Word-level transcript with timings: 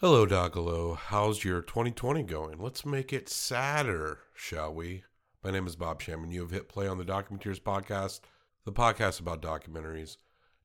Hello, 0.00 0.24
Docolo. 0.24 0.96
How's 0.96 1.42
your 1.42 1.60
2020 1.60 2.22
going? 2.22 2.60
Let's 2.60 2.86
make 2.86 3.12
it 3.12 3.28
sadder, 3.28 4.20
shall 4.32 4.72
we? 4.72 5.02
My 5.42 5.50
name 5.50 5.66
is 5.66 5.74
Bob 5.74 6.00
Sham, 6.00 6.22
and 6.22 6.32
you 6.32 6.42
have 6.42 6.52
hit 6.52 6.68
play 6.68 6.86
on 6.86 6.98
the 6.98 7.04
Documenteers 7.04 7.60
podcast, 7.60 8.20
the 8.64 8.70
podcast 8.70 9.18
about 9.18 9.42
documentaries. 9.42 10.18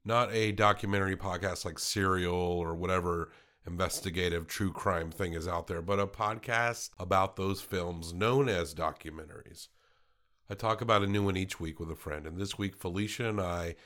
Not 0.06 0.32
a 0.32 0.52
documentary 0.52 1.16
podcast 1.16 1.66
like 1.66 1.80
Serial 1.80 2.36
or 2.36 2.76
whatever 2.76 3.32
investigative 3.66 4.46
true 4.46 4.72
crime 4.72 5.10
thing 5.10 5.34
is 5.34 5.48
out 5.48 5.66
there, 5.66 5.82
but 5.82 6.00
a 6.00 6.06
podcast 6.06 6.92
about 7.00 7.36
those 7.36 7.60
films 7.60 8.14
known 8.14 8.48
as 8.48 8.76
documentaries. 8.76 9.70
I 10.48 10.54
talk 10.54 10.80
about 10.80 11.02
a 11.02 11.08
new 11.08 11.24
one 11.24 11.38
each 11.38 11.60
week 11.60 11.80
with 11.80 11.90
a 11.90 11.96
friend, 11.96 12.28
and 12.28 12.38
this 12.38 12.60
week 12.60 12.76
Felicia 12.76 13.30
and 13.30 13.42
I 13.42 13.78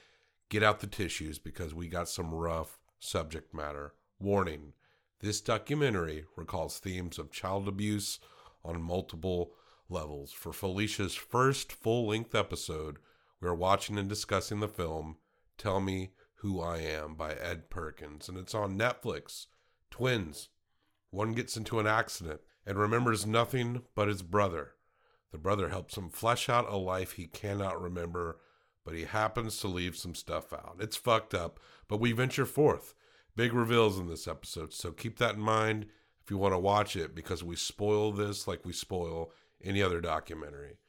get 0.50 0.62
out 0.62 0.82
the 0.82 0.88
tissues 0.88 1.40
because 1.40 1.74
we 1.74 1.88
got 1.88 2.10
some 2.10 2.34
rough 2.34 2.82
subject 3.00 3.54
matter. 3.54 3.94
Warning 4.20 4.74
this 5.20 5.42
documentary 5.42 6.26
recalls 6.36 6.78
themes 6.78 7.18
of 7.18 7.32
child 7.32 7.68
abuse 7.68 8.20
on 8.64 8.82
multiple 8.82 9.54
levels. 9.90 10.32
For 10.32 10.54
Felicia's 10.54 11.16
first 11.16 11.72
full 11.72 12.08
length 12.08 12.36
episode, 12.36 12.98
we 13.42 13.48
are 13.48 13.56
watching 13.56 13.98
and 13.98 14.08
discussing 14.08 14.60
the 14.60 14.68
film 14.68 15.18
Tell 15.58 15.80
Me 15.80 16.12
Who 16.36 16.62
I 16.62 16.80
Am 16.80 17.16
by 17.16 17.34
Ed 17.34 17.70
Perkins, 17.70 18.30
and 18.30 18.38
it's 18.38 18.54
on 18.54 18.78
Netflix. 18.78 19.48
Twins. 19.90 20.50
One 21.10 21.34
gets 21.34 21.58
into 21.58 21.80
an 21.80 21.88
accident 21.88 22.42
and 22.66 22.78
remembers 22.78 23.26
nothing 23.26 23.84
but 23.96 24.08
his 24.08 24.22
brother. 24.22 24.74
The 25.32 25.38
brother 25.38 25.70
helps 25.70 25.98
him 25.98 26.10
flesh 26.10 26.50
out 26.50 26.70
a 26.70 26.78
life 26.78 27.14
he 27.14 27.28
cannot 27.28 27.82
remember, 27.82 28.40
but 28.84 28.94
he 28.94 29.06
happens 29.06 29.58
to 29.60 29.68
leave 29.68 29.98
some 29.98 30.16
stuff 30.16 30.54
out. 30.54 30.78
It's 30.80 30.96
fucked 30.96 31.34
up, 31.34 31.60
but 31.88 32.00
we 32.00 32.12
venture 32.12 32.46
forth 32.46 32.94
Big 33.38 33.54
reveals 33.54 34.00
in 34.00 34.08
this 34.08 34.28
episode, 34.28 34.74
so 34.74 34.92
keep 34.92 35.20
that 35.20 35.36
in 35.36 35.42
mind 35.42 35.86
if 36.24 36.32
you 36.32 36.40
want 36.40 36.56
to 36.56 36.60
watch 36.60 36.96
it 36.96 37.14
because 37.14 37.44
we 37.44 37.56
spoil 37.56 38.12
this 38.12 38.48
like 38.48 38.66
we 38.66 38.74
spoil 38.74 39.32
any 39.64 39.80
other 39.80 40.02
documentary. 40.02 40.80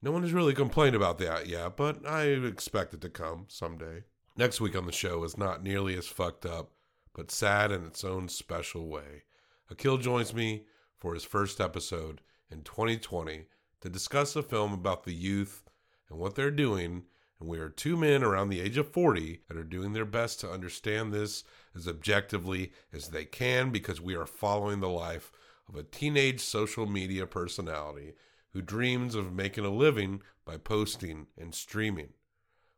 No 0.00 0.12
one 0.12 0.22
has 0.22 0.32
really 0.32 0.54
complained 0.54 0.94
about 0.94 1.18
that 1.18 1.48
yet, 1.48 1.76
but 1.76 2.06
I 2.06 2.26
expect 2.26 2.94
it 2.94 3.00
to 3.00 3.08
come 3.08 3.46
someday. 3.48 4.04
Next 4.36 4.60
week 4.60 4.76
on 4.76 4.86
the 4.86 4.92
show 4.92 5.24
is 5.24 5.36
not 5.36 5.64
nearly 5.64 5.98
as 5.98 6.06
fucked 6.06 6.46
up, 6.46 6.70
but 7.16 7.32
sad 7.32 7.72
in 7.72 7.84
its 7.84 8.04
own 8.04 8.28
special 8.28 8.86
way. 8.86 9.24
Akil 9.68 9.98
joins 9.98 10.32
me 10.32 10.66
for 10.98 11.14
his 11.14 11.24
first 11.24 11.60
episode 11.60 12.20
in 12.48 12.62
2020 12.62 13.46
to 13.80 13.88
discuss 13.88 14.36
a 14.36 14.42
film 14.44 14.72
about 14.72 15.02
the 15.02 15.14
youth 15.14 15.64
and 16.08 16.20
what 16.20 16.36
they're 16.36 16.52
doing 16.52 17.06
and 17.40 17.48
we 17.48 17.58
are 17.58 17.68
two 17.68 17.96
men 17.96 18.22
around 18.22 18.48
the 18.48 18.60
age 18.60 18.76
of 18.76 18.92
40 18.92 19.42
that 19.48 19.56
are 19.56 19.64
doing 19.64 19.92
their 19.92 20.04
best 20.04 20.40
to 20.40 20.50
understand 20.50 21.12
this 21.12 21.44
as 21.74 21.86
objectively 21.86 22.72
as 22.92 23.08
they 23.08 23.24
can 23.24 23.70
because 23.70 24.00
we 24.00 24.16
are 24.16 24.26
following 24.26 24.80
the 24.80 24.88
life 24.88 25.30
of 25.68 25.76
a 25.76 25.82
teenage 25.82 26.40
social 26.40 26.86
media 26.86 27.26
personality 27.26 28.14
who 28.52 28.62
dreams 28.62 29.14
of 29.14 29.32
making 29.32 29.64
a 29.64 29.70
living 29.70 30.22
by 30.44 30.56
posting 30.56 31.26
and 31.36 31.54
streaming. 31.54 32.10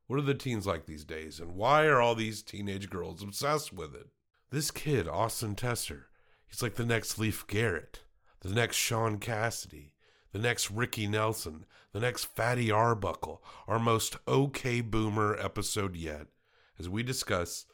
What 0.06 0.18
are 0.18 0.22
the 0.22 0.34
teens 0.34 0.66
like 0.66 0.86
these 0.86 1.04
days, 1.04 1.38
and 1.38 1.54
why 1.54 1.86
are 1.86 2.00
all 2.00 2.16
these 2.16 2.42
teenage 2.42 2.90
girls 2.90 3.22
obsessed 3.22 3.72
with 3.72 3.94
it? 3.94 4.08
This 4.50 4.72
kid, 4.72 5.06
Austyn 5.06 5.56
Tester, 5.56 6.08
he's 6.48 6.62
like 6.62 6.74
the 6.74 6.84
next 6.84 7.16
Leif 7.16 7.46
Garrett, 7.46 8.00
the 8.40 8.52
next 8.52 8.76
Shaun 8.76 9.18
Cassidy, 9.18 9.92
the 10.32 10.38
next 10.38 10.70
Ricky 10.70 11.06
Nelson, 11.06 11.64
the 11.92 12.00
next 12.00 12.24
Fatty 12.24 12.70
Arbuckle, 12.70 13.42
our 13.66 13.78
most 13.78 14.16
OK 14.26 14.80
Boomer 14.80 15.36
episode 15.38 15.96
yet, 15.96 16.26
as 16.78 16.88
we 16.88 17.02
discuss 17.02 17.66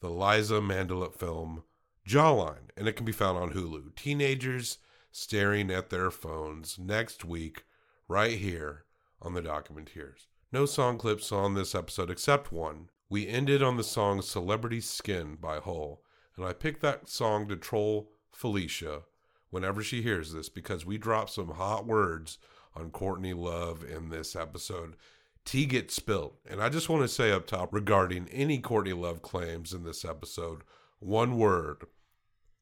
the 0.00 0.10
Liza 0.10 0.60
Mandelup 0.60 1.14
film 1.14 1.62
Jawline, 2.06 2.70
and 2.76 2.88
it 2.88 2.94
can 2.94 3.06
be 3.06 3.12
found 3.12 3.38
on 3.38 3.52
Hulu. 3.52 3.94
Teenagers 3.94 4.78
staring 5.12 5.70
at 5.70 5.90
their 5.90 6.10
phones 6.10 6.78
next 6.78 7.24
week, 7.24 7.64
right 8.08 8.38
here 8.38 8.84
on 9.22 9.34
the 9.34 9.42
Documenteers. 9.42 10.26
No 10.52 10.66
song 10.66 10.98
clips 10.98 11.30
on 11.30 11.54
this 11.54 11.74
episode 11.74 12.10
except 12.10 12.50
one. 12.50 12.90
We 13.08 13.28
ended 13.28 13.62
on 13.62 13.76
the 13.76 13.84
song 13.84 14.22
Celebrity 14.22 14.80
Skin 14.80 15.36
by 15.40 15.58
Hole, 15.58 16.02
and 16.36 16.44
I 16.44 16.52
picked 16.52 16.80
that 16.82 17.08
song 17.08 17.48
to 17.48 17.56
troll 17.56 18.10
Felicia 18.32 19.02
whenever 19.50 19.82
she 19.82 20.02
hears 20.02 20.32
this 20.32 20.48
because 20.48 20.86
we 20.86 20.98
dropped 20.98 21.30
some 21.30 21.50
hot 21.50 21.86
words 21.86 22.38
on 22.74 22.90
Courtney 22.90 23.34
Love 23.34 23.84
in 23.84 24.08
this 24.08 24.34
episode. 24.34 24.96
Tea 25.44 25.66
gets 25.66 25.94
spilled. 25.94 26.34
And 26.48 26.62
I 26.62 26.68
just 26.68 26.88
want 26.88 27.02
to 27.02 27.08
say 27.08 27.32
up 27.32 27.46
top 27.46 27.72
regarding 27.74 28.28
any 28.28 28.58
Courtney 28.58 28.92
Love 28.92 29.22
claims 29.22 29.72
in 29.72 29.84
this 29.84 30.04
episode 30.04 30.62
one 30.98 31.38
word 31.38 31.84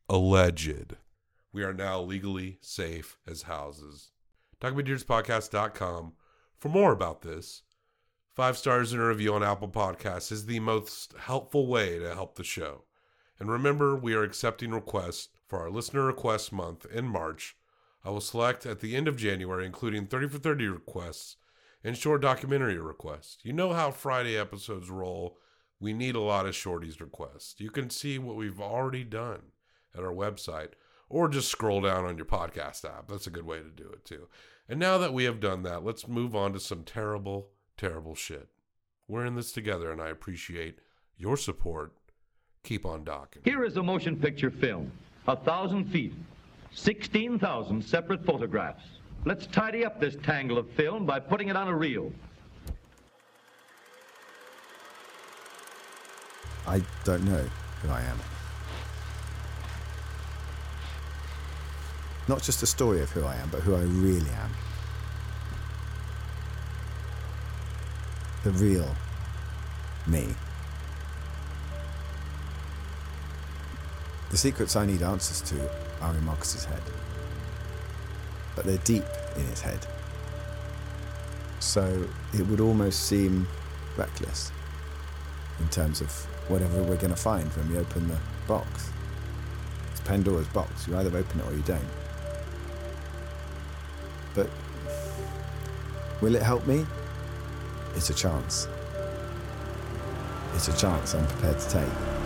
alleged. 0.09 0.97
We 1.53 1.63
are 1.65 1.75
now 1.75 2.01
legally 2.01 2.59
safe 2.61 3.19
as 3.27 3.43
houses. 3.43 4.13
DocumenteersPodcast.com 4.61 6.13
for 6.59 6.69
more 6.69 6.93
about 6.93 7.23
this. 7.23 7.63
Five 8.35 8.57
stars 8.57 8.93
in 8.93 9.01
a 9.01 9.07
review 9.07 9.35
on 9.35 9.43
Apple 9.43 9.69
Podcasts 9.69 10.31
is 10.31 10.47
the 10.47 10.61
most 10.61 11.15
helpful 11.19 11.67
way 11.67 11.99
to 11.99 12.15
help 12.15 12.37
the 12.37 12.45
show. 12.45 12.85
And 13.41 13.51
remember, 13.51 13.97
we 13.97 14.15
are 14.15 14.23
accepting 14.23 14.71
requests 14.71 15.29
for 15.49 15.61
our 15.61 15.71
listener 15.71 16.05
request 16.05 16.53
month 16.53 16.87
in 16.93 17.07
March. 17.07 17.57
I 18.05 18.11
will 18.11 18.21
select 18.21 18.67
at 18.67 18.81
the 18.81 18.95
end 18.95 19.09
of 19.09 19.17
January, 19.17 19.67
including 19.67 20.07
30 20.07 20.29
for 20.29 20.39
30 20.39 20.69
requests 20.69 21.37
and 21.83 21.97
short 21.97 22.23
documentary 22.23 22.79
requests. 22.79 23.39
You 23.43 23.53
know 23.53 23.73
how 23.73 23.91
Friday 23.91 24.37
episodes 24.37 24.91
roll. 24.91 25.39
We 25.81 25.93
need 25.93 26.15
a 26.15 26.21
lot 26.21 26.47
of 26.47 26.55
shorties 26.55 27.01
requests. 27.01 27.59
You 27.59 27.71
can 27.71 27.91
see 27.91 28.19
what 28.19 28.37
we've 28.37 28.61
already 28.61 29.05
done 29.05 29.41
at 29.97 30.05
our 30.05 30.13
website 30.13 30.71
or 31.09 31.29
just 31.29 31.51
scroll 31.51 31.81
down 31.81 32.05
on 32.05 32.17
your 32.17 32.27
podcast 32.27 32.85
app. 32.85 33.09
That's 33.09 33.27
a 33.27 33.31
good 33.31 33.47
way 33.47 33.59
to 33.59 33.71
do 33.71 33.89
it 33.91 34.05
too. 34.05 34.29
And 34.69 34.79
now 34.79 34.99
that 34.99 35.15
we 35.15 35.25
have 35.25 35.41
done 35.41 35.63
that, 35.63 35.85
let's 35.85 36.07
move 36.07 36.37
on 36.37 36.53
to 36.53 36.61
some 36.61 36.83
terrible, 36.83 37.49
terrible 37.77 38.15
shit. 38.15 38.49
We're 39.07 39.25
in 39.25 39.35
this 39.35 39.53
together 39.53 39.91
and 39.91 40.01
I 40.01 40.09
appreciate 40.09 40.79
your 41.17 41.37
support. 41.37 41.95
Keep 42.65 42.85
on 42.85 43.05
docking. 43.05 43.43
Here 43.45 43.65
is 43.65 43.77
a 43.77 43.83
motion 43.83 44.17
picture 44.17 44.51
film. 44.51 44.93
A 45.29 45.37
thousand 45.37 45.85
feet, 45.85 46.15
16,000 46.73 47.85
separate 47.85 48.25
photographs. 48.25 48.83
Let's 49.27 49.47
tidy 49.47 49.85
up 49.85 50.01
this 50.01 50.17
tangle 50.23 50.57
of 50.57 50.71
film 50.71 51.05
by 51.05 51.21
putting 51.21 51.49
it 51.49 51.57
on 51.57 51.69
a 51.69 51.77
reel. 51.77 52.11
I 56.67 56.83
don't 57.05 57.25
know 57.25 57.45
who 57.83 57.91
I 57.91 58.01
am. 58.01 58.19
Not 62.27 62.43
just 62.43 62.63
a 62.63 62.67
story 62.67 63.03
of 63.03 63.11
who 63.11 63.23
I 63.25 63.35
am, 63.37 63.51
but 63.51 63.61
who 63.61 63.75
I 63.75 63.81
really 63.81 64.31
am. 64.31 64.51
The 68.45 68.51
real 68.53 68.95
me. 70.07 70.29
The 74.31 74.37
secrets 74.37 74.77
I 74.77 74.85
need 74.85 75.03
answers 75.03 75.41
to 75.51 75.71
are 76.01 76.15
in 76.15 76.25
Marcus's 76.25 76.65
head. 76.65 76.83
But 78.55 78.67
they're 78.67 78.79
deep 78.79 79.05
in 79.37 79.45
his 79.45 79.61
head. 79.61 79.87
So 81.61 82.07
it 82.35 82.47
would 82.47 82.61
almost 82.61 83.07
seem 83.07 83.47
reckless 83.97 84.53
in 85.61 85.69
terms 85.69 86.01
of 86.01 86.11
whatever 86.49 86.83
we're 86.83 86.97
going 86.97 87.11
to 87.11 87.17
find 87.17 87.49
when 87.53 87.71
we 87.71 87.79
open 87.79 88.09
the 88.09 88.19
box. 88.47 88.91
It's 89.91 90.01
Pandora's 90.01 90.49
box. 90.49 90.87
You 90.87 90.97
either 90.97 91.17
open 91.17 91.41
it 91.41 91.47
or 91.47 91.55
you 91.55 91.63
don't. 91.63 91.81
But 94.35 94.49
will 96.21 96.37
it 96.37 96.43
help 96.43 96.67
me? 96.67 96.87
It's 97.95 98.11
a 98.11 98.15
chance. 98.15 98.69
It's 100.55 100.69
a 100.69 100.77
chance 100.77 101.15
I'm 101.15 101.27
prepared 101.27 101.59
to 101.59 101.71
take. 101.71 102.18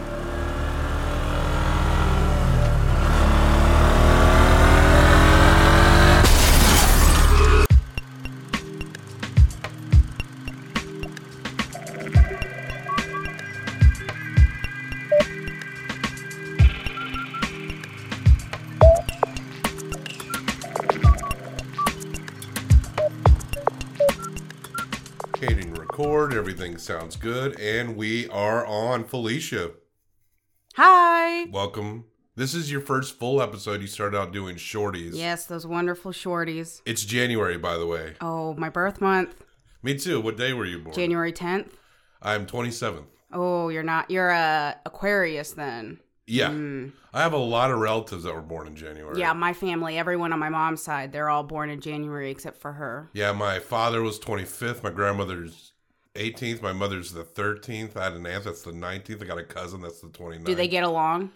Everything 26.63 26.79
sounds 26.79 27.17
good, 27.17 27.59
and 27.59 27.97
we 27.97 28.29
are 28.29 28.65
on 28.65 29.03
Felicia. 29.03 29.73
Hi. 30.77 31.47
Welcome. 31.47 32.05
This 32.37 32.55
is 32.55 32.71
your 32.71 32.81
first 32.81 33.19
full 33.19 33.43
episode. 33.43 33.81
You 33.81 33.89
started 33.89 34.17
out 34.17 34.33
doing 34.33 34.55
shorties. 34.55 35.11
Yes, 35.15 35.47
those 35.47 35.67
wonderful 35.67 36.13
shorties. 36.13 36.81
It's 36.87 37.05
January, 37.05 37.59
by 37.59 37.77
the 37.79 37.87
way. 37.89 38.15
Oh, 38.21 38.55
my 38.55 38.69
birth 38.69 39.01
month, 39.01 39.43
Me 39.83 39.99
too. 39.99 40.21
What 40.21 40.37
day 40.37 40.53
were 40.53 40.65
you 40.65 40.79
born? 40.79 40.95
January 40.95 41.33
10th. 41.33 41.71
I'm 42.23 42.47
27th. 42.47 43.07
Oh, 43.33 43.69
you're 43.69 43.83
not. 43.83 44.09
You're 44.09 44.31
a 44.31 44.77
Aquarius 44.87 45.51
then. 45.55 45.99
Yeah. 46.29 46.51
Mm. 46.51 46.93
I 47.13 47.23
have 47.23 47.33
a 47.33 47.39
lot 47.39 47.73
of 47.73 47.81
relatives 47.81 48.23
that 48.23 48.35
were 48.35 48.41
born 48.41 48.69
in 48.69 48.77
January. 48.77 49.19
Yeah, 49.19 49.33
my 49.33 49.53
family, 49.53 49.99
everyone 49.99 50.33
on 50.33 50.39
my 50.39 50.49
mom's 50.49 50.81
side, 50.81 51.11
they're 51.11 51.29
all 51.29 51.43
born 51.43 51.71
in 51.71 51.81
January 51.81 52.31
except 52.31 52.61
for 52.61 52.75
her. 52.75 53.11
Yeah, 53.15 53.33
my 53.33 53.59
father 53.59 54.01
was 54.01 54.21
25th. 54.21 54.85
My 54.85 54.91
grandmother's 54.91 55.72
18th. 56.15 56.63
My 56.63 56.73
mother's 56.73 57.13
the 57.13 57.25
13th. 57.25 57.97
I 57.97 58.05
had 58.05 58.13
an 58.15 58.27
aunt 58.27 58.45
that's 58.45 58.63
the 58.63 58.73
19th. 58.73 59.23
I 59.23 59.27
got 59.27 59.39
a 59.39 59.45
cousin 59.45 59.81
that's 59.81 60.01
the 60.01 60.09
29th. 60.09 60.45
Do 60.45 60.55
they 60.55 60.69
get 60.69 60.85
along? 60.85 61.31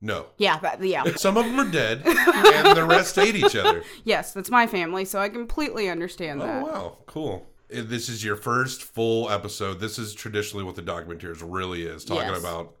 No. 0.00 0.26
Yeah, 0.36 0.58
that, 0.60 0.82
yeah. 0.82 1.04
Some 1.16 1.36
of 1.36 1.44
them 1.44 1.58
are 1.58 1.70
dead, 1.70 2.02
and 2.06 2.76
the 2.76 2.84
rest 2.84 3.16
hate 3.16 3.34
each 3.34 3.56
other. 3.56 3.82
yes, 4.04 4.32
that's 4.32 4.50
my 4.50 4.66
family, 4.66 5.04
so 5.04 5.18
I 5.18 5.28
completely 5.28 5.88
understand 5.88 6.40
that. 6.40 6.62
Oh, 6.62 6.66
wow. 6.66 6.98
Cool. 7.06 7.48
This 7.68 8.08
is 8.08 8.24
your 8.24 8.36
first 8.36 8.82
full 8.82 9.28
episode. 9.28 9.80
This 9.80 9.98
is 9.98 10.14
traditionally 10.14 10.64
what 10.64 10.76
the 10.76 10.82
Documenteers 10.82 11.42
really 11.44 11.82
is 11.82 12.04
talking 12.04 12.28
Yes. 12.30 12.38
about 12.40 12.76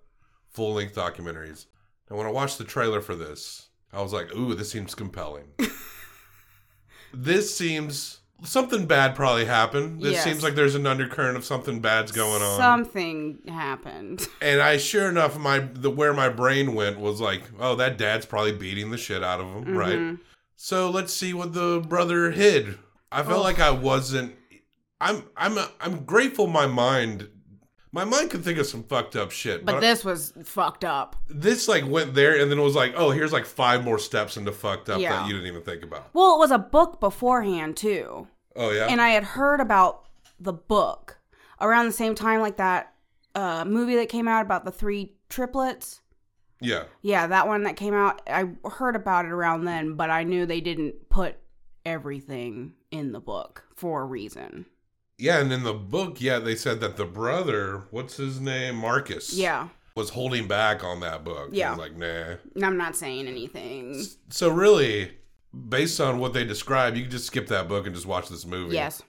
full 0.50 0.74
length 0.74 0.94
documentaries. 0.94 1.66
And 2.08 2.16
when 2.16 2.26
I 2.26 2.30
watched 2.30 2.56
the 2.58 2.64
trailer 2.64 3.00
for 3.02 3.14
this, 3.14 3.68
I 3.92 4.00
was 4.00 4.12
like, 4.12 4.34
ooh, 4.34 4.54
this 4.54 4.70
seems 4.70 4.94
compelling. 4.94 5.48
this 7.12 7.54
seems 7.54 8.20
something 8.44 8.86
bad 8.86 9.14
probably 9.14 9.44
happened. 9.44 10.00
This 10.02 10.12
Yes. 10.14 10.24
seems 10.24 10.42
like 10.42 10.54
there's 10.54 10.74
an 10.74 10.86
undercurrent 10.86 11.36
of 11.36 11.44
something 11.44 11.80
bad's 11.80 12.12
going 12.12 12.42
on. 12.42 12.58
Something 12.58 13.38
happened. 13.48 14.26
And 14.40 14.60
I 14.60 14.76
sure 14.76 15.08
enough, 15.08 15.38
my 15.38 15.58
the 15.58 15.90
where 15.90 16.12
my 16.14 16.28
brain 16.28 16.74
went 16.74 16.98
was 17.00 17.20
like, 17.20 17.42
oh, 17.58 17.74
that 17.76 17.98
dad's 17.98 18.26
probably 18.26 18.52
beating 18.52 18.90
the 18.90 18.98
shit 18.98 19.22
out 19.24 19.40
of 19.40 19.46
him, 19.46 19.64
Mm-hmm. 19.64 19.76
right? 19.76 20.16
So 20.56 20.90
let's 20.90 21.12
see 21.12 21.34
what 21.34 21.52
the 21.52 21.80
brother 21.86 22.30
hid. 22.32 22.78
I 23.12 23.22
felt 23.22 23.38
Oh. 23.40 23.42
like 23.42 23.60
I 23.60 23.70
wasn't. 23.70 24.34
I'm 25.00 25.24
I'm 25.36 25.56
I'm 25.80 26.04
grateful. 26.04 26.46
My 26.48 26.66
mind, 26.66 27.28
my 27.92 28.04
mind 28.04 28.30
could 28.30 28.44
think 28.44 28.58
of 28.58 28.66
some 28.66 28.82
fucked 28.84 29.16
up 29.16 29.30
shit, 29.30 29.64
But 29.64 29.80
this 29.80 30.04
was 30.04 30.32
fucked 30.44 30.84
up. 30.84 31.16
this 31.28 31.68
like 31.68 31.86
went 31.88 32.14
there 32.14 32.40
and 32.40 32.50
then 32.50 32.58
it 32.58 32.62
was 32.62 32.74
like, 32.74 32.94
oh, 32.96 33.10
here's 33.10 33.32
like 33.32 33.46
five 33.46 33.84
more 33.84 33.98
steps 33.98 34.36
into 34.36 34.52
fucked 34.52 34.88
up 34.90 35.00
Yeah. 35.00 35.10
that 35.20 35.26
you 35.28 35.32
didn't 35.34 35.48
even 35.48 35.62
think 35.62 35.82
about. 35.82 36.08
Well, 36.12 36.34
it 36.34 36.38
was 36.38 36.50
a 36.50 36.58
book 36.58 37.00
beforehand, 37.00 37.76
too. 37.76 38.26
Oh 38.56 38.70
yeah, 38.70 38.86
And 38.88 39.00
I 39.00 39.10
had 39.10 39.24
heard 39.24 39.60
about 39.60 40.06
the 40.40 40.52
book 40.52 41.18
around 41.60 41.86
the 41.86 41.92
same 41.92 42.14
time, 42.14 42.40
like 42.40 42.56
that 42.56 42.92
uh, 43.34 43.64
movie 43.64 43.96
that 43.96 44.08
came 44.08 44.26
out 44.28 44.44
about 44.44 44.64
the 44.64 44.72
three 44.72 45.14
triplets. 45.28 46.00
yeah. 46.60 46.84
Yeah, 47.02 47.26
that 47.28 47.46
one 47.46 47.62
that 47.64 47.76
came 47.76 47.94
out. 47.94 48.20
I 48.28 48.50
heard 48.68 48.96
about 48.96 49.24
it 49.26 49.30
around 49.30 49.64
then, 49.64 49.94
but 49.94 50.10
I 50.10 50.24
knew 50.24 50.44
they 50.44 50.60
didn't 50.60 51.08
put 51.08 51.36
everything 51.86 52.74
in 52.90 53.12
the 53.12 53.20
book 53.20 53.64
for 53.76 54.02
a 54.02 54.04
reason. 54.04 54.66
Yeah, 55.18 55.40
and 55.40 55.52
in 55.52 55.64
the 55.64 55.74
book, 55.74 56.20
yeah, 56.20 56.38
they 56.38 56.54
said 56.54 56.80
that 56.80 56.96
the 56.96 57.04
brother, 57.04 57.82
what's 57.90 58.16
his 58.16 58.40
name, 58.40 58.76
Marcus, 58.76 59.34
Yeah. 59.34 59.68
was 59.96 60.10
holding 60.10 60.46
back 60.46 60.84
on 60.84 61.00
that 61.00 61.24
book. 61.24 61.52
He 61.52 61.58
Yeah. 61.58 61.70
was 61.70 61.78
like, 61.80 61.96
nah. 61.96 62.36
I'm 62.64 62.76
not 62.76 62.94
saying 62.94 63.26
anything. 63.26 64.04
So 64.30 64.48
really, 64.48 65.10
based 65.68 66.00
on 66.00 66.20
what 66.20 66.34
they 66.34 66.44
describe, 66.44 66.94
you 66.94 67.02
can 67.02 67.10
just 67.10 67.26
skip 67.26 67.48
that 67.48 67.66
book 67.68 67.84
and 67.86 67.94
just 67.94 68.06
watch 68.06 68.28
this 68.28 68.46
movie. 68.46 68.74
Yes. 68.76 69.02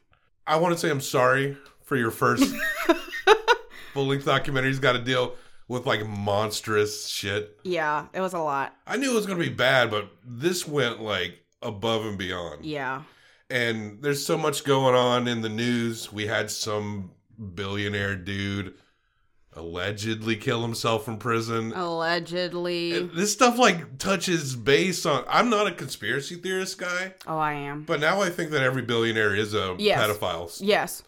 I 0.48 0.56
want 0.56 0.74
to 0.74 0.80
say 0.80 0.90
I'm 0.90 1.00
sorry 1.02 1.56
for 1.84 1.96
your 1.96 2.10
first 2.10 2.44
full 3.94 4.08
length 4.08 4.26
documentary. 4.26 4.70
He's 4.72 4.80
got 4.80 4.94
to 4.94 5.00
deal 5.00 5.36
with 5.68 5.86
like 5.86 6.08
monstrous 6.08 7.08
shit. 7.08 7.60
Yeah, 7.64 8.08
it 8.14 8.20
was 8.22 8.34
a 8.34 8.40
lot. 8.40 8.76
I 8.88 8.98
knew 8.98 9.12
it 9.12 9.16
was 9.16 9.28
going 9.28 9.38
to 9.38 9.46
be 9.48 9.54
bad, 9.54 9.92
but 9.92 10.10
this 10.26 10.68
went 10.68 11.02
like 11.02 11.44
above 11.62 12.04
and 12.06 12.18
beyond. 12.18 12.66
Yeah. 12.66 13.04
And 13.50 14.02
there's 14.04 14.26
so 14.26 14.38
much 14.38 14.64
going 14.64 14.96
on 14.96 15.28
in 15.28 15.42
the 15.42 15.50
news. 15.50 16.12
We 16.14 16.28
had 16.28 16.52
some 16.52 17.12
billionaire 17.56 18.16
dude 18.16 18.76
allegedly 19.54 20.36
kill 20.36 20.62
himself 20.62 21.04
from 21.04 21.18
prison. 21.18 21.74
Allegedly. 21.74 22.94
And 22.96 23.12
This 23.12 23.34
stuff 23.34 23.58
like 23.58 23.98
touches 23.98 24.56
base 24.56 25.06
on. 25.06 25.26
I'm 25.28 25.50
not 25.50 25.68
a 25.68 25.72
conspiracy 25.72 26.36
theorist 26.36 26.78
guy, 26.78 27.16
Oh, 27.28 27.38
I 27.38 27.54
am. 27.54 27.84
but 27.84 28.00
now 28.00 28.22
I 28.22 28.30
think 28.30 28.52
that 28.52 28.62
every 28.62 28.84
billionaire 28.84 29.36
is 29.36 29.54
a 29.56 29.76
Yes. 29.80 30.00
pedophile, 30.00 30.56
Yes. 30.62 31.02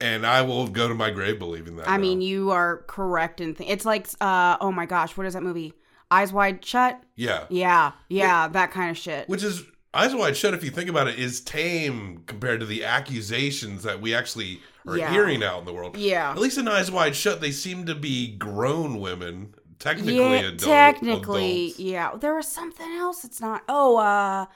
and 0.00 0.26
I 0.26 0.42
will 0.42 0.68
go 0.68 0.88
to 0.88 0.94
my 0.94 1.10
grave 1.10 1.38
believing 1.38 1.76
that. 1.76 1.88
I 1.88 1.96
now. 1.96 2.02
mean, 2.02 2.20
you 2.20 2.50
are 2.50 2.84
correct 2.86 3.40
in 3.40 3.54
th- 3.54 3.68
it's 3.70 3.86
like 3.86 4.08
uh 4.20 4.58
oh 4.60 4.70
my 4.70 4.84
gosh, 4.86 5.16
what 5.16 5.26
is 5.26 5.32
that 5.34 5.42
movie? 5.42 5.72
Eyes 6.10 6.32
Wide 6.32 6.62
Shut? 6.64 7.02
yeah, 7.16 7.44
Yeah. 7.48 7.92
Yeah, 8.10 8.48
that 8.48 8.70
kind 8.72 8.90
of 8.90 8.98
shit. 8.98 9.26
which 9.28 9.42
is 9.42 9.62
Eyes 9.94 10.14
Wide 10.14 10.36
Shut. 10.36 10.54
If 10.54 10.64
you 10.64 10.70
think 10.70 10.90
about 10.90 11.08
it, 11.08 11.18
is 11.18 11.40
tame 11.40 12.22
compared 12.26 12.60
to 12.60 12.66
the 12.66 12.84
accusations 12.84 13.82
that 13.84 14.00
we 14.00 14.14
actually 14.14 14.60
are 14.86 14.96
Yeah. 14.98 15.10
hearing 15.10 15.42
out 15.42 15.60
in 15.60 15.64
the 15.64 15.72
world. 15.72 15.96
Yeah. 15.96 16.30
At 16.30 16.38
least 16.38 16.58
in 16.58 16.68
Eyes 16.68 16.90
Wide 16.90 17.16
Shut, 17.16 17.40
they 17.40 17.52
seem 17.52 17.86
to 17.86 17.94
be 17.94 18.28
grown 18.36 19.00
women, 19.00 19.54
technically 19.78 20.16
yeah, 20.16 20.40
adult, 20.48 20.60
technically, 20.60 21.64
adults. 21.66 21.78
yeah. 21.80 22.10
There 22.18 22.34
was 22.34 22.48
something 22.48 22.90
else. 22.92 23.24
It's 23.24 23.40
not. 23.40 23.62
Oh, 23.68 23.96
uh, 23.96 24.46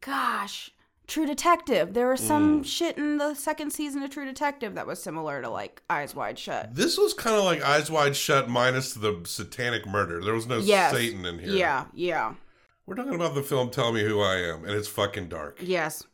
gosh, 0.00 0.70
True 1.06 1.24
Detective. 1.26 1.94
There 1.94 2.08
was 2.08 2.20
Mm. 2.20 2.26
some 2.28 2.62
shit 2.64 2.98
in 2.98 3.16
the 3.16 3.32
second 3.34 3.72
season 3.72 4.02
of 4.02 4.10
True 4.10 4.26
Detective 4.26 4.74
that 4.74 4.86
was 4.86 5.02
similar 5.02 5.40
to 5.40 5.48
like 5.48 5.80
Eyes 5.88 6.14
Wide 6.14 6.38
Shut. 6.38 6.74
This 6.74 6.98
was 6.98 7.14
kind 7.14 7.34
of 7.36 7.44
like 7.44 7.62
Eyes 7.62 7.90
Wide 7.90 8.14
Shut 8.16 8.48
minus 8.50 8.92
the 8.94 9.22
satanic 9.24 9.86
murder. 9.86 10.22
There 10.22 10.34
was 10.34 10.46
no 10.46 10.58
Yes. 10.58 10.92
Satan 10.92 11.24
in 11.24 11.38
here. 11.38 11.48
Yeah, 11.54 11.84
yeah, 11.94 12.34
We're 12.88 12.94
talking 12.94 13.14
about 13.16 13.34
the 13.34 13.42
film 13.42 13.68
Tell 13.68 13.92
Me 13.92 14.02
Who 14.02 14.22
I 14.22 14.36
Am, 14.36 14.64
and 14.64 14.72
it's 14.72 14.88
fucking 14.88 15.28
dark. 15.28 15.58
yes. 15.62 16.04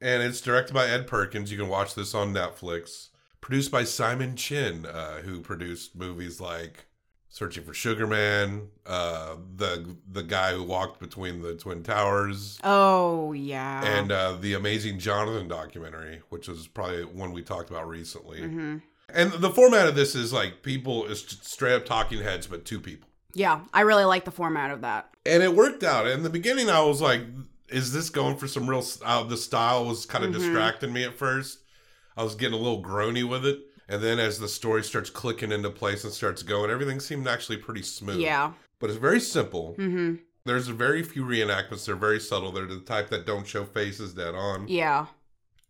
And 0.00 0.24
it's 0.24 0.40
directed 0.40 0.74
by 0.74 0.88
Ed 0.88 1.06
Perkins. 1.06 1.52
You 1.52 1.58
can 1.58 1.68
watch 1.68 1.94
this 1.94 2.14
on 2.16 2.34
Netflix. 2.34 3.10
Produced 3.40 3.70
by 3.70 3.84
Simon 3.84 4.34
Chinn, 4.34 4.86
uh, 4.86 5.18
who 5.18 5.40
produced 5.40 5.94
movies 5.94 6.40
like 6.40 6.86
Searching 7.28 7.62
for 7.62 7.72
Sugar 7.74 8.08
Man, 8.08 8.70
uh, 8.86 9.36
the 9.54 9.96
the 10.10 10.24
guy 10.24 10.52
who 10.54 10.64
walked 10.64 10.98
between 10.98 11.42
the 11.42 11.54
twin 11.54 11.84
towers, 11.84 12.58
Oh 12.64 13.30
yeah. 13.32 13.84
and 13.84 14.10
uh, 14.10 14.32
the 14.32 14.54
Amazing 14.54 14.98
Jonathan 14.98 15.46
documentary, 15.46 16.22
which 16.30 16.48
was 16.48 16.66
probably 16.66 17.04
one 17.04 17.30
we 17.32 17.42
talked 17.42 17.70
about 17.70 17.86
recently. 17.86 18.42
hmm 18.42 18.78
And 19.14 19.30
the 19.34 19.50
format 19.50 19.86
of 19.86 19.94
this 19.94 20.16
is 20.16 20.32
like 20.32 20.62
people 20.64 21.04
is 21.06 21.20
straight 21.42 21.74
up 21.74 21.86
talking 21.86 22.20
heads, 22.20 22.48
but 22.48 22.64
two 22.64 22.80
people. 22.80 23.08
Yeah, 23.34 23.60
I 23.72 23.82
really 23.82 24.04
like 24.04 24.24
the 24.24 24.30
format 24.30 24.70
of 24.70 24.80
that. 24.82 25.08
and 25.26 25.42
it 25.42 25.54
worked 25.54 25.82
out. 25.84 26.06
In 26.06 26.22
the 26.22 26.30
beginning, 26.30 26.70
I 26.70 26.82
was 26.82 27.00
like, 27.00 27.22
"Is 27.68 27.92
this 27.92 28.08
going 28.10 28.36
for 28.36 28.48
some 28.48 28.68
real?" 28.68 28.84
Uh, 29.04 29.22
the 29.24 29.36
style 29.36 29.84
was 29.84 30.06
kind 30.06 30.24
of 30.24 30.30
Mhm. 30.30 30.34
distracting 30.38 30.92
me 30.92 31.04
at 31.04 31.14
first. 31.18 31.58
I 32.16 32.22
was 32.24 32.34
getting 32.34 32.54
a 32.58 32.62
little 32.62 32.82
groany 32.82 33.26
with 33.28 33.44
it, 33.46 33.60
and 33.88 34.02
then 34.02 34.18
as 34.18 34.38
the 34.38 34.48
story 34.48 34.82
starts 34.82 35.10
clicking 35.10 35.52
into 35.52 35.70
place 35.70 36.04
and 36.04 36.12
starts 36.12 36.42
going, 36.42 36.70
everything 36.70 37.00
seemed 37.00 37.28
actually 37.28 37.58
pretty 37.58 37.82
smooth. 37.82 38.18
Yeah. 38.20 38.52
but 38.78 38.88
it's 38.88 38.98
very 38.98 39.20
simple. 39.20 39.74
hmm 39.74 40.14
There's 40.46 40.68
very 40.68 41.02
few 41.02 41.22
reenactments. 41.22 41.84
They're 41.84 41.94
very 41.96 42.18
subtle. 42.18 42.50
They're 42.50 42.64
the 42.64 42.80
type 42.80 43.10
that 43.10 43.26
don't 43.26 43.46
show 43.46 43.66
faces 43.66 44.14
dead 44.14 44.34
on. 44.34 44.68
Yeah. 44.68 45.00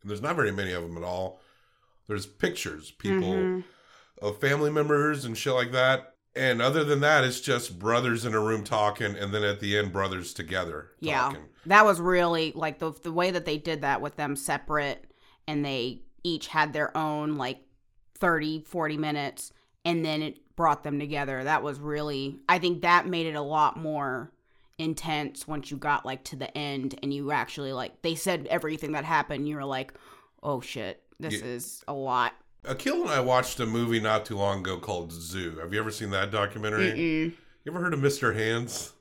And 0.00 0.08
there's 0.10 0.22
not 0.22 0.36
very 0.36 0.52
many 0.52 0.70
of 0.72 0.84
them 0.84 0.96
at 0.96 1.02
all. 1.02 1.40
There's 2.06 2.24
pictures, 2.24 2.92
people 2.92 3.34
Mhm. 3.34 3.64
of 4.22 4.38
family 4.40 4.70
members 4.70 5.24
and 5.24 5.36
shit 5.36 5.54
like 5.54 5.72
that. 5.72 6.09
And 6.36 6.62
other 6.62 6.84
than 6.84 7.00
that, 7.00 7.24
it's 7.24 7.40
just 7.40 7.78
brothers 7.78 8.24
in 8.24 8.34
a 8.34 8.40
room 8.40 8.62
talking, 8.62 9.16
and 9.16 9.34
then 9.34 9.42
at 9.42 9.58
the 9.60 9.76
end, 9.76 9.92
brothers 9.92 10.32
together 10.32 10.92
Yeah. 11.00 11.22
talking. 11.22 11.48
That 11.66 11.84
was 11.84 12.00
really 12.00 12.52
like 12.54 12.78
the 12.78 12.92
the 12.92 13.12
way 13.12 13.30
that 13.32 13.44
they 13.44 13.58
did 13.58 13.80
that 13.82 14.00
with 14.00 14.16
them 14.16 14.36
separate 14.36 15.10
and 15.48 15.64
they 15.64 16.02
each 16.22 16.46
had 16.48 16.72
their 16.72 16.96
own 16.96 17.36
like 17.36 17.58
30 18.14 18.62
40 18.62 18.96
minutes 18.96 19.52
and 19.84 20.04
then 20.04 20.22
it 20.22 20.38
brought 20.56 20.84
them 20.84 20.98
together. 21.00 21.42
That 21.44 21.62
was 21.62 21.80
really 21.80 22.38
I 22.48 22.58
think 22.58 22.82
that 22.82 23.06
made 23.06 23.26
it 23.26 23.34
a 23.34 23.42
lot 23.42 23.76
more 23.76 24.30
intense 24.78 25.46
once 25.48 25.70
you 25.70 25.76
got 25.76 26.06
like 26.06 26.24
to 26.24 26.36
the 26.36 26.56
end 26.56 26.98
and 27.02 27.12
you 27.12 27.32
actually 27.32 27.72
like 27.72 28.00
they 28.02 28.14
said 28.14 28.46
everything 28.50 28.92
that 28.92 29.04
happened. 29.04 29.48
You 29.48 29.56
were 29.56 29.64
like, 29.64 29.92
"Oh 30.42 30.60
shit, 30.60 31.02
this 31.18 31.40
Yeah. 31.40 31.46
is 31.46 31.84
a 31.88 31.92
lot." 31.92 32.32
Akil 32.64 33.02
and 33.02 33.10
I 33.10 33.20
watched 33.20 33.58
a 33.60 33.66
movie 33.66 34.00
not 34.00 34.24
too 34.26 34.36
long 34.36 34.60
ago 34.60 34.76
called 34.78 35.12
Zoo. 35.12 35.58
Have 35.60 35.72
you 35.72 35.80
ever 35.80 35.90
seen 35.90 36.10
that 36.10 36.30
documentary? 36.30 36.90
Mm-mm. 36.92 37.32
You 37.64 37.72
ever 37.72 37.80
heard 37.80 37.94
of 37.94 38.00
Mr. 38.00 38.34
Hands? 38.34 38.92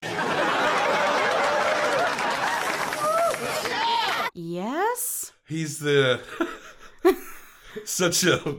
Yes? 4.34 5.32
He's 5.48 5.80
the 5.80 6.22
such 7.86 8.24
a 8.24 8.56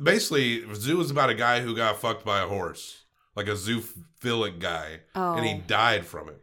basically 0.00 0.64
Zoo 0.74 1.00
is 1.00 1.10
about 1.10 1.30
a 1.30 1.34
guy 1.34 1.60
who 1.60 1.74
got 1.74 2.00
fucked 2.00 2.24
by 2.24 2.40
a 2.42 2.46
horse, 2.46 3.04
like 3.34 3.46
a 3.46 3.52
zoophilic 3.52 4.58
guy, 4.58 5.00
and 5.14 5.44
he 5.46 5.54
Oh. 5.54 5.62
died 5.66 6.04
from 6.06 6.28
it. 6.28 6.42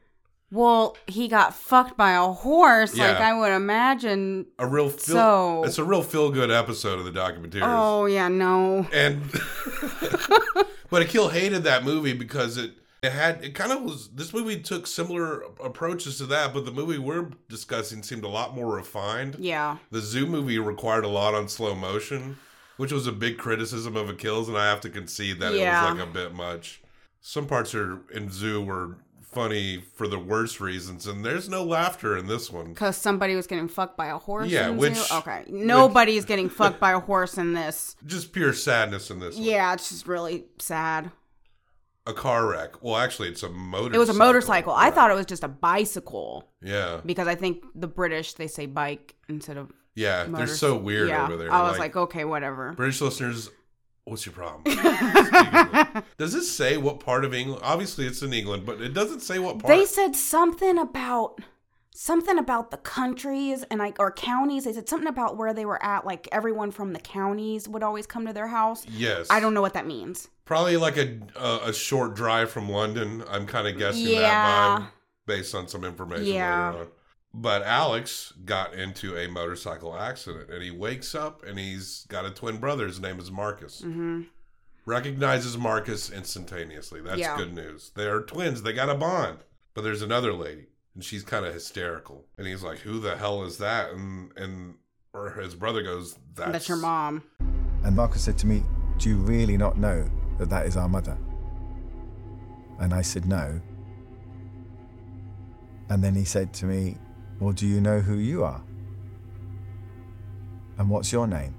Well, 0.52 0.98
he 1.06 1.28
got 1.28 1.54
fucked 1.54 1.96
by 1.96 2.14
a 2.14 2.28
horse 2.28 2.98
like 2.98 3.18
I 3.18 3.38
would 3.38 3.52
imagine. 3.52 4.48
A 4.58 4.66
real 4.66 4.90
feel, 4.90 5.16
So- 5.16 5.64
it's 5.64 5.78
a 5.78 5.84
real 5.84 6.02
feel 6.02 6.32
good 6.32 6.50
episode 6.50 6.98
of 7.00 7.06
the 7.06 7.12
documentary. 7.12 7.62
Oh, 7.64 8.06
yeah, 8.08 8.28
no. 8.30 8.88
and 8.92 9.22
but 10.90 11.02
Akil 11.04 11.30
hated 11.30 11.64
that 11.64 11.84
movie 11.84 12.14
because 12.14 12.58
it 12.58 12.72
it 13.02 13.12
had 13.14 13.44
it 13.44 13.56
kind 13.56 13.72
of 13.72 13.82
was 13.84 14.10
this 14.10 14.34
movie 14.34 14.60
took 14.60 14.86
similar 14.86 15.42
approaches 15.64 16.18
to 16.18 16.26
that, 16.26 16.54
but 16.54 16.66
the 16.66 16.72
movie 16.72 16.98
we're 16.98 17.30
discussing 17.48 18.04
seemed 18.04 18.24
a 18.24 18.28
lot 18.28 18.54
more 18.56 18.76
refined. 18.76 19.36
Yeah. 19.40 19.78
The 19.92 20.02
Zoo 20.02 20.26
movie 20.26 20.60
required 20.60 21.06
a 21.06 21.10
lot 21.10 21.34
on 21.34 21.48
slow 21.48 21.76
motion, 21.76 22.38
which 22.78 22.92
was 22.92 23.08
a 23.08 23.12
big 23.14 23.38
criticism 23.38 23.96
of 23.96 24.10
Akil's, 24.10 24.50
and 24.50 24.58
I 24.58 24.66
have 24.70 24.82
to 24.82 24.90
concede 24.90 25.40
that 25.40 25.54
Yeah. 25.54 25.80
it 25.88 25.92
was 25.92 26.00
like 26.00 26.10
a 26.10 26.12
bit 26.12 26.34
much. 26.34 26.82
some 27.22 27.46
parts 27.48 27.76
are 27.76 28.00
in 28.14 28.30
Zoo 28.32 28.62
were 28.62 28.98
funny 29.32 29.84
for 29.96 30.08
the 30.08 30.20
worst 30.20 30.60
reasons, 30.60 31.08
and 31.08 31.24
there's 31.24 31.48
no 31.50 31.64
laughter 31.64 32.18
in 32.18 32.28
this 32.28 32.52
one. 32.52 32.74
Because 32.74 32.98
somebody 32.98 33.36
was 33.36 33.48
getting 33.48 33.68
fucked 33.68 33.98
by 33.98 34.08
a 34.08 34.18
horse. 34.18 34.50
Yeah, 34.50 34.70
in 34.70 34.78
which- 34.78 34.96
Zoo? 34.96 35.16
okay, 35.18 35.44
nobody's 35.48 36.26
getting 36.26 36.50
fucked 36.50 36.80
by 36.80 36.92
a 36.92 37.00
horse 37.00 37.38
in 37.38 37.54
this. 37.54 37.96
Just 38.06 38.34
pure 38.34 38.54
sadness 38.54 39.10
in 39.12 39.20
this. 39.20 39.36
one. 39.36 39.44
Yeah, 39.44 39.74
it's 39.74 39.90
just 39.90 40.08
really 40.08 40.46
sad. 40.60 41.12
a 42.08 42.14
car 42.14 42.48
wreck. 42.48 42.82
Well, 42.82 42.96
actually, 42.96 43.30
it's 43.30 43.44
a 43.44 43.50
motor. 43.50 43.94
It 43.94 44.00
was 44.00 44.10
a 44.10 44.14
motorcycle. 44.16 44.74
I 44.74 44.90
thought 44.90 45.12
it 45.12 45.16
was 45.16 45.28
just 45.28 45.44
a 45.44 45.48
bicycle 45.48 46.50
Yeah, 46.62 47.02
because 47.06 47.28
I 47.28 47.36
think 47.36 47.64
the 47.76 47.88
British 47.88 48.34
they 48.34 48.48
say 48.48 48.66
bike 48.66 49.16
instead 49.28 49.58
of 49.58 49.72
yeah. 49.94 50.24
They're 50.28 50.48
so 50.48 50.76
weird 50.76 51.10
yeah. 51.10 51.26
over 51.26 51.38
there. 51.38 51.52
I 51.52 51.62
was 51.70 51.78
like, 51.78 51.96
okay, 51.96 52.24
whatever. 52.26 52.72
British 52.74 53.02
listeners, 53.02 53.52
what's 54.10 54.26
your 54.26 54.34
problem? 54.34 54.64
Does 56.18 56.34
it 56.36 56.44
say 56.44 56.78
what 56.78 57.00
part 57.00 57.24
of 57.26 57.34
England? 57.34 57.62
Obviously, 57.64 58.06
it's 58.06 58.22
in 58.22 58.34
England, 58.34 58.66
but 58.66 58.82
it 58.82 58.94
doesn't 58.94 59.22
say 59.22 59.40
what 59.40 59.60
part. 59.60 59.68
They 59.74 59.86
said 59.86 60.16
something 60.16 60.78
about 60.78 61.40
something 61.94 62.38
about 62.38 62.72
the 62.72 62.78
countries 62.78 63.64
and 63.70 63.80
like 63.80 63.98
or 64.00 64.12
counties. 64.12 64.64
They 64.66 64.74
said 64.74 64.88
something 64.90 65.08
about 65.08 65.38
where 65.38 65.54
they 65.54 65.66
were 65.66 65.84
at. 65.84 66.06
Like 66.06 66.28
everyone 66.32 66.72
from 66.72 66.94
the 66.94 67.00
counties 67.00 67.68
would 67.68 67.84
always 67.84 68.06
come 68.06 68.26
to 68.26 68.34
their 68.34 68.48
house. 68.48 68.86
yes, 68.90 69.28
I 69.30 69.40
don't 69.40 69.54
know 69.54 69.62
what 69.62 69.74
that 69.74 69.86
means. 69.88 70.28
Probably 70.46 70.78
like 70.78 70.98
a 70.98 71.20
a, 71.36 71.70
a 71.70 71.74
short 71.74 72.16
drive 72.16 72.50
from 72.52 72.70
London. 72.70 73.24
I'm 73.30 73.46
kind 73.46 73.68
of 73.68 73.78
guessing 73.78 74.08
Yeah. 74.08 74.20
that 74.22 74.80
vibe 74.82 74.88
based 75.28 75.54
on 75.56 75.68
some 75.68 75.84
information 75.84 76.26
Yeah. 76.26 76.70
later 76.72 76.82
on. 76.84 76.88
But 77.34 77.62
Alex 77.64 78.34
got 78.44 78.74
into 78.74 79.16
a 79.16 79.28
motorcycle 79.28 79.96
accident, 79.96 80.50
and 80.50 80.64
he 80.64 80.72
wakes 80.72 81.14
up 81.14 81.44
and 81.46 81.60
he's 81.60 82.06
got 82.10 82.26
a 82.26 82.32
twin 82.32 82.58
brother. 82.58 82.88
His 82.88 83.00
name 83.00 83.20
is 83.20 83.32
Marcus. 83.32 83.82
hmm 83.82 84.22
recognizes 84.86 85.56
Marcus 85.56 86.10
instantaneously. 86.10 87.00
That's 87.00 87.20
Yeah. 87.20 87.38
good 87.38 87.54
news. 87.54 87.92
They 87.94 88.08
are 88.08 88.22
twins. 88.24 88.64
They 88.64 88.74
got 88.74 88.90
a 88.90 88.96
bond. 88.96 89.38
But 89.76 89.84
there's 89.84 90.02
another 90.02 90.34
lady, 90.34 90.66
and 90.96 91.04
she's 91.04 91.22
kind 91.24 91.46
of 91.46 91.54
hysterical. 91.54 92.26
And 92.40 92.48
he's 92.48 92.64
like, 92.64 92.80
"Who 92.80 93.00
the 93.00 93.16
hell 93.16 93.44
is 93.44 93.60
that?" 93.60 93.92
And 93.92 94.36
and 94.36 94.76
or 95.14 95.30
his 95.32 95.54
brother 95.54 95.84
goes, 95.84 96.18
"That's, 96.34 96.52
That's, 96.54 96.68
your 96.70 96.78
mom. 96.80 97.22
And 97.84 97.96
Marcus 97.96 98.24
said 98.24 98.40
to 98.40 98.48
me, 98.48 98.64
Do 98.98 99.10
you 99.10 99.18
really 99.18 99.58
not 99.58 99.78
know 99.78 100.10
that 100.40 100.50
that 100.50 100.66
is 100.66 100.76
our 100.76 100.90
mother? 100.90 101.18
And 102.80 102.92
I 102.94 103.02
said, 103.04 103.26
No. 103.28 103.62
And 105.90 106.04
then 106.04 106.16
he 106.16 106.24
said 106.26 106.52
to 106.56 106.66
me, 106.66 106.98
Well, 107.40 107.54
do 107.54 107.66
you 107.66 107.80
know 107.80 108.00
who 108.00 108.16
you 108.16 108.44
are? 108.44 108.62
And 110.78 110.90
what's 110.90 111.12
your 111.12 111.26
name? 111.26 111.56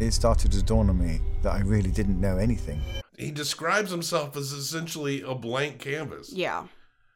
It 0.00 0.10
started 0.12 0.50
to 0.52 0.62
dawn 0.62 0.90
on 0.90 0.98
me 0.98 1.20
that 1.42 1.52
I 1.52 1.60
really 1.60 1.90
didn't 1.90 2.20
know 2.20 2.38
anything. 2.38 2.80
He 3.16 3.30
describes 3.30 3.90
himself 3.90 4.36
as 4.36 4.50
essentially 4.50 5.22
a 5.22 5.34
blank 5.34 5.78
canvas. 5.78 6.32
Yeah. 6.32 6.64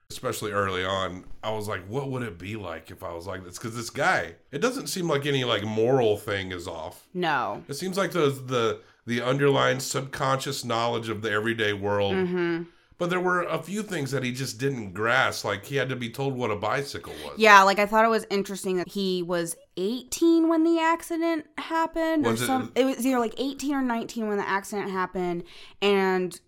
Especially 0.08 0.52
early 0.52 0.84
on, 0.84 1.24
I 1.42 1.50
was 1.50 1.66
like, 1.66 1.84
"What 1.88 2.10
would 2.12 2.22
it 2.22 2.38
be 2.38 2.54
like 2.54 2.92
if 2.92 3.02
I 3.02 3.12
was 3.12 3.26
like 3.26 3.44
this?" 3.44 3.58
Because 3.58 3.74
this 3.74 3.90
guy, 3.90 4.36
it 4.52 4.60
doesn't 4.60 4.86
seem 4.86 5.08
like 5.08 5.26
any 5.26 5.42
like 5.42 5.64
moral 5.64 6.16
thing 6.16 6.52
is 6.52 6.68
off. 6.68 7.08
No. 7.12 7.64
It 7.66 7.74
seems 7.74 7.96
like 7.96 8.12
the 8.12 8.30
the 8.30 8.80
the 9.04 9.20
underlying 9.20 9.80
subconscious 9.80 10.64
knowledge 10.64 11.08
of 11.08 11.22
the 11.22 11.32
everyday 11.32 11.72
world. 11.72 12.14
hmm 12.14 12.62
But 12.98 13.10
there 13.10 13.20
were 13.20 13.42
a 13.42 13.62
few 13.62 13.82
things 13.82 14.10
that 14.12 14.22
he 14.22 14.32
just 14.32 14.58
didn't 14.58 14.92
grasp. 14.92 15.44
Like 15.44 15.66
he 15.66 15.76
had 15.76 15.90
to 15.90 15.96
be 15.96 16.08
told 16.08 16.34
what 16.34 16.50
a 16.50 16.56
bicycle 16.56 17.12
was. 17.24 17.34
Yeah, 17.38 17.62
like 17.62 17.78
I 17.78 17.86
thought 17.86 18.04
it 18.04 18.08
was 18.08 18.26
interesting 18.30 18.76
that 18.76 18.88
he 18.88 19.22
was 19.22 19.54
18 19.76 20.48
when 20.48 20.64
the 20.64 20.80
accident 20.80 21.46
happened, 21.58 22.24
Was 22.24 22.40
or 22.40 22.44
it- 22.44 22.46
some. 22.46 22.72
It 22.74 22.84
was 22.86 23.06
either 23.06 23.18
like 23.18 23.34
18 23.36 23.74
or 23.74 23.82
19 23.82 24.28
when 24.28 24.38
the 24.38 24.48
accident 24.48 24.90
happened, 24.90 25.44
and 25.82 26.40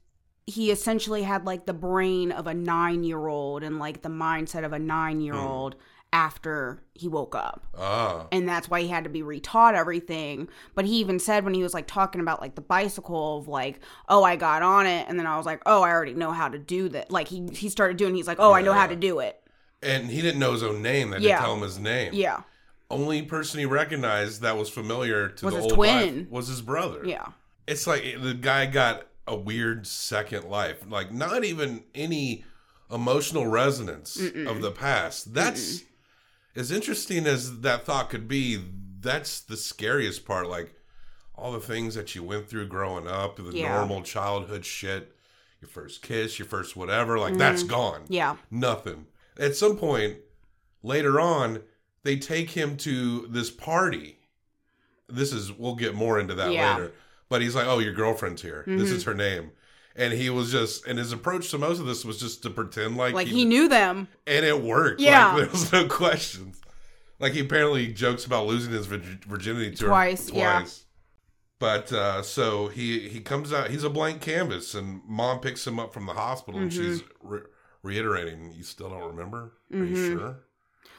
he 0.47 0.71
essentially 0.71 1.23
had 1.23 1.45
like 1.45 1.67
the 1.67 1.75
brain 1.75 2.33
of 2.33 2.47
a 2.47 2.55
nine 2.55 3.05
year 3.05 3.26
old 3.26 3.62
and 3.62 3.78
like 3.78 4.00
the 4.00 4.09
mindset 4.09 4.64
of 4.64 4.73
a 4.73 4.78
nine 4.78 5.21
year 5.21 5.35
old 5.35 5.75
hmm. 5.75 5.81
After 6.12 6.83
he 6.95 7.07
woke 7.09 7.35
up. 7.35 7.67
Ah. 7.77 8.27
and 8.33 8.49
that's 8.49 8.69
why 8.71 8.81
he 8.81 8.88
had 8.88 9.05
to 9.05 9.11
be 9.11 9.23
retaught 9.23 9.75
everything. 9.75 10.49
But 10.75 10.85
he 10.87 10.97
even 11.00 11.19
said 11.19 11.45
when 11.45 11.55
he 11.55 11.62
was 11.62 11.75
like 11.75 11.87
talking 11.87 12.21
about 12.21 12.41
like 12.41 12.55
the 12.55 12.61
bicycle 12.61 13.38
of 13.38 13.49
like, 13.49 13.81
oh, 14.09 14.25
I 14.25 14.37
got 14.37 14.62
on 14.62 14.87
it, 14.87 15.07
and 15.09 15.19
then 15.19 15.27
I 15.27 15.37
was 15.37 15.47
like, 15.47 15.62
oh, 15.67 15.83
I 15.83 15.91
already 15.91 16.15
know 16.15 16.33
how 16.33 16.49
to 16.49 16.59
do 16.59 16.88
that. 16.91 17.11
Like 17.11 17.29
he 17.29 17.47
he 17.53 17.69
started 17.69 17.97
doing. 17.97 18.15
He's 18.15 18.27
like, 18.27 18.41
oh, 18.41 18.53
I 18.53 18.62
know 18.62 18.73
how 18.73 18.87
to 18.87 18.97
do 18.97 19.19
it. 19.21 19.41
And 19.83 20.11
he 20.11 20.23
didn't 20.23 20.41
know 20.41 20.53
his 20.53 20.62
own 20.62 20.83
name. 20.83 21.11
They 21.11 21.19
Yeah. 21.19 21.29
didn't 21.37 21.41
tell 21.41 21.55
him 21.55 21.62
his 21.62 21.79
name. 21.79 22.12
Yeah, 22.15 22.43
Only 22.91 23.23
person 23.23 23.61
he 23.61 23.67
recognized 23.67 24.41
that 24.43 24.57
was 24.57 24.69
familiar 24.69 25.29
to 25.29 25.45
Was 25.45 25.55
the 25.55 25.61
old 25.61 25.73
twin. 25.75 26.19
life 26.21 26.31
was 26.31 26.49
his 26.49 26.62
brother. 26.62 27.03
yeah, 27.05 27.27
It's 27.69 27.87
like 27.87 28.03
the 28.21 28.35
guy 28.35 28.67
got 28.67 29.07
a 29.29 29.37
weird 29.37 29.87
second 29.87 30.45
life. 30.49 30.79
Like 30.88 31.12
not 31.12 31.45
even 31.45 31.85
any 31.95 32.45
emotional 32.91 33.47
resonance 33.47 34.17
of 34.19 34.62
the 34.62 34.73
past. 34.73 35.35
That's 35.35 35.85
as 36.59 36.71
interesting 36.71 37.27
as 37.27 37.61
that 37.61 37.85
thought 37.85 38.11
could 38.11 38.29
be. 38.29 38.62
That's 39.00 39.41
the 39.41 39.57
scariest 39.57 40.25
part. 40.25 40.49
Like 40.49 40.75
all 41.35 41.53
the 41.53 41.61
things 41.61 41.95
that 41.95 42.15
you 42.15 42.23
went 42.25 42.49
through 42.49 42.67
growing 42.67 43.07
up, 43.07 43.37
the 43.37 43.57
Yeah. 43.57 43.77
normal 43.77 44.03
childhood 44.03 44.67
shit, 44.67 45.15
your 45.61 45.69
first 45.69 46.03
kiss, 46.03 46.38
your 46.38 46.49
first 46.49 46.77
whatever, 46.77 47.19
like 47.19 47.37
that's 47.37 47.62
mm. 47.62 47.69
gone. 47.69 48.05
yeah, 48.09 48.37
Nothing. 48.50 49.07
At 49.38 49.55
some 49.55 49.77
point 49.77 50.19
later 50.83 51.21
on, 51.21 51.62
they 52.03 52.17
take 52.17 52.50
him 52.50 52.77
to 52.79 53.27
this 53.29 53.50
party. 53.50 54.19
This 55.09 55.33
is 55.33 55.53
we'll 55.53 55.77
get 55.77 55.95
more 55.95 56.19
into 56.19 56.35
that 56.35 56.53
Yeah. 56.53 56.75
later. 56.75 56.93
But 57.29 57.43
he's 57.43 57.55
like, 57.55 57.67
"Oh, 57.67 57.79
your 57.79 57.93
girlfriend's 57.93 58.43
here. 58.43 58.65
This 58.67 58.91
is 58.91 59.03
mm-hmm. 59.03 59.11
her 59.11 59.17
name." 59.17 59.50
And 59.99 60.12
he 60.12 60.31
was 60.31 60.50
just, 60.52 60.87
and 60.87 60.97
his 60.99 61.12
approach 61.12 61.50
to 61.50 61.59
most 61.59 61.81
of 61.81 61.87
this 61.87 62.05
was 62.05 62.19
just 62.21 62.43
to 62.45 62.50
pretend 62.50 62.97
like, 62.97 63.14
like 63.14 63.26
he 63.26 63.45
knew 63.45 63.69
them. 63.69 64.07
and 64.28 64.47
it 64.47 64.62
worked. 64.62 65.00
Yeah. 65.00 65.33
like, 65.35 65.37
there 65.43 65.50
was 65.50 65.73
no 65.73 65.88
questions. 65.88 66.61
Like 67.19 67.33
he 67.33 67.40
apparently 67.40 67.88
jokes 67.93 68.25
about 68.25 68.47
losing 68.47 68.73
his 68.73 68.87
virginity 68.87 69.73
to 69.75 69.87
Twice, 69.87 70.31
her 70.31 70.37
yeah. 70.37 70.64
But 71.59 71.93
uh, 71.93 72.23
so 72.23 72.69
he 72.69 73.09
he 73.09 73.19
comes 73.21 73.52
out. 73.52 73.71
He's 73.71 73.83
a 73.83 73.90
blank 73.90 74.21
canvas, 74.21 74.76
and 74.76 75.00
mom 75.05 75.40
picks 75.40 75.67
him 75.67 75.81
up 75.81 75.93
from 75.93 76.07
the 76.07 76.12
hospital, 76.12 76.61
and 76.61 76.73
she's 76.73 77.02
Mm-hmm. 77.02 77.28
re- 77.28 77.40
reiterating, 77.83 78.52
"You 78.52 78.62
still 78.62 78.90
don't 78.90 79.02
remember? 79.17 79.55
Are 79.73 79.78
you 79.78 79.97
Mhm. 79.97 80.19
sure?" 80.19 80.37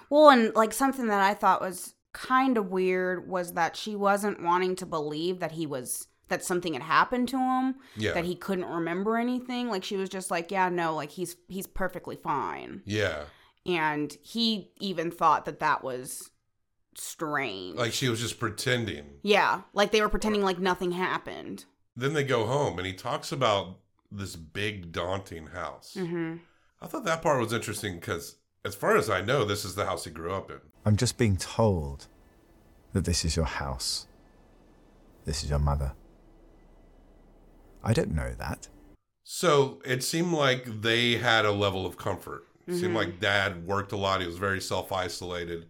Well, 0.09 0.29
and 0.29 0.53
like 0.55 0.73
something 0.73 1.07
that 1.07 1.21
I 1.21 1.33
thought 1.33 1.61
was 1.61 1.95
kind 2.11 2.57
of 2.57 2.65
weird 2.69 3.29
was 3.29 3.53
that 3.53 3.77
she 3.77 3.95
wasn't 3.95 4.43
wanting 4.43 4.75
to 4.75 4.85
believe 4.85 5.39
that 5.39 5.53
he 5.53 5.65
was 5.65 6.08
that 6.29 6.43
something 6.43 6.73
had 6.73 6.81
happened 6.83 7.27
to 7.29 7.37
him 7.37 7.75
Yeah, 7.95 8.13
that 8.13 8.25
he 8.25 8.35
couldn't 8.35 8.65
remember 8.65 9.17
anything 9.17 9.69
like 9.69 9.83
she 9.83 9.97
was 9.97 10.09
just 10.09 10.31
like 10.31 10.51
yeah 10.51 10.69
no 10.69 10.95
like 10.95 11.11
he's 11.11 11.35
he's 11.47 11.67
perfectly 11.67 12.15
fine 12.15 12.81
yeah. 12.85 13.23
and 13.65 14.15
he 14.23 14.71
even 14.79 15.11
thought 15.11 15.45
that 15.45 15.59
that 15.59 15.83
was 15.83 16.29
strange 16.95 17.77
Like 17.77 17.93
she 17.93 18.09
was 18.09 18.19
just 18.19 18.39
pretending. 18.39 19.05
yeah 19.23 19.61
like 19.73 19.91
they 19.91 20.01
were 20.01 20.09
pretending 20.09 20.41
like 20.43 20.59
nothing 20.59 20.91
happened 20.91 21.65
Then 21.95 22.13
they 22.13 22.23
go 22.23 22.45
home, 22.45 22.77
and 22.77 22.85
he 22.87 22.93
talks 22.93 23.31
about 23.31 23.79
this 24.11 24.35
big, 24.35 24.91
daunting 24.91 25.47
house. 25.47 25.95
hmm 25.97 26.37
I 26.81 26.87
thought 26.87 27.03
that 27.05 27.21
part 27.21 27.39
was 27.41 27.51
interesting 27.53 27.95
because, 27.99 28.37
as 28.63 28.73
far 28.73 28.95
as 28.95 29.09
I 29.09 29.19
know, 29.21 29.43
this 29.43 29.65
is 29.65 29.75
the 29.75 29.85
house 29.85 30.05
he 30.05 30.11
grew 30.11 30.33
up 30.33 30.49
in. 30.49 30.59
I'm 30.85 30.95
just 30.95 31.17
being 31.17 31.35
told 31.35 32.07
that 32.93 33.03
this 33.03 33.25
is 33.25 33.35
your 33.35 33.45
house. 33.45 34.07
This 35.25 35.43
is 35.43 35.49
your 35.49 35.59
mother. 35.59 35.91
I 37.83 37.93
don't 37.93 38.11
know 38.13 38.33
that. 38.37 38.67
So 39.23 39.81
it 39.85 40.03
seemed 40.03 40.33
like 40.33 40.81
they 40.81 41.17
had 41.17 41.45
a 41.45 41.51
level 41.51 41.85
of 41.85 41.97
comfort. 41.97 42.45
It 42.67 42.71
Mm-hmm. 42.71 42.79
seemed 42.81 42.95
like 42.95 43.19
dad 43.19 43.65
worked 43.65 43.91
a 43.91 43.97
lot. 43.97 44.21
He 44.21 44.27
was 44.27 44.37
very 44.37 44.61
self 44.61 44.91
isolated. 44.91 45.67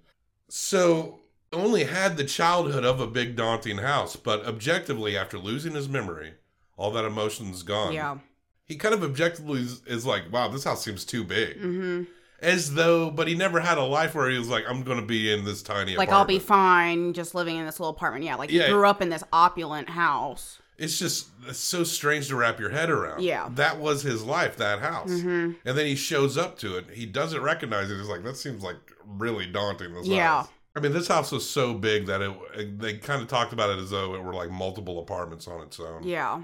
So 0.49 1.19
only 1.53 1.85
had 1.85 2.17
the 2.17 2.23
childhood 2.23 2.83
of 2.85 2.99
a 2.99 3.07
big 3.07 3.35
daunting 3.35 3.77
house, 3.77 4.15
but 4.15 4.45
objectively, 4.45 5.17
after 5.17 5.37
losing 5.37 5.73
his 5.73 5.89
memory, 5.89 6.33
all 6.77 6.91
that 6.91 7.05
emotion's 7.05 7.63
gone. 7.63 7.93
yeah 7.93 8.17
He 8.65 8.75
kind 8.75 8.93
of 8.93 9.03
objectively 9.03 9.61
is, 9.61 9.81
is 9.87 10.05
like, 10.05 10.31
wow, 10.31 10.47
this 10.47 10.63
house 10.65 10.83
seems 10.83 11.05
too 11.05 11.23
big. 11.23 11.57
hmm 11.59 12.03
As 12.41 12.73
though, 12.75 13.09
but 13.11 13.27
he 13.27 13.35
never 13.35 13.59
had 13.59 13.77
a 13.77 13.83
life 13.83 14.13
where 14.15 14.29
he 14.29 14.37
was 14.37 14.47
like, 14.49 14.63
I'm 14.67 14.83
going 14.83 14.99
to 14.99 15.05
be 15.05 15.31
in 15.31 15.43
this 15.45 15.61
tiny 15.63 15.93
apartment. 15.93 16.09
like 16.09 16.11
i'll 16.17 16.25
be 16.25 16.39
fine 16.39 17.13
just 17.13 17.33
living 17.35 17.57
in 17.57 17.65
this 17.65 17.79
little 17.79 17.91
apartment 17.95 18.23
yeah 18.25 18.35
like 18.35 18.49
Yeah. 18.51 18.67
he 18.67 18.71
grew 18.73 18.85
up 18.87 19.01
in 19.01 19.09
this 19.09 19.23
opulent 19.33 19.89
house 19.89 20.59
It's 20.79 20.97
just 20.97 21.27
it's 21.47 21.59
so 21.59 21.83
strange 21.83 22.27
to 22.29 22.35
wrap 22.35 22.59
your 22.59 22.69
head 22.69 22.89
around. 22.89 23.21
Yeah. 23.21 23.49
That 23.55 23.79
was 23.79 24.01
his 24.01 24.23
life, 24.23 24.57
that 24.57 24.79
house. 24.79 25.09
hmm 25.21 25.51
And 25.65 25.77
then 25.77 25.85
he 25.85 25.95
shows 25.95 26.37
up 26.37 26.57
to 26.59 26.77
it. 26.77 26.89
He 26.93 27.05
doesn't 27.05 27.41
recognize 27.41 27.91
it. 27.91 27.97
He's 27.97 28.07
like, 28.07 28.23
that 28.23 28.37
seems 28.37 28.63
like 28.63 28.77
really 29.05 29.45
daunting. 29.45 29.93
This 29.93 30.07
Yeah. 30.07 30.41
house. 30.43 30.49
I 30.75 30.79
mean, 30.81 30.93
this 30.93 31.07
house 31.07 31.31
was 31.31 31.49
so 31.49 31.73
big 31.73 32.05
that 32.05 32.21
it. 32.21 32.79
They 32.79 32.97
kind 32.97 33.21
of 33.21 33.27
talked 33.27 33.51
about 33.53 33.71
it 33.71 33.79
as 33.79 33.89
though 33.89 34.15
it 34.15 34.23
were 34.23 34.33
like 34.33 34.49
multiple 34.51 34.99
apartments 34.99 35.47
on 35.47 35.61
its 35.61 35.79
own. 35.79 36.03
Yeah. 36.03 36.43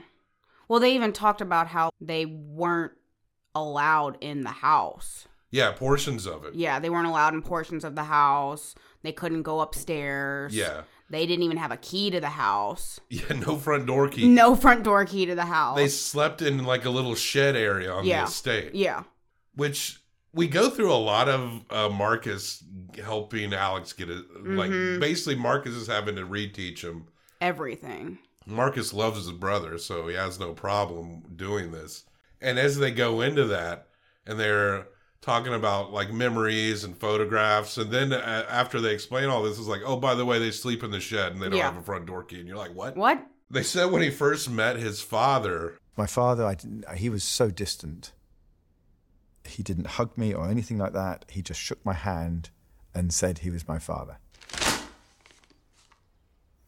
Well, 0.68 0.80
they 0.80 0.94
even 0.96 1.13
talked 1.13 1.42
about 1.42 1.68
how 1.68 1.92
they 2.01 2.25
weren't 2.25 2.94
allowed 3.54 4.18
in 4.22 4.42
the 4.44 4.50
house. 4.50 5.27
Yeah, 5.51 5.72
portions 5.72 6.25
of 6.25 6.44
it. 6.44 6.56
Yeah, 6.56 6.80
they 6.80 6.89
weren't 6.89 7.08
allowed 7.08 7.34
in 7.34 7.42
portions 7.42 7.84
of 7.86 7.96
the 7.96 8.04
house. 8.04 8.75
They 9.04 9.12
couldn't 9.13 9.44
go 9.44 9.62
upstairs. 9.62 10.54
Yeah. 10.56 10.82
They 11.10 11.26
didn't 11.28 11.44
even 11.44 11.58
have 11.58 11.72
a 11.72 11.78
key 11.78 12.10
to 12.12 12.20
the 12.20 12.30
house. 12.30 13.00
Yeah, 13.10 13.34
no 13.46 13.58
front 13.58 13.86
door 13.86 14.10
key. 14.10 14.28
No 14.28 14.56
front 14.56 14.84
door 14.84 15.06
key 15.06 15.26
to 15.28 15.36
the 15.36 15.46
house. 15.46 15.78
They 15.78 15.88
slept 15.88 16.42
in 16.42 16.64
like 16.64 16.86
a 16.86 16.90
little 16.90 17.14
shed 17.16 17.56
area 17.56 17.92
on 17.92 18.06
Yeah. 18.06 18.22
the 18.24 18.28
estate. 18.30 18.74
yeah. 18.76 19.04
which 19.56 20.02
we 20.34 20.48
go 20.50 20.70
through 20.70 20.92
a 20.92 20.96
lot 20.98 21.30
of 21.30 21.62
uh, 21.70 21.88
Marcus 21.88 22.62
helping 23.02 23.54
Alex 23.54 23.94
get 23.94 24.10
it. 24.10 24.26
Like 24.44 24.70
Mhm. 24.70 25.00
basically, 25.00 25.36
Marcus 25.36 25.74
is 25.76 25.88
having 25.88 26.18
to 26.18 26.24
reteach 26.24 26.80
him. 26.80 27.08
Everything. 27.40 28.18
Marcus 28.46 28.94
loves 28.94 29.18
his 29.18 29.32
brother, 29.32 29.78
so 29.78 30.08
he 30.08 30.16
has 30.16 30.38
no 30.40 30.54
problem 30.54 31.24
doing 31.38 31.72
this. 31.72 32.04
And 32.42 32.60
as 32.60 32.78
they 32.78 32.92
go 32.92 33.22
into 33.22 33.46
that, 33.46 33.88
and 34.26 34.38
they're 34.40 34.88
talking 35.22 35.54
about 35.54 35.92
like 35.92 36.12
memories 36.14 36.84
and 36.84 36.98
photographs, 36.98 37.78
and 37.78 37.92
then 37.92 38.14
uh, 38.14 38.46
after 38.50 38.80
they 38.80 38.94
explain 38.94 39.30
all 39.30 39.44
this, 39.44 39.58
it's 39.58 39.68
like, 39.68 39.82
oh, 39.86 39.98
by 39.98 40.14
the 40.16 40.26
way, 40.26 40.38
they 40.40 40.52
sleep 40.52 40.84
in 40.84 40.92
the 40.92 41.00
shed 41.00 41.32
and 41.34 41.42
they 41.42 41.50
don't 41.50 41.58
Yeah. 41.58 41.66
have 41.72 41.78
a 41.78 41.82
front 41.84 42.06
door 42.06 42.24
key, 42.24 42.40
and 42.40 42.48
you're 42.48 42.58
like, 42.58 42.74
what? 42.76 42.96
What? 42.96 43.26
They 43.50 43.64
said 43.64 43.92
when 43.92 44.02
he 44.02 44.10
first 44.10 44.50
met 44.50 44.76
his 44.78 45.02
father, 45.02 45.78
My 45.98 46.08
father, 46.08 46.46
I 46.46 46.56
didn't, 46.56 46.86
he 46.98 47.10
was 47.10 47.24
so 47.24 47.50
distant. 47.50 48.12
He 49.46 49.62
didn't 49.64 49.88
hug 49.88 50.18
me 50.18 50.34
or 50.34 50.50
anything 50.50 50.78
like 50.80 50.94
that. 50.94 51.26
He 51.30 51.42
just 51.44 51.60
shook 51.60 51.84
my 51.86 51.94
hand 51.94 52.50
and 52.94 53.14
said 53.14 53.40
he 53.40 53.50
was 53.52 53.68
my 53.68 53.78
father. 53.80 54.18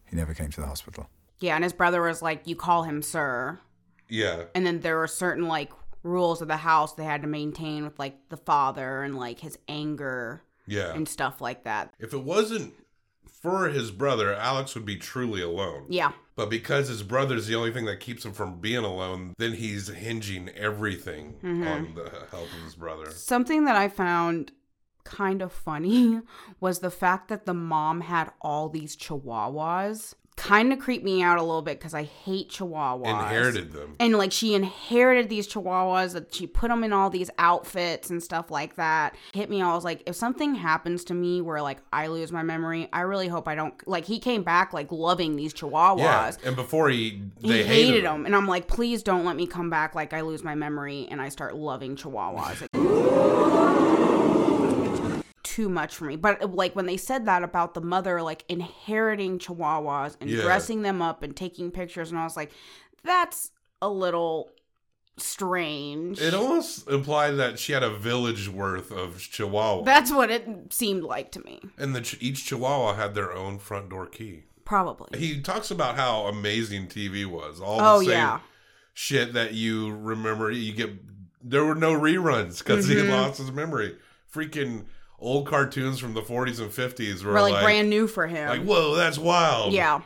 He 0.06 0.16
never 0.16 0.32
came 0.34 0.50
to 0.50 0.60
the 0.60 0.66
hospital. 0.66 1.08
Yeah, 1.40 1.54
and 1.54 1.64
his 1.64 1.72
brother 1.72 2.00
was 2.02 2.22
like, 2.22 2.46
"You 2.46 2.56
call 2.56 2.84
him 2.84 3.02
sir." 3.02 3.58
yeah, 4.08 4.44
And 4.54 4.64
then 4.66 4.80
there 4.80 4.96
were 4.96 5.06
certain 5.06 5.46
like 5.48 5.70
rules 6.02 6.40
of 6.40 6.48
the 6.48 6.56
house 6.58 6.94
they 6.94 7.04
had 7.04 7.22
to 7.22 7.28
maintain 7.28 7.84
with 7.84 7.98
like 7.98 8.16
the 8.28 8.36
father 8.36 9.02
and 9.02 9.16
like 9.16 9.40
his 9.40 9.58
anger 9.68 10.42
yeah. 10.66 10.92
and 10.94 11.08
stuff 11.08 11.40
like 11.40 11.64
that. 11.64 11.92
If 11.98 12.12
it 12.12 12.22
wasn't 12.22 12.74
for 13.42 13.68
his 13.68 13.90
brother, 13.90 14.34
Alex 14.34 14.74
would 14.74 14.84
be 14.84 14.96
truly 14.96 15.42
alone. 15.42 15.86
Yeah. 15.88 16.12
But 16.34 16.50
because 16.50 16.88
his 16.88 17.02
brother's 17.02 17.46
the 17.46 17.54
only 17.54 17.72
thing 17.72 17.86
that 17.86 18.00
keeps 18.00 18.24
him 18.24 18.32
from 18.32 18.60
being 18.60 18.84
alone, 18.84 19.34
then 19.38 19.54
he's 19.54 19.88
hinging 19.88 20.48
everything 20.50 21.34
Mm-hmm. 21.42 21.66
on 21.66 21.94
the 21.94 22.10
help 22.30 22.44
of 22.52 22.62
his 22.64 22.74
brother. 22.74 23.10
Something 23.10 23.64
that 23.64 23.76
I 23.76 23.88
found 23.88 24.52
kind 25.04 25.40
of 25.42 25.52
funny 25.52 26.20
was 26.60 26.78
the 26.80 26.90
fact 26.90 27.28
that 27.28 27.46
the 27.46 27.54
mom 27.54 28.02
had 28.02 28.30
all 28.40 28.68
these 28.68 28.96
chihuahuas. 28.96 30.14
Kind 30.38 30.72
of 30.72 30.78
creeped 30.78 31.04
me 31.04 31.20
out 31.20 31.36
a 31.36 31.42
little 31.42 31.62
bit 31.62 31.78
because 31.78 31.94
I 31.94 32.04
hate 32.04 32.48
chihuahuas. 32.48 33.06
Inherited 33.06 33.72
them. 33.72 33.96
And 33.98 34.16
like 34.16 34.30
she 34.30 34.54
inherited 34.54 35.28
these 35.28 35.48
chihuahuas 35.48 36.12
that 36.12 36.32
she 36.32 36.46
put 36.46 36.68
them 36.68 36.84
in 36.84 36.92
all 36.92 37.10
these 37.10 37.28
outfits 37.38 38.08
and 38.08 38.22
stuff 38.22 38.48
like 38.50 38.76
that. 38.76 39.16
Hit 39.34 39.50
me. 39.50 39.60
I 39.60 39.74
was 39.74 39.84
like, 39.84 40.04
if 40.06 40.14
something 40.14 40.54
happens 40.54 41.02
to 41.04 41.14
me 41.14 41.40
where 41.40 41.60
like 41.60 41.78
I 41.92 42.06
lose 42.06 42.30
my 42.30 42.44
memory, 42.44 42.88
I 42.92 43.00
really 43.00 43.26
hope 43.26 43.48
I 43.48 43.56
don't. 43.56 43.74
Like 43.86 44.04
he 44.04 44.20
came 44.20 44.44
back 44.44 44.72
like 44.72 44.92
loving 44.92 45.34
these 45.34 45.52
chihuahuas. 45.52 45.98
Yeah, 45.98 46.32
and 46.44 46.54
before 46.54 46.88
he, 46.88 47.20
they 47.40 47.48
he 47.48 47.52
hated, 47.64 47.66
hated, 47.66 48.04
them. 48.04 48.24
and 48.24 48.36
I'm 48.36 48.46
like, 48.46 48.68
please 48.68 49.02
don't 49.02 49.24
let 49.24 49.34
me 49.34 49.46
come 49.46 49.70
back 49.70 49.96
like 49.96 50.12
I 50.12 50.20
lose 50.20 50.44
my 50.44 50.54
memory 50.54 51.08
and 51.10 51.20
I 51.20 51.30
start 51.30 51.56
loving 51.56 51.96
chihuahuas. 51.96 52.68
Too 55.42 55.68
much 55.68 55.94
for 55.94 56.04
me. 56.04 56.16
But 56.16 56.54
like 56.54 56.74
when 56.76 56.86
they 56.86 56.96
said 56.96 57.26
that 57.26 57.42
about 57.42 57.74
the 57.74 57.80
mother, 57.80 58.20
like 58.22 58.44
inheriting 58.48 59.38
chihuahuas 59.38 60.16
and 60.20 60.28
Yeah. 60.28 60.42
dressing 60.42 60.82
them 60.82 61.00
up 61.00 61.22
and 61.22 61.34
taking 61.36 61.70
pictures, 61.70 62.10
and 62.10 62.18
I 62.18 62.24
was 62.24 62.36
like, 62.36 62.52
that's 63.04 63.50
a 63.80 63.88
little 63.88 64.50
strange. 65.16 66.20
It 66.20 66.34
almost 66.34 66.88
implied 66.88 67.32
that 67.32 67.58
she 67.58 67.72
had 67.72 67.82
a 67.82 67.90
village 67.90 68.48
worth 68.48 68.90
of 68.90 69.18
Chihuahua, 69.18 69.82
That's 69.84 70.12
what 70.12 70.30
it 70.30 70.72
seemed 70.72 71.02
like 71.04 71.32
to 71.32 71.40
me. 71.40 71.60
and 71.76 71.94
that 71.94 72.20
each 72.22 72.46
Chihuahua 72.46 72.94
had 72.94 73.14
their 73.14 73.32
own 73.32 73.58
front 73.58 73.90
door 73.90 74.06
key. 74.06 74.44
Probably. 74.64 75.18
He 75.18 75.40
talks 75.40 75.70
about 75.70 75.96
how 75.96 76.26
amazing 76.26 76.88
TV 76.88 77.24
was. 77.24 77.60
All 77.60 77.80
Oh 77.80 77.98
the 78.00 78.04
same 78.06 78.12
yeah. 78.14 78.40
shit 78.94 79.32
that 79.32 79.54
you 79.54 79.92
remember. 79.94 80.50
You 80.50 80.72
get 80.72 80.90
there 81.42 81.64
were 81.64 81.74
no 81.74 81.92
reruns 81.98 82.58
because 82.58 82.86
he 82.86 82.96
Mm-hmm. 82.96 83.10
lost 83.10 83.38
his 83.38 83.50
memory. 83.50 83.96
Freaking 84.32 84.84
old 85.18 85.46
cartoons 85.46 85.98
from 85.98 86.14
the 86.14 86.22
40s 86.22 86.60
and 86.60 86.70
50s 86.70 87.24
were 87.24 87.32
We're 87.32 87.42
like, 87.42 87.52
like, 87.54 87.62
brand 87.64 87.90
new 87.90 88.06
for 88.06 88.26
him. 88.26 88.48
like 88.48 88.62
whoa, 88.64 88.94
that's 88.94 89.18
wild. 89.18 89.72
yeah. 89.72 90.00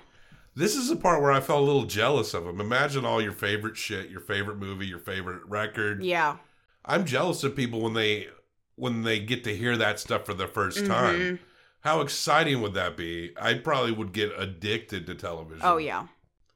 This 0.55 0.77
is 0.77 0.89
the 0.91 0.97
part 0.97 1.23
where 1.23 1.33
I 1.33 1.41
felt 1.41 1.63
a 1.63 1.65
little 1.65 1.85
jealous 1.87 2.35
of 2.35 2.47
him. 2.47 2.61
Imagine 2.61 3.07
all 3.07 3.23
your 3.23 3.33
favorite 3.33 3.77
shit, 3.77 4.11
your 4.11 4.21
favorite 4.21 4.59
movie, 4.59 4.87
your 4.87 4.99
favorite 4.99 5.43
record. 5.47 6.05
Yeah. 6.05 6.37
I'm 6.85 7.07
jealous 7.07 7.43
of 7.45 7.57
people 7.57 7.81
when 7.81 7.95
they 7.95 8.29
when 8.77 9.03
they 9.03 9.19
get 9.21 9.45
to 9.45 9.57
hear 9.57 9.77
that 9.77 9.99
stuff 10.01 10.27
for 10.27 10.35
the 10.35 10.47
1st 10.47 10.79
Mm-hmm. 10.83 10.87
time. 10.89 11.39
How 11.81 12.01
exciting 12.01 12.61
would 12.63 12.75
that 12.75 12.97
be? 12.97 13.33
I 13.41 13.55
probably 13.55 13.93
would 13.93 14.13
get 14.13 14.31
addicted 14.39 15.07
to 15.07 15.15
television. 15.15 15.63
Oh 15.65 15.79
yeah. 15.79 16.07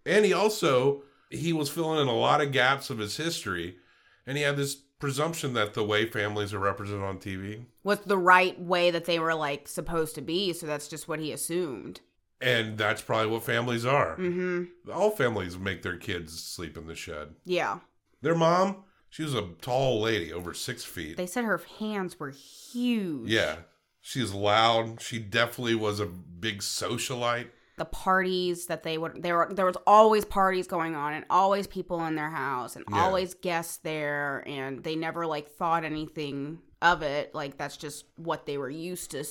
And 0.05 0.25
he 0.25 0.33
also 0.33 1.03
he 1.31 1.53
was 1.53 1.69
filling 1.71 2.01
in 2.01 2.07
a 2.07 2.17
lot 2.17 2.41
of 2.41 2.53
gaps 2.53 2.91
of 2.91 2.99
his 2.99 3.17
history, 3.17 3.77
and 4.27 4.37
he 4.37 4.43
had 4.45 4.57
this 4.57 4.75
presumption 4.75 5.53
that 5.55 5.75
the 5.75 5.83
way 5.85 6.07
families 6.07 6.55
are 6.55 6.59
represented 6.59 7.03
on 7.03 7.19
TV, 7.19 7.65
Was 7.87 8.01
the 8.01 8.19
right 8.19 8.61
way 8.61 8.91
that 8.91 9.05
they 9.07 9.19
were 9.19 9.35
like 9.35 9.69
supposed 9.69 10.15
to 10.17 10.21
be, 10.21 10.53
so 10.53 10.67
that's 10.67 10.89
just 10.89 11.07
what 11.09 11.21
he 11.21 11.33
assumed. 11.33 12.01
and 12.41 12.77
that's 12.77 13.01
probably 13.01 13.31
what 13.33 13.45
families 13.45 13.87
are. 13.87 14.17
Mm-hmm. 14.17 14.91
All 14.93 15.11
families 15.11 15.57
make 15.59 15.81
their 15.83 15.97
kids 15.97 16.39
sleep 16.39 16.77
in 16.77 16.87
the 16.87 16.95
shed. 16.95 17.35
Yeah. 17.47 17.79
Their 18.21 18.35
mom, 18.35 18.85
she 19.09 19.23
was 19.23 19.35
a 19.35 19.49
tall 19.63 20.01
lady, 20.03 20.33
over 20.33 20.53
six 20.53 20.85
feet. 20.85 21.17
They 21.17 21.27
said 21.27 21.45
her 21.45 21.63
hands 21.79 22.19
were 22.21 22.31
huge. 22.31 23.31
yeah, 23.31 23.57
she's 24.03 24.33
loud. 24.35 25.01
She 25.01 25.19
definitely 25.19 25.77
was 25.77 25.99
a 26.01 26.07
big 26.07 26.59
socialite. 26.59 27.49
The 27.79 27.85
parties 27.85 28.67
that 28.67 28.83
they 28.83 28.97
would 28.99 29.23
there 29.23 29.37
were 29.37 29.51
there 29.55 29.67
was 29.67 29.77
always 29.87 30.25
parties 30.25 30.67
going 30.67 30.95
on 30.97 31.13
and 31.13 31.25
always 31.29 31.67
people 31.67 32.05
in 32.07 32.15
their 32.17 32.31
house 32.31 32.75
and 32.75 32.85
Yeah. 32.91 33.03
always 33.05 33.35
guests 33.35 33.77
there 33.79 34.43
and 34.47 34.83
they 34.83 34.97
never 34.97 35.27
like 35.27 35.49
thought 35.51 35.85
anything 35.85 36.59
of 36.83 37.03
it. 37.03 37.35
Like 37.35 37.57
that's 37.59 37.77
just 37.77 38.05
what 38.17 38.47
they 38.47 38.59
were 38.59 38.71
used 38.71 39.11
to 39.13 39.25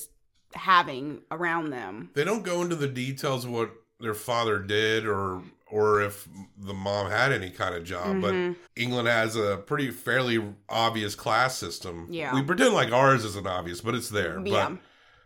having 0.54 1.22
around 1.32 1.70
them. 1.70 2.10
They 2.14 2.24
don't 2.24 2.44
go 2.44 2.62
into 2.62 2.76
the 2.76 2.88
details 2.88 3.46
of 3.46 3.52
what 3.52 3.72
their 4.00 4.14
father 4.14 4.60
did 4.60 5.06
or 5.06 5.42
or 5.72 6.02
if 6.02 6.28
the 6.58 6.74
mom 6.74 7.10
had 7.10 7.32
any 7.32 7.50
kind 7.50 7.74
of 7.74 7.84
job, 7.84 8.08
Mm-hmm. 8.18 8.52
but 8.54 8.58
England 8.80 9.08
has 9.08 9.36
a 9.36 9.58
pretty 9.58 9.90
fairly 9.90 10.42
obvious 10.70 11.16
class 11.16 11.58
system. 11.58 12.08
Yeah. 12.12 12.34
We 12.36 12.44
pretend 12.44 12.74
like 12.76 12.92
ours 12.92 13.26
isn't 13.26 13.48
obvious, 13.48 13.82
but 13.82 13.96
it's 13.96 14.10
there. 14.10 14.40
Yeah. 14.46 14.70
But 14.70 14.78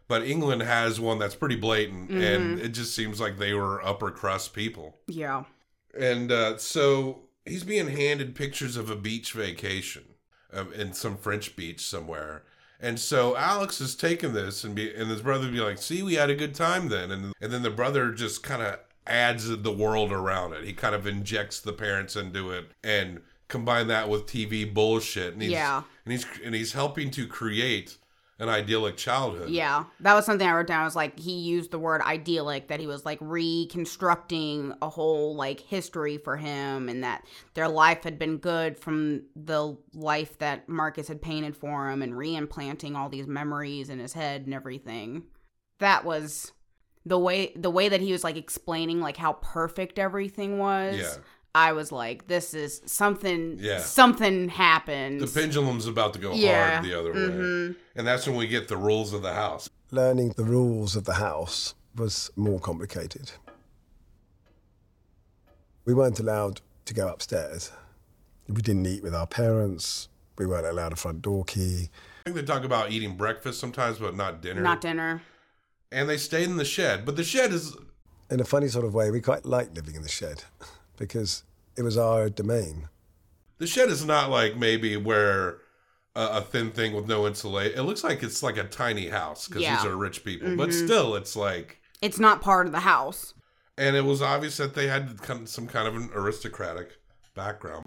but 0.08 0.24
England 0.28 0.64
has 0.64 1.00
one 1.00 1.20
that's 1.20 1.36
pretty 1.36 1.58
blatant 1.58 2.10
Mm-hmm. 2.10 2.22
and 2.22 2.60
it 2.60 2.70
just 2.70 2.96
seems 2.96 3.20
like 3.20 3.38
they 3.38 3.54
were 3.54 3.86
upper 3.86 4.12
crust 4.12 4.54
people. 4.54 4.96
Yeah. 5.08 5.44
And 6.00 6.32
uh, 6.32 6.58
so 6.58 7.24
he's 7.46 7.64
being 7.64 7.88
handed 7.90 8.34
pictures 8.36 8.78
of 8.78 8.90
a 8.90 8.96
beach 8.96 9.34
vacation 9.34 10.04
um, 10.54 10.74
in 10.74 10.94
some 10.94 11.18
French 11.18 11.56
beach 11.56 11.82
somewhere. 11.82 12.44
And 12.80 13.00
so 13.00 13.36
Alex 13.36 13.82
is 13.82 13.94
taking 13.96 14.34
this 14.34 14.64
and 14.64 14.74
be 14.74 14.94
and 14.94 15.10
his 15.10 15.22
brother 15.22 15.46
would 15.46 15.54
be 15.54 15.60
like, 15.60 15.80
"See, 15.80 16.02
we 16.02 16.16
had 16.16 16.30
a 16.30 16.36
good 16.36 16.56
time 16.56 16.88
then." 16.90 17.12
And 17.12 17.34
and 17.42 17.52
then 17.52 17.62
the 17.62 17.70
brother 17.70 18.12
just 18.12 18.42
kind 18.42 18.62
of 18.62 18.80
adds 19.06 19.50
the 19.50 19.72
world 19.72 20.12
around 20.12 20.54
it. 20.54 20.64
He 20.64 20.74
kind 20.74 20.96
of 20.96 21.06
injects 21.06 21.60
the 21.60 21.74
parents 21.74 22.16
into 22.16 22.52
it 22.52 22.72
and 22.84 23.22
combine 23.50 23.88
that 23.88 24.08
with 24.08 24.28
TV 24.28 24.72
bullshit. 24.72 25.34
And 25.34 25.42
he's, 25.42 25.52
Yeah. 25.52 25.84
And 26.06 26.12
he's 26.14 26.26
and 26.44 26.56
he's 26.56 26.72
helping 26.74 27.12
to 27.12 27.28
create 27.28 27.98
an 28.40 28.48
idyllic 28.48 28.96
childhood. 28.96 29.50
Yeah, 29.50 29.84
that 30.00 30.14
was 30.14 30.26
something 30.26 30.48
I 30.48 30.54
wrote 30.54 30.68
down. 30.68 30.82
It 30.82 30.86
was 30.86 30.96
like 30.96 31.20
he 31.20 31.34
used 31.34 31.72
the 31.72 31.80
word 31.80 32.02
idyllic, 32.02 32.70
that 32.70 32.80
he 32.80 32.88
was 32.88 33.06
like 33.06 33.20
reconstructing 33.22 34.74
a 34.82 34.90
whole 34.90 35.36
like 35.36 35.60
history 35.60 36.18
for 36.18 36.38
him, 36.38 36.88
and 36.88 37.04
that 37.04 37.26
their 37.54 37.68
life 37.68 38.04
had 38.04 38.18
been 38.18 38.38
good 38.38 38.78
from 38.78 39.24
the 39.36 39.78
life 39.94 40.38
that 40.40 40.70
Marcus 40.70 41.10
had 41.10 41.22
painted 41.22 41.56
for 41.58 41.90
him, 41.90 42.02
and 42.02 42.14
reimplanting 42.14 42.96
all 42.96 43.10
these 43.10 43.28
memories 43.28 43.90
in 43.90 44.00
his 44.00 44.14
head 44.14 44.46
and 44.46 44.54
everything. 44.54 45.24
That 45.80 46.06
was 46.06 46.54
the 47.06 47.20
way 47.20 47.52
the 47.56 47.70
way 47.70 47.90
that 47.90 48.02
he 48.02 48.12
was 48.12 48.24
like 48.24 48.38
explaining 48.38 49.02
like 49.02 49.18
how 49.18 49.34
perfect 49.34 50.00
everything 50.00 50.58
was. 50.58 50.98
Yeah. 50.98 51.16
I 51.56 51.74
was 51.74 51.92
like, 51.92 52.28
this 52.28 52.54
is 52.54 52.82
something. 52.86 53.58
Yeah. 53.60 53.80
something 53.80 54.50
happened. 54.50 55.20
The 55.22 55.28
pendulum's 55.28 55.88
about 55.88 56.14
to 56.14 56.20
go 56.20 56.34
Yeah. 56.34 56.72
hard 56.74 56.86
the 56.86 56.94
other 57.00 57.14
Mhm. 57.14 57.70
way. 57.72 57.76
And 57.96 58.08
that's 58.08 58.28
when 58.28 58.36
we 58.36 58.48
get 58.48 58.68
the 58.68 58.78
rules 58.78 59.14
of 59.14 59.22
the 59.24 59.34
house. 59.34 59.70
Learning 59.92 60.30
the 60.38 60.44
rules 60.44 60.96
of 60.96 61.06
the 61.06 61.16
house 61.16 61.74
was 61.96 62.30
more 62.36 62.60
complicated. 62.60 63.32
We 65.86 65.94
weren't 65.94 66.20
allowed 66.20 66.62
to 66.86 66.94
go 66.94 67.08
upstairs. 67.08 67.72
We 68.48 68.62
didn't 68.62 68.86
eat 68.86 69.02
with 69.04 69.16
our 69.16 69.28
parents. 69.28 70.08
We 70.38 70.46
weren't 70.46 70.68
allowed 70.68 70.94
a 70.94 70.96
front 70.96 71.22
door 71.22 71.44
key. 71.46 71.90
I 72.26 72.30
think 72.30 72.36
they 72.36 72.44
talk 72.44 72.64
about 72.64 72.92
eating 72.92 73.18
breakfast 73.18 73.60
sometimes, 73.60 73.98
but 73.98 74.16
not 74.16 74.42
dinner. 74.42 74.62
Not 74.62 74.82
dinner. 74.82 75.22
and 75.92 76.08
they 76.08 76.18
stayed 76.18 76.48
in 76.48 76.58
the 76.58 76.66
shed. 76.66 77.04
But 77.04 77.16
the 77.16 77.24
shed 77.24 77.52
is 77.52 77.76
In 78.30 78.40
a 78.40 78.46
funny 78.46 78.68
sort 78.68 78.86
of 78.86 78.94
way, 78.94 79.10
we 79.10 79.22
quite 79.22 79.44
liked 79.44 79.74
living 79.76 79.96
in 79.96 80.04
the 80.04 80.08
shed 80.10 80.44
because 81.00 81.44
it 81.78 81.82
was 81.82 81.98
our 81.98 82.30
domain. 82.30 82.90
the 83.58 83.66
shed 83.68 83.90
is 83.90 84.06
not 84.06 84.30
like 84.30 84.56
maybe 84.58 84.96
where 84.98 85.58
a, 86.16 86.38
a 86.38 86.42
thin 86.42 86.72
thing 86.72 86.94
with 86.94 87.08
no 87.08 87.26
insulation. 87.26 87.78
It 87.80 87.84
looks 87.84 88.04
like 88.04 88.22
it's 88.24 88.44
like 88.44 88.58
a 88.58 88.64
tiny 88.66 89.08
house 89.10 89.48
because 89.48 89.64
Yeah. 89.64 89.76
these 89.78 89.86
are 89.86 89.96
rich 89.96 90.24
people. 90.24 90.56
But 90.56 90.70
mm-hmm. 90.70 90.86
still, 90.86 91.16
it's 91.16 91.36
like 91.36 91.80
It's 92.02 92.20
not 92.20 92.42
part 92.42 92.66
of 92.68 92.72
the 92.72 92.80
house. 92.82 93.34
And 93.78 93.96
it 93.96 94.04
was 94.06 94.22
obvious 94.22 94.58
that 94.58 94.74
they 94.76 94.88
had 94.88 95.22
come- 95.22 95.46
some 95.48 95.68
kind 95.68 95.88
of 95.88 95.96
an 95.96 96.10
aristocratic 96.14 96.98
background. 97.36 97.86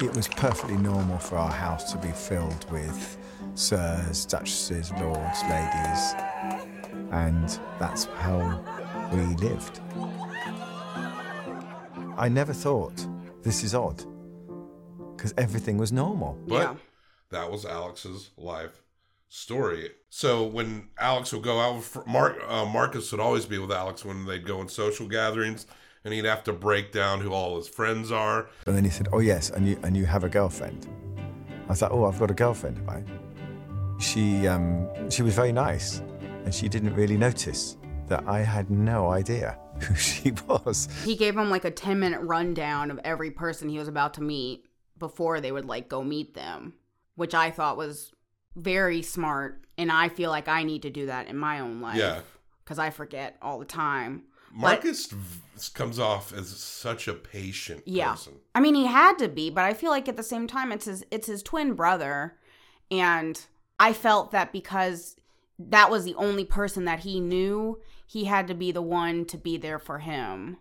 It 0.00 0.14
was 0.14 0.28
perfectly 0.28 0.76
normal 0.76 1.18
for 1.18 1.36
our 1.36 1.50
house 1.50 1.90
to 1.92 1.98
be 1.98 2.10
filled 2.12 2.70
with 2.70 3.16
sirs, 3.54 4.26
duchesses, 4.26 4.92
lords, 5.00 5.40
ladies, 5.50 6.14
and 7.10 7.58
that's 7.78 8.04
how 8.04 8.62
we 9.12 9.20
lived. 9.36 9.80
I 12.16 12.28
never 12.28 12.52
thought 12.52 13.06
this 13.42 13.62
is 13.64 13.74
odd 13.74 14.02
because 15.16 15.34
everything 15.36 15.78
was 15.78 15.92
normal. 15.92 16.38
But 16.46 16.54
Yeah. 16.54 16.74
that 17.30 17.50
was 17.50 17.64
Alex's 17.64 18.30
life 18.36 18.82
story. 19.28 19.90
So 20.10 20.44
when 20.44 20.88
Alex 20.98 21.32
would 21.32 21.42
go 21.42 21.60
out, 21.60 21.76
with 21.76 22.06
Mark, 22.06 22.36
uh, 22.48 22.64
Marcus 22.66 23.10
would 23.12 23.20
always 23.20 23.46
be 23.46 23.58
with 23.58 23.72
Alex 23.72 24.04
when 24.04 24.26
they'd 24.26 24.46
go 24.46 24.60
in 24.60 24.68
social 24.68 25.08
gatherings, 25.08 25.66
and 26.04 26.12
he'd 26.14 26.24
have 26.24 26.44
to 26.44 26.52
break 26.52 26.92
down 26.92 27.20
who 27.20 27.32
all 27.32 27.56
his 27.56 27.66
friends 27.68 28.12
are. 28.12 28.48
And 28.66 28.76
then 28.76 28.84
he 28.84 28.90
said, 28.90 29.08
"Oh 29.12 29.20
yes, 29.20 29.50
and 29.50 29.66
you 29.68 29.78
and 29.82 29.96
you 29.96 30.06
have 30.06 30.22
a 30.24 30.28
girlfriend." 30.28 30.86
I 31.66 31.68
was 31.70 31.82
like, 31.82 31.90
"Oh, 31.90 32.04
I've 32.04 32.18
got 32.18 32.30
a 32.30 32.34
girlfriend." 32.34 32.86
Right? 32.86 33.04
She 33.98 34.46
um, 34.46 34.88
she 35.10 35.22
was 35.22 35.34
very 35.34 35.52
nice, 35.52 36.00
and 36.44 36.54
she 36.54 36.68
didn't 36.68 36.94
really 36.94 37.16
notice 37.16 37.76
that 38.14 38.28
I 38.28 38.40
had 38.42 38.70
no 38.70 39.08
idea 39.10 39.58
who 39.80 39.94
she 39.96 40.30
was. 40.46 40.88
He 41.04 41.16
gave 41.16 41.36
him 41.36 41.50
like 41.50 41.64
a 41.64 41.70
10 41.70 41.98
minute 41.98 42.20
rundown 42.20 42.90
of 42.92 43.00
every 43.04 43.30
person 43.32 43.68
he 43.68 43.78
was 43.78 43.88
about 43.88 44.14
to 44.14 44.22
meet 44.22 44.66
before 44.98 45.40
they 45.40 45.50
would 45.50 45.64
like 45.64 45.88
go 45.88 46.04
meet 46.04 46.34
them, 46.34 46.74
which 47.16 47.34
I 47.34 47.50
thought 47.50 47.76
was 47.76 48.12
very 48.54 49.02
smart. 49.02 49.64
And 49.76 49.90
I 49.90 50.08
feel 50.08 50.30
like 50.30 50.46
I 50.46 50.62
need 50.62 50.82
to 50.82 50.90
do 50.90 51.06
that 51.06 51.26
in 51.26 51.36
my 51.36 51.58
own 51.58 51.80
life. 51.80 51.96
Yeah. 51.96 52.20
Because 52.62 52.78
I 52.78 52.90
forget 52.90 53.36
all 53.42 53.58
the 53.58 53.64
time. 53.64 54.22
Marcus 54.52 55.06
v- 55.06 55.40
comes 55.74 55.98
off 55.98 56.32
as 56.32 56.48
such 56.48 57.08
a 57.08 57.14
patient 57.14 57.82
Yeah. 57.84 58.12
person. 58.12 58.34
I 58.54 58.60
mean, 58.60 58.76
he 58.76 58.86
had 58.86 59.18
to 59.18 59.26
be, 59.28 59.50
but 59.50 59.64
I 59.64 59.74
feel 59.74 59.90
like 59.90 60.08
at 60.08 60.16
the 60.16 60.22
same 60.22 60.46
time, 60.46 60.70
it's 60.70 60.84
his 60.84 61.04
it's 61.10 61.26
his 61.26 61.42
twin 61.42 61.74
brother, 61.74 62.36
and 62.92 63.44
I 63.80 63.92
felt 63.92 64.30
that 64.30 64.52
because 64.52 65.16
that 65.58 65.90
was 65.90 66.04
the 66.04 66.14
only 66.14 66.44
person 66.44 66.84
that 66.84 67.00
he 67.00 67.18
knew, 67.18 67.80
he 68.06 68.24
had 68.24 68.48
to 68.48 68.54
be 68.54 68.72
the 68.72 68.82
one 68.82 69.24
to 69.26 69.38
be 69.38 69.56
there 69.56 69.78
for 69.78 69.98
him 69.98 70.58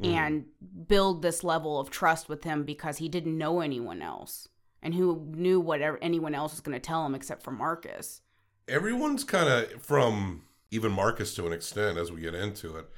mm. 0.00 0.12
and 0.12 0.44
build 0.86 1.22
this 1.22 1.42
level 1.42 1.80
of 1.80 1.90
trust 1.90 2.28
with 2.28 2.44
him 2.44 2.64
because 2.64 2.98
he 2.98 3.08
didn't 3.08 3.36
know 3.36 3.60
anyone 3.60 4.02
else, 4.02 4.48
and 4.82 4.94
who 4.94 5.26
knew 5.30 5.60
whatever 5.60 5.98
anyone 6.02 6.34
else 6.34 6.52
was 6.52 6.60
going 6.60 6.78
to 6.78 6.80
tell 6.80 7.04
him 7.06 7.14
except 7.14 7.42
for 7.42 7.50
Marcus. 7.50 8.20
Everyone's 8.68 9.24
kind 9.24 9.48
of 9.48 9.82
from 9.82 10.42
even 10.70 10.92
Marcus 10.92 11.34
to 11.34 11.46
an 11.46 11.52
extent 11.52 11.98
as 11.98 12.12
we 12.12 12.20
get 12.20 12.34
into 12.34 12.76
it, 12.76 12.88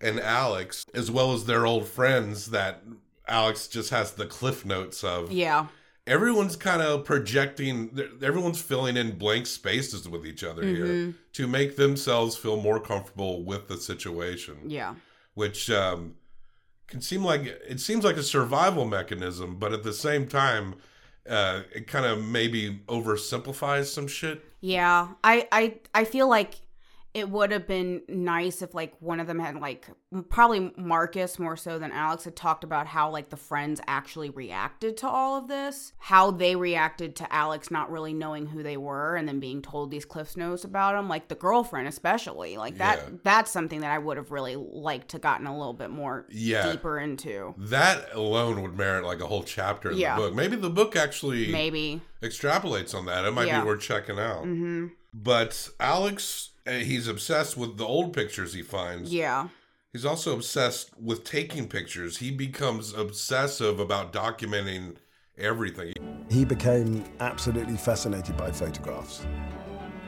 and 0.00 0.20
Alex, 0.20 0.84
as 0.94 1.10
well 1.10 1.32
as 1.32 1.44
their 1.44 1.66
old 1.66 1.86
friends 1.86 2.50
that 2.50 2.82
Alex 3.28 3.68
just 3.68 3.90
has 3.90 4.12
the 4.12 4.26
cliff 4.26 4.64
notes 4.64 5.02
of. 5.04 5.32
Yeah, 5.32 5.66
everyone's 6.06 6.56
kind 6.56 6.80
of 6.82 7.04
projecting 7.04 7.98
everyone's 8.22 8.60
filling 8.60 8.96
in 8.96 9.18
blank 9.18 9.46
spaces 9.46 10.08
with 10.08 10.24
each 10.26 10.44
other 10.44 10.62
Mm-hmm. 10.62 10.84
here 10.84 11.14
to 11.32 11.46
make 11.46 11.76
themselves 11.76 12.36
feel 12.36 12.56
more 12.56 12.80
comfortable 12.80 13.42
with 13.44 13.68
the 13.68 13.76
situation. 13.76 14.56
Yeah, 14.66 14.94
which 15.34 15.70
um, 15.70 16.14
can 16.86 17.00
seem 17.00 17.24
like 17.24 17.42
it 17.68 17.80
seems 17.80 18.04
like 18.04 18.16
a 18.16 18.22
survival 18.22 18.84
mechanism 18.84 19.56
but 19.58 19.72
at 19.72 19.82
the 19.82 19.92
same 19.92 20.26
time 20.28 20.76
uh, 21.28 21.62
it 21.74 21.86
kind 21.88 22.06
of 22.06 22.24
maybe 22.24 22.80
oversimplifies 22.88 23.86
some 23.86 24.06
shit. 24.06 24.44
Yeah, 24.60 25.08
I 25.24 25.48
I 25.52 25.74
I 25.94 26.04
feel 26.04 26.28
like 26.28 26.54
it 27.16 27.30
would 27.30 27.50
have 27.50 27.66
been 27.66 28.02
nice 28.08 28.60
if 28.60 28.74
like 28.74 28.92
one 29.00 29.20
of 29.20 29.26
them 29.26 29.38
had 29.38 29.56
like 29.56 29.86
probably 30.28 30.70
Marcus 30.76 31.38
more 31.38 31.56
so 31.56 31.78
than 31.78 31.90
Alex 31.90 32.24
had 32.24 32.36
talked 32.36 32.62
about 32.62 32.86
how 32.86 33.08
like 33.10 33.30
the 33.30 33.38
friends 33.38 33.80
actually 33.86 34.28
reacted 34.28 34.98
to 34.98 35.08
all 35.08 35.38
of 35.38 35.48
this, 35.48 35.94
how 35.96 36.30
they 36.30 36.54
reacted 36.56 37.16
to 37.16 37.32
Alex 37.32 37.70
not 37.70 37.90
really 37.90 38.12
knowing 38.12 38.44
who 38.44 38.62
they 38.62 38.76
were 38.76 39.16
and 39.16 39.26
then 39.26 39.40
being 39.40 39.62
told 39.62 39.90
these 39.90 40.04
cliffs 40.04 40.36
notes 40.36 40.62
about 40.64 40.94
him, 40.94 41.08
like 41.08 41.28
the 41.28 41.34
girlfriend 41.34 41.88
especially. 41.88 42.58
Like 42.58 42.76
that 42.76 42.98
Yeah. 42.98 43.16
that's 43.24 43.50
something 43.50 43.80
that 43.80 43.92
I 43.92 43.96
would 43.98 44.18
have 44.18 44.30
really 44.30 44.56
liked 44.56 45.08
to 45.12 45.18
gotten 45.18 45.46
a 45.46 45.56
little 45.56 45.72
bit 45.72 45.88
more 45.90 46.26
Yeah. 46.28 46.70
deeper 46.70 46.98
into. 46.98 47.54
that 47.56 48.12
alone 48.14 48.60
would 48.60 48.76
merit 48.76 49.06
like 49.06 49.20
a 49.22 49.26
whole 49.26 49.42
chapter 49.42 49.90
in 49.90 49.96
Yeah. 49.96 50.16
the 50.16 50.20
book 50.22 50.34
maybe 50.34 50.56
the 50.56 50.68
book 50.68 50.96
actually 50.96 51.50
Maybe. 51.50 52.02
extrapolates 52.22 52.94
on 52.94 53.06
that. 53.06 53.24
It 53.24 53.30
might 53.32 53.46
Yeah. 53.46 53.62
be 53.62 53.66
worth 53.68 53.80
checking 53.80 54.18
out. 54.18 54.44
Mhm. 54.44 54.90
But 55.14 55.70
Alex, 55.80 56.50
he's 56.66 57.08
obsessed 57.08 57.56
with 57.56 57.76
the 57.78 57.86
old 57.86 58.12
pictures 58.12 58.52
he 58.52 58.62
finds. 58.62 59.12
Yeah. 59.12 59.48
He's 59.92 60.04
also 60.04 60.34
obsessed 60.34 60.90
with 61.00 61.24
taking 61.24 61.68
pictures. 61.68 62.18
He 62.18 62.30
becomes 62.30 62.92
obsessive 62.92 63.80
about 63.80 64.12
documenting 64.12 64.96
everything. 65.38 65.94
He 66.28 66.44
became 66.44 67.04
absolutely 67.20 67.76
fascinated 67.76 68.36
by 68.36 68.50
photographs 68.50 69.26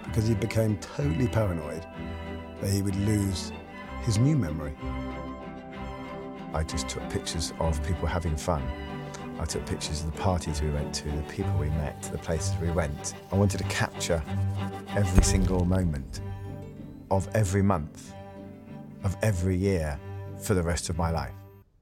because 0.05 0.27
he 0.27 0.35
became 0.35 0.77
totally 0.79 1.29
paranoid 1.29 1.87
that 2.61 2.71
he 2.71 2.83
would 2.83 2.97
lose 2.97 3.53
his 4.03 4.19
new 4.19 4.37
memory. 4.37 4.75
I 6.55 6.65
just 6.65 6.89
took 6.89 7.09
pictures 7.11 7.53
of 7.61 7.83
people 7.87 8.07
having 8.07 8.37
fun. 8.37 8.63
I 9.39 9.45
took 9.45 9.65
pictures 9.67 10.03
of 10.03 10.13
the 10.13 10.21
parties 10.21 10.61
we 10.61 10.71
went 10.71 10.93
to, 10.97 11.11
the 11.11 11.23
people 11.29 11.53
we 11.59 11.71
met, 11.71 12.03
the 12.03 12.19
places 12.19 12.55
we 12.61 12.71
went. 12.71 13.15
I 13.31 13.37
wanted 13.37 13.59
to 13.59 13.65
capture 13.65 14.23
every 14.97 15.23
single 15.23 15.65
moment 15.65 16.21
of 17.11 17.29
every 17.35 17.63
month, 17.63 18.13
of 19.05 19.17
every 19.23 19.57
year 19.57 19.99
for 20.39 20.55
the 20.55 20.63
rest 20.63 20.89
of 20.89 20.97
my 20.99 21.11
life. 21.11 21.33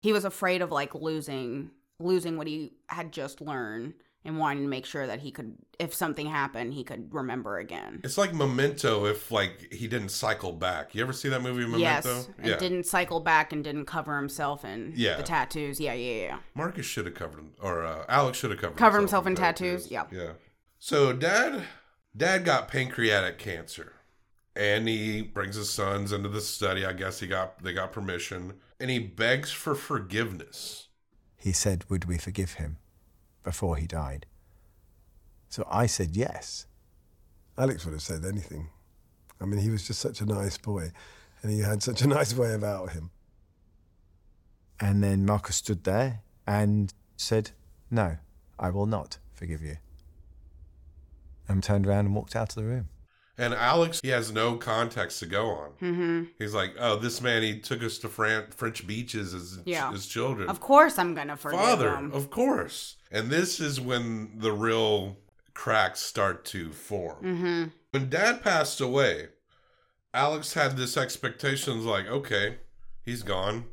he 0.03 0.12
was 0.12 0.25
afraid 0.25 0.62
of 0.62 0.71
like 0.71 0.95
losing 0.95 1.71
losing 1.99 2.37
what 2.37 2.47
he 2.47 2.73
had 2.89 3.11
just 3.12 3.41
learned 3.41 3.95
and 4.25 4.39
wanting 4.39 4.62
to 4.62 4.69
make 4.69 4.85
sure 4.85 5.07
that 5.07 5.21
he 5.21 5.31
could 5.31 5.55
if 5.79 5.95
something 5.95 6.27
happened 6.27 6.73
he 6.75 6.83
could 6.85 7.12
remember 7.15 7.59
again 7.59 8.01
It's 8.05 8.19
like 8.19 8.35
Memento 8.35 9.07
if 9.07 9.31
like 9.31 9.73
he 9.73 9.87
didn't 9.89 10.09
cycle 10.11 10.53
back. 10.53 10.95
You 10.95 11.03
ever 11.03 11.12
see 11.12 11.29
that 11.31 11.43
movie 11.43 11.62
Memento? 11.65 11.79
yes 11.79 12.29
and 12.39 12.59
didn't 12.59 12.85
cycle 12.87 13.21
back 13.21 13.53
and 13.53 13.62
didn't 13.65 13.87
cover 13.87 14.17
himself 14.17 14.65
in 14.65 14.93
Yeah. 14.97 15.17
the 15.17 15.23
tattoos 15.23 15.81
yeah 15.81 15.93
yeah 15.95 16.23
yeah 16.29 16.39
Marcus 16.55 16.85
should 16.87 17.07
have 17.07 17.15
covered 17.15 17.39
him, 17.41 17.53
or 17.61 17.85
uh, 17.85 18.05
Alex 18.09 18.39
should 18.39 18.51
have 18.51 18.61
covered 18.61 18.77
Cover 18.77 18.99
himself 18.99 19.27
in 19.27 19.35
tattoos, 19.35 19.91
yeah. 19.91 20.05
yeah. 20.12 20.33
So 20.79 21.12
dad, 21.12 21.65
dad 22.17 22.45
got 22.45 22.69
pancreatic 22.69 23.39
cancer, 23.39 23.93
and 24.57 24.88
he 24.88 25.23
brings 25.23 25.57
his 25.57 25.71
sons 25.71 26.12
into 26.12 26.29
the 26.29 26.40
study. 26.40 26.85
I 26.85 26.92
guess 26.92 27.21
he 27.21 27.27
got 27.27 27.62
they 27.62 27.73
got 27.73 27.92
permission, 27.92 28.55
and 28.81 28.90
he 28.90 28.99
begs 28.99 29.53
for 29.53 29.75
forgiveness. 29.75 30.88
He 31.37 31.53
said, 31.53 31.85
Would 31.88 32.07
we 32.07 32.19
forgive 32.19 32.55
him 32.55 32.79
before 33.45 33.77
he 33.77 33.87
died? 33.87 34.27
So 35.49 35.66
I 35.71 35.87
said 35.87 36.16
yes. 36.16 36.66
Alex 37.59 37.85
would 37.85 37.92
have 37.92 38.03
said 38.03 38.25
anything. 38.25 38.69
I 39.40 39.45
mean, 39.45 39.61
he 39.61 39.71
was 39.71 39.87
just 39.87 40.01
such 40.01 40.21
a 40.21 40.27
nice 40.27 40.59
boy, 40.59 40.90
and 41.42 41.53
he 41.53 41.61
had 41.61 41.83
such 41.83 42.03
a 42.03 42.07
nice 42.19 42.35
way 42.35 42.55
about 42.55 42.92
him. 42.92 43.11
And 44.81 45.03
then 45.03 45.25
Marcus 45.25 45.57
stood 45.57 45.85
there 45.85 46.23
and 46.47 46.92
said, 47.16 47.51
No, 47.90 48.16
I 48.59 48.71
will 48.71 48.87
not 48.87 49.19
forgive 49.33 49.62
you. 49.62 49.77
And 51.49 51.62
turned 51.62 51.87
around 51.87 52.07
and 52.07 52.14
walked 52.14 52.35
out 52.35 52.51
of 52.51 52.57
the 52.57 52.64
room. 52.64 52.88
And 53.38 53.53
Alex, 53.53 54.01
he 54.03 54.09
has 54.09 54.33
no 54.33 54.57
context 54.57 55.18
to 55.20 55.27
go 55.27 55.51
on. 55.51 55.70
mm-hmm. 55.83 56.22
He's 56.38 56.55
like, 56.55 56.75
oh, 56.79 56.96
this 56.96 57.20
man, 57.20 57.42
he 57.42 57.59
took 57.61 57.83
us 57.83 57.99
to 57.99 58.09
Fran- 58.09 58.51
French 58.51 58.87
beaches 58.87 59.35
as, 59.35 59.59
Yeah. 59.66 59.92
as 59.92 60.07
children. 60.07 60.49
of 60.49 60.59
course 60.61 60.99
i'm 60.99 61.14
gonna 61.14 61.37
forgive 61.37 61.61
Father, 61.61 61.94
him 61.96 62.12
of 62.12 62.31
course. 62.31 62.96
And 63.12 63.29
this 63.31 63.61
is 63.61 63.79
when 63.81 64.38
the 64.38 64.53
real 64.53 65.18
cracks 65.55 66.01
start 66.01 66.44
to 66.46 66.72
form. 66.72 67.22
mm-hmm. 67.22 67.64
When 67.90 68.09
dad 68.11 68.42
passed 68.42 68.81
away, 68.81 69.29
Alex 70.14 70.55
had 70.55 70.77
this 70.77 70.96
expectations 70.96 71.85
like, 71.85 72.07
okay, 72.07 72.57
he's 73.03 73.22
gone. 73.22 73.66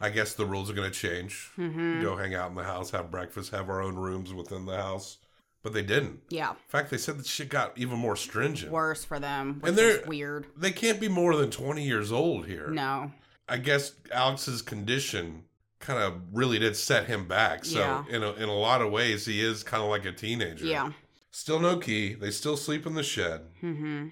I 0.00 0.10
guess 0.10 0.34
the 0.34 0.44
rules 0.46 0.68
are 0.70 0.74
going 0.74 0.90
to 0.90 0.96
change. 0.98 1.50
Mm-hmm. 1.56 2.02
Go 2.02 2.16
hang 2.16 2.34
out 2.34 2.50
in 2.50 2.54
the 2.56 2.64
house, 2.64 2.90
have 2.90 3.10
breakfast, 3.10 3.50
have 3.52 3.70
our 3.70 3.80
own 3.80 3.94
rooms 3.96 4.34
within 4.34 4.66
the 4.66 4.76
house. 4.76 5.18
But 5.62 5.72
they 5.72 5.82
didn't. 5.82 6.20
yeah 6.30 6.50
In 6.50 6.56
fact, 6.68 6.90
they 6.90 6.98
said 6.98 7.18
that 7.18 7.26
shit 7.26 7.48
got 7.48 7.76
even 7.76 7.98
more 7.98 8.14
stringent. 8.16 8.70
worse 8.72 9.04
for 9.04 9.18
them 9.18 9.58
which 9.60 9.70
And 9.70 9.78
they're- 9.78 10.00
is 10.02 10.06
weird 10.06 10.46
They 10.56 10.70
can't 10.72 11.00
be 11.00 11.08
more 11.08 11.34
than 11.36 11.50
20 11.50 11.84
years 11.84 12.12
old 12.12 12.46
here. 12.46 12.68
no 12.68 13.12
I 13.48 13.58
guess 13.58 13.92
Alex's 14.12 14.60
condition 14.62 15.44
kind 15.78 16.02
of 16.02 16.20
really 16.32 16.58
did 16.58 16.74
set 16.76 17.06
him 17.06 17.28
back. 17.28 17.64
So 17.64 17.78
Yeah. 17.78 18.04
in 18.08 18.22
a, 18.22 18.32
in 18.32 18.48
a 18.48 18.54
lot 18.54 18.80
of 18.82 18.90
ways, 18.90 19.26
he 19.26 19.40
is 19.40 19.62
kind 19.62 19.82
of 19.82 19.88
like 19.88 20.04
a 20.04 20.12
teenager. 20.12 20.64
yeah 20.66 20.92
Still 21.30 21.60
no 21.60 21.76
key. 21.78 22.14
They 22.14 22.30
still 22.30 22.56
sleep 22.56 22.86
in 22.86 22.94
the 22.94 23.02
shed. 23.02 23.42
mm-hmm. 23.62 24.08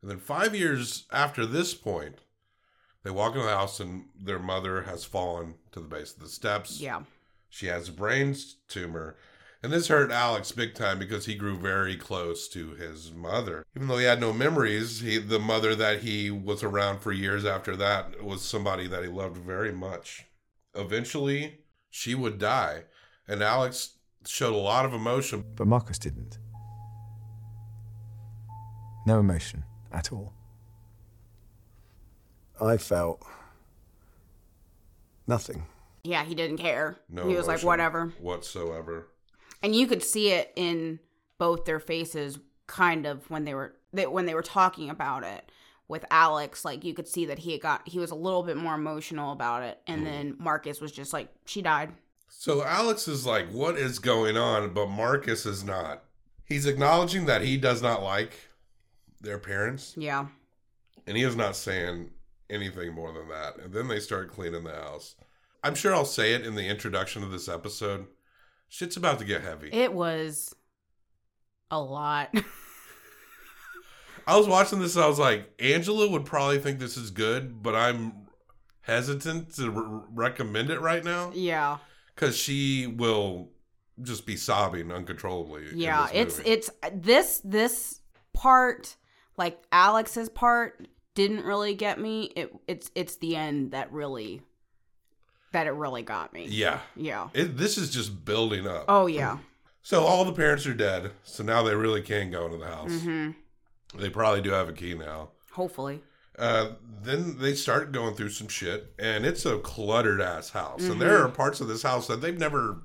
And 0.00 0.10
then 0.10 0.18
five 0.18 0.54
years 0.54 1.06
after 1.10 1.44
this 1.46 1.74
point, 1.74 2.20
they 3.02 3.10
walk 3.10 3.34
into 3.34 3.46
the 3.46 3.52
house 3.56 3.80
and 3.80 4.04
their 4.20 4.38
mother 4.38 4.82
has 4.82 5.04
fallen 5.04 5.54
to 5.72 5.80
the 5.80 5.88
base 5.88 6.12
of 6.12 6.20
the 6.20 6.28
steps. 6.28 6.80
yeah 6.80 7.02
She 7.48 7.66
has 7.66 7.88
a 7.88 7.92
brain 7.92 8.36
tumor. 8.68 9.16
And 9.60 9.72
this 9.72 9.88
hurt 9.88 10.12
Alex 10.12 10.52
big 10.52 10.74
time 10.74 11.00
because 11.00 11.26
he 11.26 11.34
grew 11.34 11.56
very 11.58 11.96
close 11.96 12.48
to 12.50 12.74
his 12.74 13.10
mother. 13.12 13.64
Even 13.74 13.88
though 13.88 13.98
he 13.98 14.04
had 14.04 14.20
no 14.20 14.32
memories, 14.32 15.00
he 15.00 15.18
the 15.18 15.40
mother 15.40 15.74
that 15.74 16.02
he 16.02 16.30
was 16.30 16.62
around 16.62 17.00
for 17.00 17.10
years 17.10 17.44
after 17.44 17.74
that 17.76 18.22
was 18.22 18.42
somebody 18.42 18.86
that 18.86 19.02
he 19.02 19.08
loved 19.08 19.36
very 19.38 19.72
much. 19.72 20.26
Eventually, 20.76 21.58
she 21.90 22.14
would 22.14 22.38
die, 22.38 22.84
and 23.26 23.42
Alex 23.42 23.96
showed 24.24 24.54
a 24.54 24.56
lot 24.56 24.84
of 24.84 24.94
emotion. 24.94 25.44
But 25.56 25.66
Marcus 25.66 25.98
didn't. 25.98 26.38
No 29.06 29.18
emotion 29.18 29.64
at 29.90 30.12
all. 30.12 30.34
I 32.60 32.76
felt 32.76 33.24
nothing. 35.26 35.66
Yeah, 36.04 36.24
he 36.24 36.36
didn't 36.36 36.58
care. 36.58 36.98
No 37.08 37.26
he 37.26 37.34
was 37.34 37.48
like, 37.48 37.62
whatever. 37.62 38.12
whatsoever. 38.20 39.08
And 39.62 39.74
you 39.74 39.86
could 39.86 40.02
see 40.02 40.30
it 40.30 40.52
in 40.56 41.00
both 41.38 41.64
their 41.64 41.80
faces, 41.80 42.38
kind 42.66 43.06
of 43.06 43.28
when 43.30 43.44
they 43.44 43.54
were 43.54 43.74
they, 43.92 44.06
when 44.06 44.26
they 44.26 44.34
were 44.34 44.42
talking 44.42 44.90
about 44.90 45.24
it 45.24 45.50
with 45.88 46.04
Alex. 46.10 46.64
Like 46.64 46.84
you 46.84 46.94
could 46.94 47.08
see 47.08 47.26
that 47.26 47.40
he 47.40 47.58
got 47.58 47.88
he 47.88 47.98
was 47.98 48.10
a 48.10 48.16
little 48.16 48.42
bit 48.42 48.56
more 48.56 48.74
emotional 48.74 49.32
about 49.32 49.62
it, 49.62 49.80
and 49.86 50.00
hmm. 50.00 50.06
then 50.06 50.36
Marcus 50.38 50.80
was 50.80 50.92
just 50.92 51.12
like, 51.12 51.28
she 51.46 51.62
died. 51.62 51.92
So 52.28 52.62
Alex 52.62 53.08
is 53.08 53.26
like, 53.26 53.48
"What 53.50 53.76
is 53.76 53.98
going 53.98 54.36
on?" 54.36 54.74
But 54.74 54.88
Marcus 54.88 55.46
is 55.46 55.64
not. 55.64 56.04
He's 56.44 56.66
acknowledging 56.66 57.26
that 57.26 57.42
he 57.42 57.56
does 57.56 57.82
not 57.82 58.02
like 58.02 58.32
their 59.20 59.38
parents, 59.38 59.94
Yeah, 59.96 60.26
and 61.06 61.16
he 61.16 61.22
is 61.22 61.36
not 61.36 61.56
saying 61.56 62.10
anything 62.50 62.92
more 62.92 63.12
than 63.12 63.28
that. 63.28 63.58
And 63.58 63.72
then 63.72 63.88
they 63.88 64.00
start 64.00 64.30
cleaning 64.30 64.64
the 64.64 64.72
house. 64.72 65.16
I'm 65.64 65.74
sure 65.74 65.94
I'll 65.94 66.04
say 66.04 66.34
it 66.34 66.46
in 66.46 66.54
the 66.54 66.66
introduction 66.66 67.22
of 67.22 67.30
this 67.30 67.48
episode. 67.48 68.06
Shit's 68.68 68.96
about 68.96 69.18
to 69.18 69.24
get 69.24 69.42
heavy. 69.42 69.70
it 69.72 69.92
was 69.92 70.54
a 71.70 71.80
lot. 71.80 72.34
I 74.26 74.36
was 74.36 74.46
watching 74.46 74.78
this 74.78 74.94
and 74.94 75.04
I 75.04 75.08
was 75.08 75.18
like, 75.18 75.50
Angela 75.58 76.06
would 76.08 76.26
probably 76.26 76.58
think 76.58 76.78
this 76.78 76.98
is 76.98 77.10
good, 77.10 77.62
but 77.62 77.74
I'm 77.74 78.12
hesitant 78.82 79.54
to 79.54 79.70
re- 79.70 80.00
recommend 80.14 80.70
it 80.70 80.80
right 80.80 81.02
now 81.02 81.30
yeah, 81.34 81.78
because 82.14 82.36
she 82.36 82.86
will 82.86 83.48
just 84.02 84.26
be 84.26 84.36
sobbing 84.36 84.92
uncontrollably. 84.92 85.64
yeah. 85.74 86.08
It's 86.12 86.40
it's 86.44 86.70
this 86.92 87.40
this 87.42 88.00
part, 88.34 88.96
like 89.36 89.58
Alex's 89.72 90.28
part, 90.28 90.88
didn't 91.14 91.44
really 91.44 91.74
get 91.74 91.98
me. 91.98 92.24
It 92.36 92.54
it's 92.66 92.90
it's 92.94 93.16
the 93.16 93.34
end 93.34 93.70
that 93.72 93.90
really 93.92 94.42
that 95.52 95.66
it 95.66 95.70
really 95.72 96.02
got 96.02 96.32
me. 96.32 96.46
yeah. 96.48 96.80
Yeah. 96.96 97.28
It, 97.34 97.56
this 97.56 97.78
is 97.78 97.90
just 97.90 98.24
building 98.24 98.66
up. 98.66 98.84
Oh 98.88 99.06
yeah. 99.06 99.38
So 99.82 100.04
all 100.04 100.24
the 100.24 100.32
parents 100.32 100.66
are 100.66 100.74
dead. 100.74 101.12
So 101.24 101.42
now 101.42 101.62
they 101.62 101.74
really 101.74 102.02
can 102.02 102.30
go 102.30 102.44
into 102.46 102.58
the 102.58 102.66
house. 102.66 103.00
hmm 103.00 103.30
They 103.96 104.10
probably 104.10 104.42
do 104.42 104.50
have 104.50 104.68
a 104.68 104.72
key 104.72 104.94
now. 104.94 105.30
Hopefully. 105.52 106.02
Uh, 106.38 106.72
then 107.02 107.38
they 107.38 107.54
start 107.54 107.90
going 107.90 108.14
through 108.14 108.28
some 108.28 108.46
shit, 108.48 108.92
and 108.98 109.26
it's 109.26 109.44
a 109.46 109.58
cluttered 109.58 110.20
ass 110.20 110.50
house. 110.50 110.82
And 110.82 110.90
Mm-hmm. 110.92 111.00
there 111.00 111.24
are 111.24 111.28
parts 111.28 111.60
of 111.60 111.66
this 111.68 111.82
house 111.82 112.06
that 112.06 112.20
they've 112.20 112.38
never, 112.38 112.76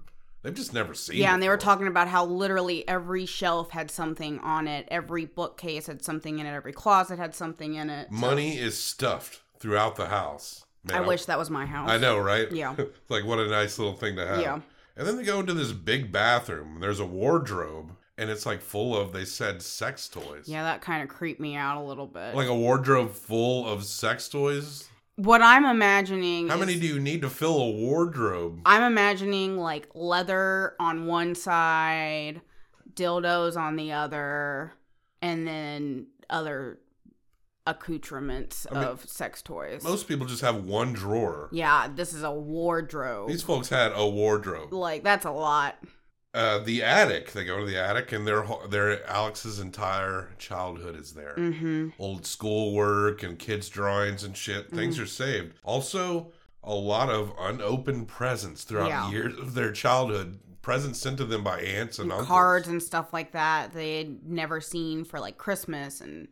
they've 0.41 0.55
just 0.55 0.73
never 0.73 0.93
seen. 0.95 1.17
Yeah, 1.17 1.33
and 1.35 1.43
they 1.43 1.49
were 1.49 1.57
talking 1.57 1.85
about 1.87 2.07
how 2.07 2.25
literally 2.25 2.87
every 2.87 3.25
shelf 3.27 3.69
had 3.69 3.91
something 3.91 4.39
on 4.39 4.67
it, 4.67 4.87
every 4.89 5.25
bookcase 5.25 5.85
had 5.87 6.03
something 6.03 6.39
in 6.39 6.47
it, 6.47 6.51
every 6.51 6.73
closet 6.73 7.19
had 7.19 7.35
something 7.35 7.75
in 7.75 7.89
it. 7.91 8.07
So- 8.09 8.15
Money 8.15 8.57
is 8.57 8.81
stuffed 8.81 9.41
throughout 9.59 9.97
the 9.97 10.07
house. 10.07 10.62
I 10.91 10.99
Man, 10.99 11.07
wish 11.07 11.25
that 11.25 11.37
was 11.39 11.49
my 11.49 11.65
house. 11.65 11.89
I 11.89 11.97
know, 11.97 12.17
right? 12.19 12.51
Yeah. 12.51 12.75
like 13.09 13.23
what 13.25 13.39
a 13.39 13.47
nice 13.47 13.79
little 13.79 13.93
thing 13.95 14.15
to 14.17 14.27
have. 14.27 14.41
Yeah. 14.41 14.59
And 14.97 15.07
then 15.07 15.17
they 15.17 15.23
go 15.23 15.39
into 15.39 15.53
this 15.53 15.71
big 15.71 16.11
bathroom. 16.11 16.79
There's 16.79 16.99
a 16.99 17.05
wardrobe, 17.05 17.91
and 18.17 18.29
it's 18.29 18.45
like 18.45 18.61
full 18.61 18.95
of 18.95 19.11
they 19.13 19.25
said 19.25 19.61
sex 19.61 20.07
toys. 20.09 20.43
Yeah, 20.47 20.63
that 20.63 20.81
kind 20.81 21.01
of 21.01 21.09
creeped 21.09 21.39
me 21.39 21.55
out 21.55 21.77
a 21.77 21.83
little 21.83 22.05
bit. 22.07 22.35
Like 22.35 22.47
a 22.47 22.55
wardrobe 22.55 23.11
full 23.11 23.67
of 23.67 23.83
sex 23.85 24.27
toys. 24.29 24.87
what 25.15 25.41
I'm 25.41 25.65
imagining 25.65 26.47
How 26.49 26.55
is- 26.55 26.59
many 26.59 26.79
do 26.79 26.85
you 26.87 26.99
need 26.99 27.21
to 27.21 27.29
fill 27.29 27.59
a 27.61 27.71
wardrobe? 27.71 28.61
I'm 28.65 28.83
imagining 28.83 29.57
like 29.57 29.87
leather 29.95 30.75
on 30.79 31.07
one 31.07 31.33
side, 31.33 32.41
dildos 32.93 33.55
on 33.57 33.75
the 33.77 33.93
other, 33.93 34.73
and 35.21 35.47
then 35.47 36.07
other 36.29 36.79
accoutrements 37.65 38.67
mean, 38.71 38.83
of 38.83 39.05
sex 39.07 39.41
toys. 39.41 39.83
Most 39.83 40.07
people 40.07 40.25
just 40.25 40.41
have 40.41 40.63
one 40.65 40.93
drawer. 40.93 41.49
yeah, 41.51 41.87
this 41.93 42.13
is 42.13 42.23
a 42.23 42.31
wardrobe. 42.31 43.29
These 43.29 43.43
folks 43.43 43.69
had 43.69 43.91
a 43.95 44.07
wardrobe. 44.07 44.73
like 44.73 45.03
that's 45.03 45.25
a 45.25 45.31
lot. 45.31 45.75
Uh, 46.33 46.57
the 46.57 46.81
attic. 46.81 47.31
They 47.31 47.45
go 47.45 47.59
to 47.59 47.65
the 47.65 47.77
attic, 47.77 48.11
and 48.11 48.25
their 48.27 48.43
their 48.69 49.05
Alex's 49.07 49.59
entire 49.59 50.31
childhood 50.39 50.99
is 50.99 51.13
there. 51.13 51.35
Mm-hmm. 51.37 51.89
Old 51.99 52.25
schoolwork 52.25 53.21
and 53.21 53.37
kids' 53.37 53.69
drawings 53.69 54.23
and 54.23 54.35
shit. 54.35 54.71
Things 54.71 54.99
are 54.99 55.05
saved. 55.05 55.53
Also, 55.63 56.31
a 56.63 56.73
lot 56.73 57.09
of 57.09 57.33
unopened 57.39 58.07
presents 58.07 58.63
throughout 58.63 58.87
Yeah. 58.87 59.11
years 59.11 59.37
of 59.37 59.53
their 59.53 59.71
childhood. 59.71 60.39
Presents 60.63 60.97
sent 60.97 61.17
to 61.17 61.25
them 61.25 61.43
by 61.43 61.59
aunts 61.59 61.99
and 61.99 62.09
uncles. 62.11 62.27
Cards 62.29 62.67
and 62.69 62.81
stuff 62.81 63.11
like 63.13 63.33
that 63.33 63.73
they 63.73 63.97
had 63.97 64.25
never 64.25 64.59
seen 64.61 65.03
for 65.03 65.19
like 65.19 65.37
Christmas 65.37 65.99
and 66.01 66.29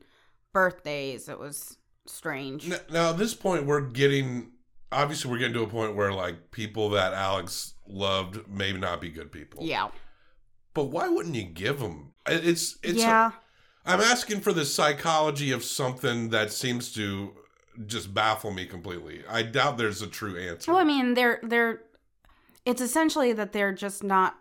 birthdays. 0.53 1.29
It 1.29 1.39
was 1.39 1.77
strange. 2.05 2.69
N- 2.71 2.79
Now, 2.91 3.11
at 3.11 3.17
this 3.17 3.33
point, 3.33 3.65
we're 3.65 3.81
getting 3.81 4.51
obviously 4.91 5.31
we're 5.31 5.37
getting 5.37 5.53
to 5.53 5.63
a 5.63 5.67
point 5.67 5.95
where 5.95 6.11
like 6.13 6.51
people 6.51 6.89
that 6.91 7.13
Alex 7.13 7.73
loved 7.87 8.47
may 8.47 8.73
not 8.73 8.99
be 9.01 9.09
good 9.09 9.31
people. 9.31 9.63
yeah. 9.63 9.89
But 10.73 10.85
why 10.85 11.09
wouldn't 11.09 11.35
you 11.35 11.43
give 11.43 11.79
them? 11.79 12.13
It's 12.25 12.77
it's. 12.83 12.99
yeah. 12.99 13.31
I'm 13.85 13.99
asking 13.99 14.41
for 14.41 14.53
the 14.53 14.63
psychology 14.63 15.51
of 15.51 15.63
something 15.63 16.29
that 16.29 16.51
seems 16.53 16.93
to 16.93 17.33
just 17.87 18.13
baffle 18.13 18.51
me 18.51 18.65
completely. 18.65 19.23
I 19.27 19.41
doubt 19.41 19.77
there's 19.77 20.01
a 20.01 20.07
true 20.07 20.37
answer. 20.37 20.71
Well, 20.71 20.79
I 20.79 20.83
mean, 20.85 21.13
they're 21.15 21.39
they're 21.43 21.81
it's 22.65 22.79
essentially 22.81 23.33
that 23.33 23.51
they're 23.53 23.73
just 23.73 24.03
not 24.03 24.37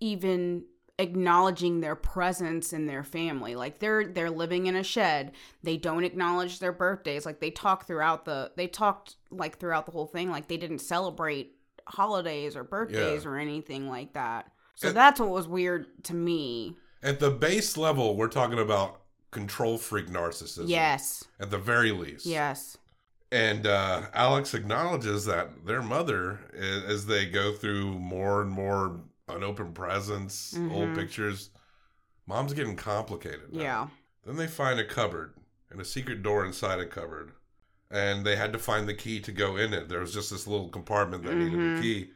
even 0.00 0.64
acknowledging 0.98 1.80
their 1.80 1.94
presence 1.94 2.72
in 2.72 2.86
their 2.86 3.04
family. 3.04 3.54
Like 3.54 3.78
they're 3.78 4.06
they're 4.06 4.30
living 4.30 4.66
in 4.66 4.76
a 4.76 4.82
shed. 4.82 5.32
They 5.62 5.76
don't 5.76 6.04
acknowledge 6.04 6.58
their 6.58 6.72
birthdays. 6.72 7.24
Like 7.24 7.40
they 7.40 7.50
talk 7.50 7.86
throughout 7.86 8.24
the 8.24 8.52
they 8.56 8.66
talked 8.66 9.16
like 9.30 9.58
throughout 9.58 9.86
the 9.86 9.92
whole 9.92 10.06
thing 10.06 10.30
like 10.30 10.48
they 10.48 10.56
didn't 10.56 10.80
celebrate 10.80 11.52
holidays 11.86 12.56
or 12.56 12.64
birthdays 12.64 13.24
Yeah. 13.24 13.30
or 13.30 13.36
anything 13.38 13.88
like 13.88 14.12
that. 14.14 14.50
So 14.74 14.88
And- 14.88 14.96
that's 14.96 15.20
what 15.20 15.30
was 15.30 15.48
weird 15.48 15.86
to 16.04 16.14
me. 16.14 16.76
At 17.02 17.20
the 17.20 17.30
base 17.30 17.76
level, 17.76 18.16
we're 18.16 18.28
talking 18.28 18.58
about 18.58 19.00
control 19.30 19.78
freak 19.78 20.08
narcissism. 20.08 20.64
Yes. 20.68 21.24
At 21.38 21.50
the 21.50 21.58
very 21.58 21.92
least. 21.92 22.26
Yes. 22.26 22.76
And 23.30 23.66
uh, 23.66 24.06
Alex 24.14 24.52
acknowledges 24.54 25.26
that 25.26 25.64
their 25.66 25.82
mother, 25.82 26.40
as 26.58 27.06
they 27.06 27.26
go 27.26 27.52
through 27.52 27.98
more 27.98 28.40
and 28.42 28.50
more 28.50 29.00
unopened 29.28 29.74
presents, 29.74 30.54
old 30.56 30.88
Mhm. 30.90 30.94
pictures, 30.94 31.50
mom's 32.26 32.52
getting 32.54 32.76
complicated. 32.76 33.52
now. 33.52 33.60
Yeah. 33.62 33.88
Then 34.24 34.36
they 34.36 34.46
find 34.46 34.78
a 34.78 34.84
cupboard 34.86 35.34
and 35.70 35.80
a 35.80 35.84
secret 35.84 36.22
door 36.22 36.44
inside 36.44 36.78
a 36.80 36.86
cupboard. 36.86 37.32
And 37.90 38.24
they 38.26 38.36
had 38.36 38.52
to 38.52 38.58
find 38.58 38.86
the 38.88 38.94
key 38.94 39.20
to 39.20 39.32
go 39.32 39.56
in 39.56 39.72
it. 39.72 39.88
There 39.88 40.00
was 40.00 40.12
just 40.12 40.30
this 40.30 40.46
little 40.46 40.68
compartment 40.68 41.24
that 41.24 41.34
needed 41.34 41.58
Mhm. 41.58 41.78
a 41.78 41.82
key. 41.82 42.10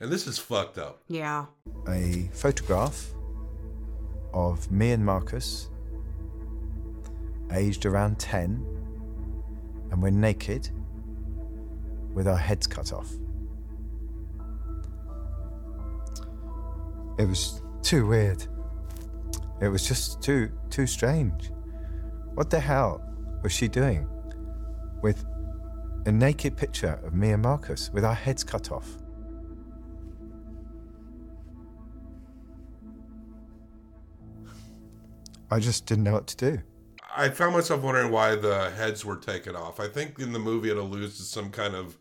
And 0.00 0.10
this 0.10 0.26
is 0.26 0.38
fucked 0.38 0.78
up. 0.78 1.02
Yeah. 1.08 1.46
a 1.86 2.28
photograph 2.32 3.12
of 4.32 4.70
me 4.70 4.92
and 4.92 5.04
Marcus, 5.04 5.68
aged 7.50 7.84
around 7.86 8.18
10, 8.18 8.64
and 9.90 10.02
we're 10.02 10.10
naked 10.10 10.68
with 12.14 12.26
our 12.28 12.36
heads 12.36 12.66
cut 12.66 12.92
off. 12.92 13.10
It 17.18 17.28
was 17.28 17.62
too 17.82 18.06
weird. 18.06 18.46
It 19.60 19.68
was 19.68 19.86
just 19.86 20.22
too 20.22 20.50
too 20.70 20.86
strange. 20.86 21.50
What 22.34 22.48
the 22.50 22.60
hell 22.60 23.02
was 23.42 23.52
she 23.52 23.66
doing 23.66 24.08
with 25.02 25.24
a 26.06 26.12
naked 26.12 26.56
picture 26.56 27.00
of 27.04 27.14
me 27.14 27.30
and 27.30 27.42
Marcus 27.42 27.90
with 27.92 28.04
our 28.04 28.14
heads 28.14 28.44
cut 28.44 28.70
off? 28.70 28.88
I 35.50 35.58
just 35.58 35.86
didn't 35.86 36.04
know 36.04 36.12
what 36.12 36.26
to 36.28 36.36
do. 36.36 36.62
I 37.16 37.30
found 37.30 37.54
myself 37.54 37.82
wondering 37.82 38.12
why 38.12 38.36
the 38.36 38.70
heads 38.70 39.04
were 39.04 39.16
taken 39.16 39.56
off. 39.56 39.80
I 39.80 39.88
think 39.88 40.20
in 40.20 40.32
the 40.32 40.38
movie 40.38 40.70
it 40.70 40.76
alludes 40.76 41.16
to 41.16 41.22
some 41.22 41.50
kind 41.50 41.74
of 41.74 41.98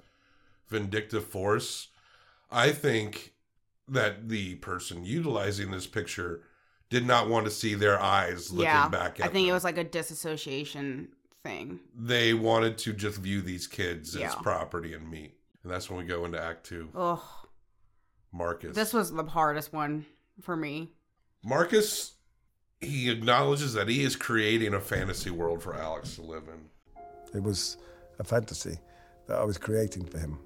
vindictive 0.70 1.26
force. 1.26 1.88
I 2.52 2.72
think 2.72 3.34
that 3.90 4.30
the 4.30 4.56
person 4.56 5.06
utilizing 5.06 5.72
this 5.72 5.88
picture 5.88 6.42
did 6.90 7.06
not 7.06 7.30
want 7.30 7.46
to 7.46 7.52
see 7.52 7.74
their 7.74 8.02
eyes 8.02 8.52
looking 8.52 8.66
yeah. 8.66 8.88
back 8.88 9.20
at 9.20 9.28
I 9.28 9.30
think 9.30 9.48
it 9.48 9.54
was 9.54 9.64
like 9.64 9.78
a 9.78 9.84
disassociation 9.84 11.10
thing. 11.44 11.80
they 11.96 12.34
wanted 12.34 12.78
to 12.80 12.94
just 12.94 13.18
view 13.18 13.42
these 13.42 13.68
kids 13.68 14.16
as 14.16 14.36
property 14.36 14.94
and 14.94 15.10
meat. 15.10 15.34
And 15.64 15.72
that's 15.72 15.90
when 15.90 16.00
we 16.00 16.06
go 16.06 16.26
into 16.26 16.42
Act 16.42 16.66
Two. 16.66 16.90
Ugh. 16.96 17.20
Marcus. 18.32 18.76
This 18.76 18.94
was 18.94 19.12
the 19.12 19.24
hardest 19.24 19.74
one 19.74 20.06
for 20.42 20.56
me. 20.56 20.92
Marcus, 21.44 22.14
he 22.80 23.10
acknowledges 23.10 23.74
that 23.74 23.88
he 23.88 24.04
is 24.04 24.16
creating 24.16 24.74
a 24.74 24.80
fantasy 24.80 25.30
world 25.30 25.64
for 25.64 25.76
Alex 25.76 26.16
to 26.16 26.22
live 26.22 26.44
in. 26.48 27.38
It 27.38 27.44
was 27.44 27.78
a 28.20 28.24
fantasy 28.24 28.80
that 29.28 29.38
I 29.38 29.44
was 29.44 29.58
creating 29.58 30.06
for 30.06 30.20
him. 30.20 30.40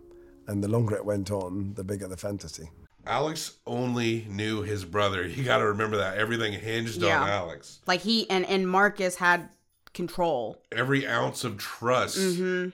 And 0.48 0.64
the 0.64 0.68
longer 0.68 0.96
it 0.96 1.06
went 1.06 1.32
on, 1.32 1.74
the 1.76 1.84
bigger 1.84 2.08
the 2.08 2.18
fantasy. 2.18 2.70
Alex 3.06 3.58
only 3.66 4.26
knew 4.30 4.62
his 4.62 4.86
brother. 4.86 5.28
You 5.28 5.44
got 5.44 5.58
to 5.58 5.66
remember 5.68 5.98
that 5.98 6.18
everything 6.18 6.54
hinged 6.54 7.02
Yeah. 7.02 7.22
on 7.24 7.30
Alex. 7.30 7.80
Like 7.88 8.02
he 8.02 8.30
and 8.30 8.46
and 8.46 8.68
Marcus 8.70 9.16
had 9.16 9.50
control. 9.94 10.62
Every 10.72 11.08
ounce 11.08 11.44
of 11.44 11.58
trust 11.58 12.18
Mm-hmm. 12.18 12.70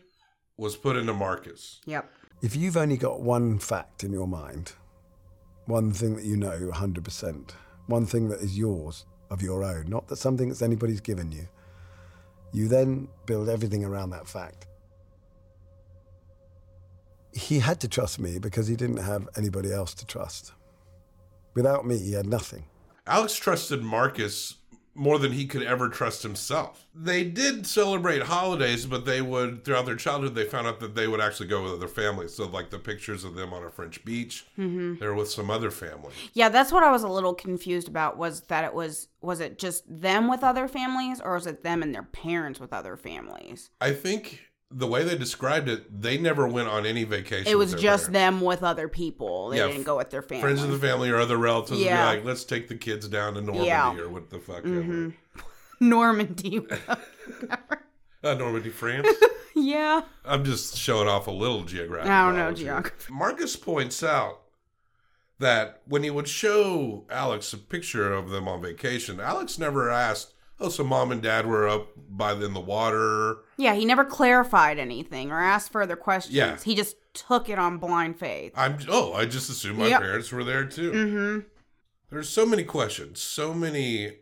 was 0.57 0.75
put 0.75 0.95
into 0.97 1.13
Marcus. 1.13 1.81
Yep. 1.85 2.11
If 2.41 2.55
you've 2.55 2.77
only 2.77 2.97
got 2.97 3.21
one 3.21 3.57
fact 3.57 4.03
in 4.03 4.11
your 4.11 4.27
mind, 4.27 4.73
one 5.65 5.91
thing 5.91 6.15
that 6.15 6.25
you 6.25 6.37
know 6.37 6.69
100%, 6.71 7.51
one 7.87 8.05
thing 8.05 8.29
that 8.29 8.39
is 8.41 8.57
yours 8.57 9.05
of 9.31 9.41
your 9.41 9.63
own, 9.63 9.85
not 9.87 10.07
that 10.07 10.17
something 10.17 10.47
that's 10.49 10.61
anybody's 10.61 11.01
given 11.01 11.31
you, 11.31 11.47
you 12.53 12.67
then 12.67 13.07
build 13.25 13.49
everything 13.49 13.83
around 13.83 14.11
that 14.11 14.27
fact. 14.27 14.67
He 17.37 17.59
had 17.59 17.79
to 17.81 17.87
trust 17.87 18.19
me 18.19 18.39
because 18.39 18.67
he 18.67 18.75
didn't 18.75 18.97
have 18.97 19.29
anybody 19.37 19.71
else 19.71 19.93
to 19.95 20.05
trust. 20.05 20.53
Without 21.53 21.85
me, 21.85 21.97
he 21.97 22.13
had 22.13 22.25
nothing. 22.25 22.65
Alex 23.05 23.35
trusted 23.35 23.81
Marcus 23.83 24.55
more 24.95 25.19
than 25.19 25.31
he 25.31 25.45
could 25.45 25.61
ever 25.61 25.89
trust 25.89 26.23
himself. 26.23 26.87
They 26.95 27.23
did 27.23 27.67
celebrate 27.67 28.23
holidays, 28.23 28.87
but 28.87 29.05
they 29.05 29.21
would, 29.21 29.63
throughout 29.63 29.85
their 29.85 29.95
childhood, 29.95 30.33
they 30.33 30.45
found 30.45 30.65
out 30.65 30.79
that 30.79 30.95
they 30.95 31.07
would 31.07 31.21
actually 31.21 31.47
go 31.47 31.61
with 31.63 31.73
other 31.73 31.87
families. 31.87 32.33
So, 32.33 32.47
like 32.47 32.71
the 32.71 32.79
pictures 32.79 33.23
of 33.23 33.35
them 33.35 33.53
on 33.53 33.63
a 33.63 33.69
French 33.69 34.03
beach, 34.03 34.45
Mm-hmm. 34.57 34.95
they're 34.99 35.13
with 35.13 35.29
some 35.29 35.51
other 35.51 35.69
family. 35.69 36.13
Yeah, 36.33 36.49
that's 36.49 36.71
what 36.71 36.81
I 36.83 36.89
was 36.91 37.03
a 37.03 37.07
little 37.07 37.35
confused 37.35 37.87
about. 37.87 38.17
Was 38.17 38.41
that 38.47 38.63
it 38.63 38.73
was 38.73 39.07
was 39.21 39.39
it 39.39 39.59
just 39.59 39.83
them 39.87 40.27
with 40.27 40.43
other 40.43 40.67
families, 40.67 41.21
or 41.21 41.35
was 41.35 41.45
it 41.45 41.61
them 41.63 41.83
and 41.83 41.93
their 41.93 42.03
parents 42.03 42.59
with 42.59 42.73
other 42.73 42.97
families? 42.97 43.69
I 43.79 43.91
think 43.93 44.41
the 44.69 44.87
way 44.87 45.03
they 45.03 45.17
described 45.17 45.69
it, 45.69 46.01
they 46.01 46.17
never 46.17 46.47
went 46.47 46.67
on 46.67 46.85
any 46.85 47.03
vacation. 47.05 47.47
It 47.47 47.57
was 47.57 47.71
just 47.73 47.83
parents. 47.83 48.07
them 48.09 48.41
with 48.41 48.63
other 48.63 48.87
people. 48.87 49.49
They 49.49 49.57
Yeah, 49.57 49.67
didn't 49.67 49.83
go 49.83 49.97
with 49.97 50.09
their 50.09 50.21
family. 50.21 50.41
Friends 50.41 50.61
of 50.63 50.69
the 50.71 50.77
family 50.79 51.09
or 51.09 51.17
other 51.17 51.37
relatives 51.37 51.79
Yeah. 51.79 52.05
would 52.05 52.11
be 52.11 52.17
like, 52.17 52.25
let's 52.27 52.43
take 52.43 52.67
the 52.67 52.75
kids 52.75 53.07
down 53.07 53.35
to 53.35 53.41
Normandy 53.41 53.67
Yeah. 53.67 53.91
Mm-hmm. 53.91 53.99
or 54.01 54.09
what 54.09 54.29
the 54.29 54.39
fuck 54.39 54.65
ever. 54.65 55.13
Normandy. 55.79 56.65
Uh, 58.23 58.33
Normandy, 58.33 58.69
France. 58.71 59.07
yeah. 59.55 60.01
I'm 60.25 60.43
just 60.43 60.75
showing 60.75 61.07
off 61.07 61.27
a 61.27 61.31
little 61.31 61.63
geographic. 61.63 62.09
I 62.11 62.25
don't 62.25 62.35
know 62.35 62.51
geography. 62.51 63.13
Marcus 63.13 63.55
points 63.55 64.01
out 64.01 64.41
that 65.37 65.81
when 65.85 66.01
he 66.01 66.09
would 66.09 66.27
show 66.27 67.05
Alex 67.11 67.53
a 67.53 67.57
picture 67.59 68.11
of 68.11 68.31
them 68.31 68.47
on 68.47 68.59
vacation, 68.63 69.19
Alex 69.19 69.59
never 69.59 69.91
asked, 69.91 70.33
"Oh, 70.59 70.69
so 70.69 70.83
mom 70.83 71.11
and 71.11 71.21
dad 71.21 71.45
were 71.45 71.67
up 71.67 71.89
by 72.09 72.33
the, 72.33 72.45
in 72.45 72.53
the 72.53 72.59
water." 72.59 73.37
Yeah, 73.57 73.73
he 73.75 73.85
never 73.85 74.05
clarified 74.05 74.77
anything 74.79 75.31
or 75.31 75.39
asked 75.41 75.71
further 75.71 75.95
questions. 75.95 76.35
Yeah. 76.35 76.57
He 76.63 76.75
just 76.75 76.95
took 77.13 77.49
it 77.49 77.57
on 77.57 77.77
blind 77.77 78.19
faith. 78.19 78.53
I'm 78.55 78.77
oh, 78.89 79.13
I 79.13 79.25
just 79.25 79.49
assumed 79.49 79.79
my 79.79 79.87
Yep. 79.87 80.01
parents 80.01 80.31
were 80.31 80.43
there 80.43 80.65
too. 80.65 80.91
Mm-hmm. 80.91 81.39
There's 82.09 82.29
so 82.29 82.45
many 82.45 82.63
questions, 82.63 83.19
so 83.21 83.53
many. 83.53 84.13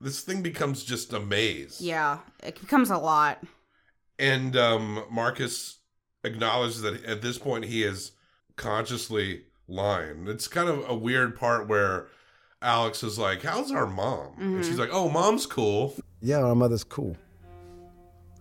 This 0.00 0.20
thing 0.22 0.42
becomes 0.42 0.82
just 0.82 1.12
a 1.12 1.20
maze. 1.20 1.80
Yeah, 1.80 2.18
it 2.42 2.58
becomes 2.60 2.90
a 2.90 2.98
lot. 2.98 3.42
And 4.18 4.56
um, 4.56 5.04
Marcus 5.10 5.78
acknowledges 6.24 6.82
that 6.82 7.04
at 7.04 7.22
this 7.22 7.38
point 7.38 7.66
he 7.66 7.82
is 7.82 8.12
consciously 8.56 9.44
lying. 9.66 10.26
It's 10.28 10.48
kind 10.48 10.68
of 10.68 10.88
a 10.88 10.94
weird 10.94 11.36
part 11.38 11.68
where 11.68 12.08
Alex 12.62 13.02
is 13.02 13.18
like, 13.18 13.42
"How's 13.42 13.72
our 13.72 13.86
mom?" 13.86 14.34
And 14.38 14.54
mm-hmm. 14.54 14.62
she's 14.62 14.78
like, 14.78 14.90
"Oh, 14.92 15.08
mom's 15.08 15.46
cool." 15.46 15.94
Yeah, 16.20 16.42
our 16.42 16.54
mother's 16.54 16.84
cool. 16.84 17.16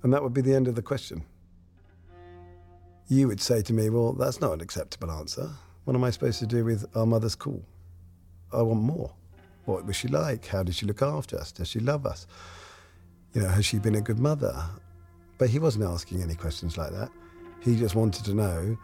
And 0.04 0.14
that 0.14 0.22
would 0.24 0.34
be 0.34 0.42
the 0.42 0.54
end 0.54 0.68
of 0.68 0.76
the 0.76 0.82
question. 0.82 1.24
You 3.08 3.28
would 3.28 3.42
say 3.42 3.62
to 3.64 3.74
me, 3.74 3.90
Well, 3.90 4.14
that's 4.14 4.40
not 4.40 4.54
an 4.54 4.62
acceptable 4.62 5.12
answer. 5.12 5.50
What 5.86 5.96
am 5.96 6.04
I 6.04 6.12
supposed 6.12 6.40
to 6.40 6.46
do 6.46 6.64
with 6.64 6.86
our 6.96 7.06
mother's 7.06 7.36
cool? 7.36 7.64
I 8.54 8.62
want 8.62 8.82
more. 8.82 9.12
What 9.66 9.86
was 9.86 9.96
she 9.96 10.08
like? 10.08 10.46
How 10.46 10.64
did 10.64 10.76
she 10.76 10.86
look 10.86 11.02
after 11.02 11.38
us? 11.38 11.52
Does 11.52 11.68
she 11.68 11.80
love 11.80 12.06
us? 12.06 12.28
You 13.34 13.42
know, 13.42 13.48
has 13.50 13.66
she 13.66 13.80
been 13.80 13.96
a 13.96 14.02
good 14.02 14.20
mother? 14.20 14.56
But 15.38 15.50
he 15.50 15.60
wasn't 15.60 15.86
asking 15.86 16.22
any 16.22 16.36
questions 16.36 16.78
like 16.78 16.92
that. 16.92 17.10
He 17.62 17.76
just 17.76 17.96
wanted 17.96 18.26
to 18.26 18.34
know, 18.34 18.78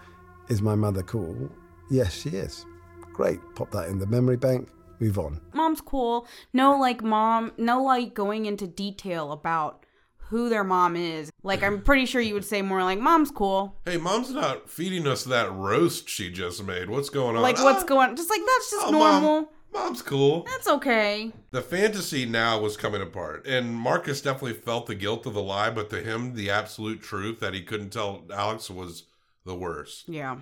Is 0.49 0.61
my 0.61 0.75
mother 0.75 1.03
cool? 1.03 1.49
Yes, 1.89 2.13
she 2.13 2.29
is. 2.29 2.65
Great. 3.13 3.39
Pop 3.55 3.71
that 3.71 3.89
in 3.89 3.99
the 3.99 4.07
memory 4.07 4.37
bank, 4.37 4.69
move 4.99 5.17
on. 5.19 5.41
Mom's 5.53 5.81
cool. 5.81 6.27
No, 6.53 6.77
like 6.77 7.03
mom. 7.03 7.51
No, 7.57 7.83
like 7.83 8.13
going 8.13 8.45
into 8.45 8.67
detail 8.67 9.31
about 9.31 9.85
who 10.29 10.49
their 10.49 10.63
mom 10.63 10.95
is. 10.95 11.31
Like 11.43 11.61
I'm 11.63 11.81
pretty 11.81 12.05
sure 12.05 12.19
you 12.21 12.33
would 12.33 12.45
say 12.45 12.61
more 12.61 12.83
like 12.83 12.99
mom's 12.99 13.31
cool. 13.31 13.75
Hey, 13.85 13.97
mom's 13.97 14.31
not 14.31 14.69
feeding 14.69 15.05
us 15.07 15.23
that 15.25 15.51
roast 15.53 16.09
she 16.09 16.31
just 16.31 16.63
made. 16.63 16.89
What's 16.89 17.09
going 17.09 17.35
on? 17.35 17.41
Like 17.41 17.59
what's 17.59 17.83
Ah, 17.83 17.87
going? 17.87 18.15
Just 18.15 18.29
like 18.29 18.41
that's 18.41 18.71
just 18.71 18.87
oh, 18.87 18.91
normal. 18.91 19.41
Mom, 19.41 19.47
mom's 19.71 20.01
cool. 20.01 20.43
That's 20.43 20.67
okay. 20.67 21.31
The 21.51 21.61
fantasy 21.61 22.25
now 22.25 22.59
was 22.59 22.75
coming 22.75 23.01
apart, 23.03 23.45
and 23.45 23.75
Marcus 23.75 24.21
definitely 24.21 24.53
felt 24.53 24.87
the 24.87 24.95
guilt 24.95 25.25
of 25.27 25.35
the 25.35 25.43
lie, 25.43 25.69
but 25.69 25.89
to 25.91 26.01
him, 26.01 26.33
the 26.33 26.49
absolute 26.49 27.01
truth 27.03 27.39
that 27.41 27.53
he 27.53 27.61
couldn't 27.61 27.91
tell 27.91 28.23
Alex 28.33 28.69
was 28.69 29.03
the 29.45 29.55
worst. 29.55 30.09
Yeah. 30.09 30.37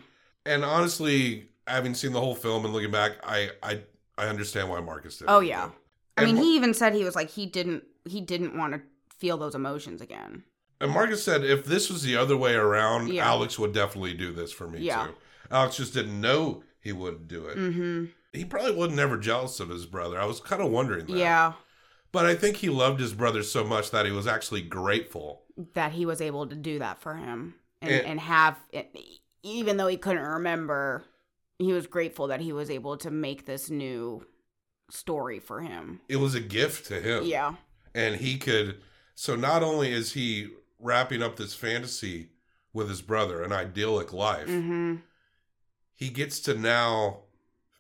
And 0.46 0.64
honestly, 0.64 1.50
having 1.68 1.94
seen 1.94 2.14
the 2.14 2.20
whole 2.22 2.36
film 2.36 2.64
and 2.64 2.74
looking 2.74 2.92
back, 2.92 3.14
I 3.24 3.50
I 3.62 3.82
I 4.18 4.28
understand 4.28 4.70
why 4.70 4.80
Marcus 4.82 5.18
did. 5.18 5.26
Oh 5.28 5.40
yeah. 5.40 5.70
I 6.18 6.26
mean, 6.26 6.36
Mar- 6.36 6.44
he 6.44 6.56
even 6.56 6.74
said 6.74 6.94
he 6.94 7.04
was 7.04 7.16
like 7.16 7.30
he 7.32 7.46
didn't 7.46 7.84
he 8.06 8.22
didn't 8.22 8.58
want 8.58 8.74
to 8.74 8.82
feel 9.18 9.38
those 9.38 9.56
emotions 9.56 10.02
again. 10.02 10.44
And 10.82 10.92
Marcus 10.92 11.24
said 11.24 11.44
if 11.44 11.66
this 11.66 11.90
was 11.90 12.04
the 12.04 12.16
other 12.18 12.36
way 12.38 12.54
around, 12.54 13.08
Yeah. 13.10 13.28
Alex 13.28 13.58
would 13.58 13.74
definitely 13.74 14.14
do 14.14 14.32
this 14.34 14.52
for 14.52 14.68
me 14.68 14.80
Yeah. 14.80 15.08
too. 15.08 15.14
Alex 15.52 15.78
just 15.78 15.94
didn't 15.94 16.20
know 16.20 16.64
he 16.80 16.92
would 16.92 17.28
do 17.28 17.46
it. 17.46 17.58
Mm-hmm. 17.58 18.06
He 18.34 18.46
probably 18.46 18.74
wasn't 18.76 19.00
ever 19.00 19.18
jealous 19.18 19.60
of 19.60 19.70
his 19.70 19.86
brother. 19.86 20.20
I 20.20 20.26
was 20.26 20.40
kind 20.40 20.62
of 20.62 20.72
wondering 20.72 21.06
that. 21.06 21.16
Yeah. 21.18 21.54
But 22.12 22.26
I 22.26 22.36
think 22.36 22.58
he 22.58 22.70
loved 22.70 23.00
his 23.00 23.14
brother 23.14 23.42
so 23.44 23.64
much 23.64 23.92
that 23.92 24.06
he 24.06 24.12
was 24.12 24.28
actually 24.28 24.62
grateful. 24.62 25.44
That 25.74 25.94
he 25.94 26.06
was 26.06 26.20
able 26.22 26.48
to 26.48 26.56
do 26.56 26.80
that 26.80 27.00
for 27.00 27.16
him 27.16 27.56
and 27.82 27.92
And- 27.92 28.06
and 28.06 28.20
have 28.20 28.60
even 29.44 29.78
though 29.78 29.88
he 29.88 29.98
couldn't 29.98 30.24
remember, 30.24 31.04
he 31.60 31.72
was 31.74 31.88
grateful 31.88 32.28
that 32.28 32.42
he 32.42 32.52
was 32.54 32.70
able 32.70 32.98
to 32.98 33.12
make 33.12 33.46
this 33.46 33.70
new 33.70 34.26
story 34.90 35.40
for 35.40 35.62
him. 35.62 36.02
It 36.10 36.18
was 36.18 36.36
a 36.36 36.40
gift 36.42 36.86
to 36.88 37.00
him. 37.00 37.24
Yeah. 37.26 37.56
And 37.96 38.16
he 38.16 38.38
could 38.38 38.82
so 39.16 39.36
not 39.36 39.62
only 39.64 39.92
is 39.92 40.14
he 40.14 40.48
wrapping 40.80 41.22
up 41.22 41.36
this 41.36 41.54
fantasy 41.54 42.30
with 42.74 42.90
his 42.90 43.02
brother, 43.02 43.44
an 43.44 43.52
idyllic 43.54 44.12
life, 44.12 44.48
Mm-hmm. 44.48 44.96
he 45.94 46.10
gets 46.10 46.40
to 46.42 46.56
now 46.56 47.20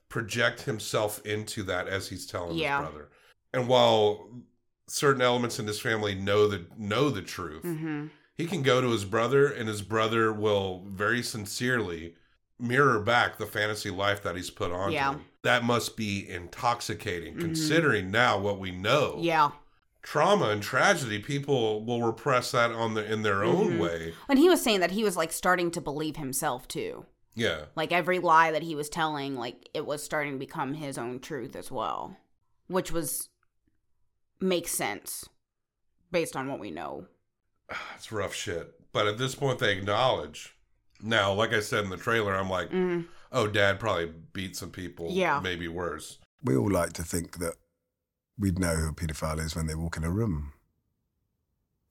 project 0.09 0.61
himself 0.61 1.19
into 1.25 1.63
that 1.63 1.87
as 1.87 2.07
he's 2.09 2.27
telling 2.27 2.55
Yeah. 2.57 2.79
his 2.81 2.89
brother. 2.89 3.09
And 3.53 3.67
while 3.67 4.29
certain 4.87 5.21
elements 5.23 5.57
in 5.59 5.65
his 5.65 5.79
family 5.79 6.13
know 6.13 6.47
the 6.47 6.65
know 6.77 7.09
the 7.09 7.21
truth, 7.23 7.63
Mm-hmm. 7.63 8.07
he 8.35 8.45
can 8.45 8.61
go 8.61 8.79
to 8.81 8.91
his 8.91 9.05
brother 9.05 9.47
and 9.47 9.67
his 9.67 9.81
brother 9.81 10.31
will 10.31 10.83
very 10.87 11.23
sincerely 11.23 12.15
mirror 12.59 12.99
back 12.99 13.37
the 13.37 13.45
fantasy 13.45 13.89
life 13.89 14.21
that 14.23 14.35
he's 14.35 14.49
put 14.49 14.71
on 14.71 14.91
Yeah. 14.91 15.15
That 15.41 15.63
must 15.63 15.97
be 15.97 16.27
intoxicating 16.29 17.35
Mhm. 17.35 17.41
considering 17.41 18.11
now 18.11 18.37
what 18.39 18.59
we 18.59 18.71
know. 18.71 19.17
Yeah. 19.19 19.51
Trauma 20.01 20.49
and 20.49 20.61
tragedy, 20.63 21.19
people 21.19 21.83
will 21.83 22.01
repress 22.03 22.51
that 22.51 22.71
on 22.71 22.93
the 22.93 23.03
in 23.11 23.21
their 23.23 23.43
own 23.43 23.73
Mhm. 23.73 23.79
way. 23.79 24.13
And 24.29 24.37
he 24.39 24.49
was 24.49 24.61
saying 24.61 24.79
that 24.81 24.91
he 24.91 25.03
was 25.03 25.17
like 25.17 25.31
starting 25.31 25.71
to 25.71 25.81
believe 25.81 26.15
himself 26.17 26.67
too. 26.67 27.05
Yeah. 27.35 27.65
Like 27.75 27.91
every 27.91 28.19
lie 28.19 28.51
that 28.51 28.63
he 28.63 28.75
was 28.75 28.89
telling, 28.89 29.35
like 29.35 29.67
it 29.73 29.85
was 29.85 30.03
starting 30.03 30.33
to 30.33 30.39
become 30.39 30.75
his 30.75 30.97
own 30.97 31.19
truth 31.19 31.55
as 31.55 31.71
well, 31.71 32.17
which 32.67 32.91
was 32.91 33.29
makes 34.39 34.71
sense 34.71 35.27
based 36.11 36.35
on 36.35 36.47
what 36.47 36.59
we 36.59 36.69
know. 36.71 37.07
It's 37.95 38.11
rough 38.11 38.35
shit. 38.35 38.75
But 38.91 39.07
at 39.07 39.17
this 39.17 39.35
point 39.35 39.59
they 39.59 39.75
acknowledge. 39.75 40.52
Now, 41.03 41.33
like 41.33 41.51
I 41.53 41.59
said 41.59 41.83
in 41.83 41.89
the 41.89 41.97
trailer, 41.97 42.33
I'm 42.33 42.49
like, 42.49 42.69
Mm. 42.71 43.05
oh, 43.31 43.47
dad 43.47 43.79
probably 43.79 44.13
beat 44.31 44.55
some 44.55 44.71
people. 44.71 45.09
Yeah. 45.11 45.39
Maybe 45.41 45.67
worse. 45.67 46.17
We 46.43 46.55
all 46.55 46.71
like 46.71 46.93
to 46.93 47.03
think 47.03 47.37
that 47.39 47.55
we'd 48.39 48.57
know 48.57 48.75
who 48.75 48.89
a 48.89 48.93
paedophile 48.93 49.39
is 49.39 49.55
when 49.55 49.67
they 49.67 49.75
walk 49.75 49.97
in 49.97 50.03
a 50.03 50.09
room 50.09 50.53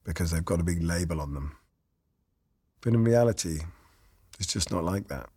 because 0.05 0.31
they've 0.31 0.45
got 0.45 0.61
a 0.61 0.65
big 0.65 0.83
label 0.83 1.21
on 1.21 1.35
them. 1.35 1.57
But 2.81 2.95
in 2.95 3.05
reality, 3.05 3.61
it's 4.41 4.53
just 4.53 4.71
not 4.73 4.83
like 4.83 5.09
that. 5.09 5.29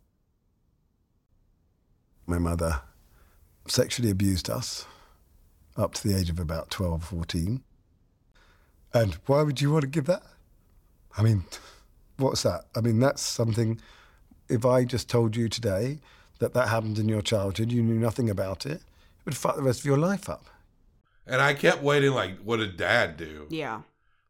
My 2.26 2.38
mother 2.38 2.80
sexually 3.68 4.10
abused 4.10 4.50
us 4.50 4.86
up 5.76 5.92
to 5.94 6.08
the 6.08 6.16
age 6.16 6.30
of 6.30 6.40
about 6.40 6.70
12, 6.70 7.04
14. 7.04 7.62
And 8.94 9.14
why 9.26 9.42
would 9.42 9.60
you 9.60 9.70
want 9.70 9.82
to 9.82 9.88
give 9.88 10.06
that? 10.06 10.22
I 11.16 11.22
mean, 11.22 11.44
what's 12.18 12.42
that? 12.42 12.64
I 12.76 12.80
mean, 12.80 12.98
that's 13.00 13.22
something, 13.22 13.80
if 14.48 14.64
I 14.64 14.84
just 14.84 15.08
told 15.08 15.36
you 15.36 15.48
today 15.48 15.98
that 16.38 16.54
that 16.54 16.68
happened 16.68 16.98
in 16.98 17.08
your 17.08 17.22
childhood, 17.22 17.72
you 17.72 17.82
knew 17.82 17.98
nothing 17.98 18.28
about 18.30 18.66
it, 18.66 18.72
it 18.72 18.80
would 19.24 19.36
fuck 19.36 19.56
the 19.56 19.62
rest 19.62 19.80
of 19.80 19.86
your 19.86 19.98
life 19.98 20.28
up. 20.28 20.46
And 21.26 21.40
I 21.42 21.54
kept 21.54 21.82
waiting, 21.82 22.12
like, 22.12 22.38
what 22.40 22.58
did 22.58 22.76
dad 22.76 23.16
do? 23.16 23.46
Yeah. 23.50 23.82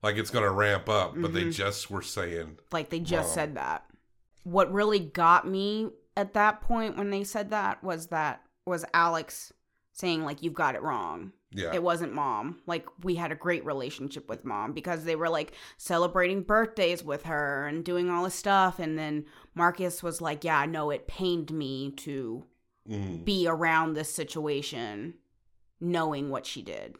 Like, 0.02 0.16
it's 0.16 0.30
going 0.30 0.44
to 0.44 0.50
ramp 0.50 0.88
up, 0.88 1.12
but 1.14 1.32
Mm-hmm. 1.32 1.34
they 1.34 1.50
just 1.50 1.90
were 1.90 2.02
saying, 2.02 2.58
Like 2.72 2.90
they 2.90 3.00
just 3.00 3.28
Mom. 3.30 3.34
said 3.34 3.54
that. 3.56 3.84
What 4.44 4.72
really 4.72 5.00
got 5.00 5.46
me 5.46 5.90
at 6.16 6.34
that 6.34 6.60
point 6.60 6.96
when 6.96 7.10
they 7.10 7.24
said 7.24 7.50
that 7.50 7.82
was 7.82 8.06
that 8.08 8.40
was 8.64 8.84
Alex 8.94 9.52
saying 9.92 10.24
like 10.24 10.42
you've 10.42 10.54
got 10.54 10.74
it 10.76 10.82
wrong. 10.82 11.32
Yeah. 11.56 11.72
It 11.74 11.82
wasn't 11.82 12.12
mom. 12.12 12.60
Like 12.66 12.86
we 13.02 13.14
had 13.16 13.32
a 13.32 13.34
great 13.34 13.64
relationship 13.64 14.28
with 14.28 14.44
mom 14.44 14.72
because 14.72 15.04
they 15.04 15.16
were 15.16 15.28
like 15.28 15.52
celebrating 15.78 16.42
birthdays 16.42 17.02
with 17.02 17.24
her 17.24 17.66
and 17.66 17.84
doing 17.84 18.10
all 18.10 18.24
this 18.24 18.34
stuff 18.34 18.78
and 18.78 18.98
then 18.98 19.24
Marcus 19.54 20.02
was 20.02 20.20
like, 20.20 20.44
"Yeah, 20.44 20.58
I 20.58 20.66
know 20.66 20.90
it 20.90 21.06
pained 21.08 21.50
me 21.50 21.90
to 21.92 22.44
Mhm. 22.88 23.24
be 23.24 23.48
around 23.48 23.94
this 23.94 24.14
situation 24.14 25.14
knowing 25.80 26.30
what 26.30 26.46
she 26.46 26.62
did." 26.62 26.96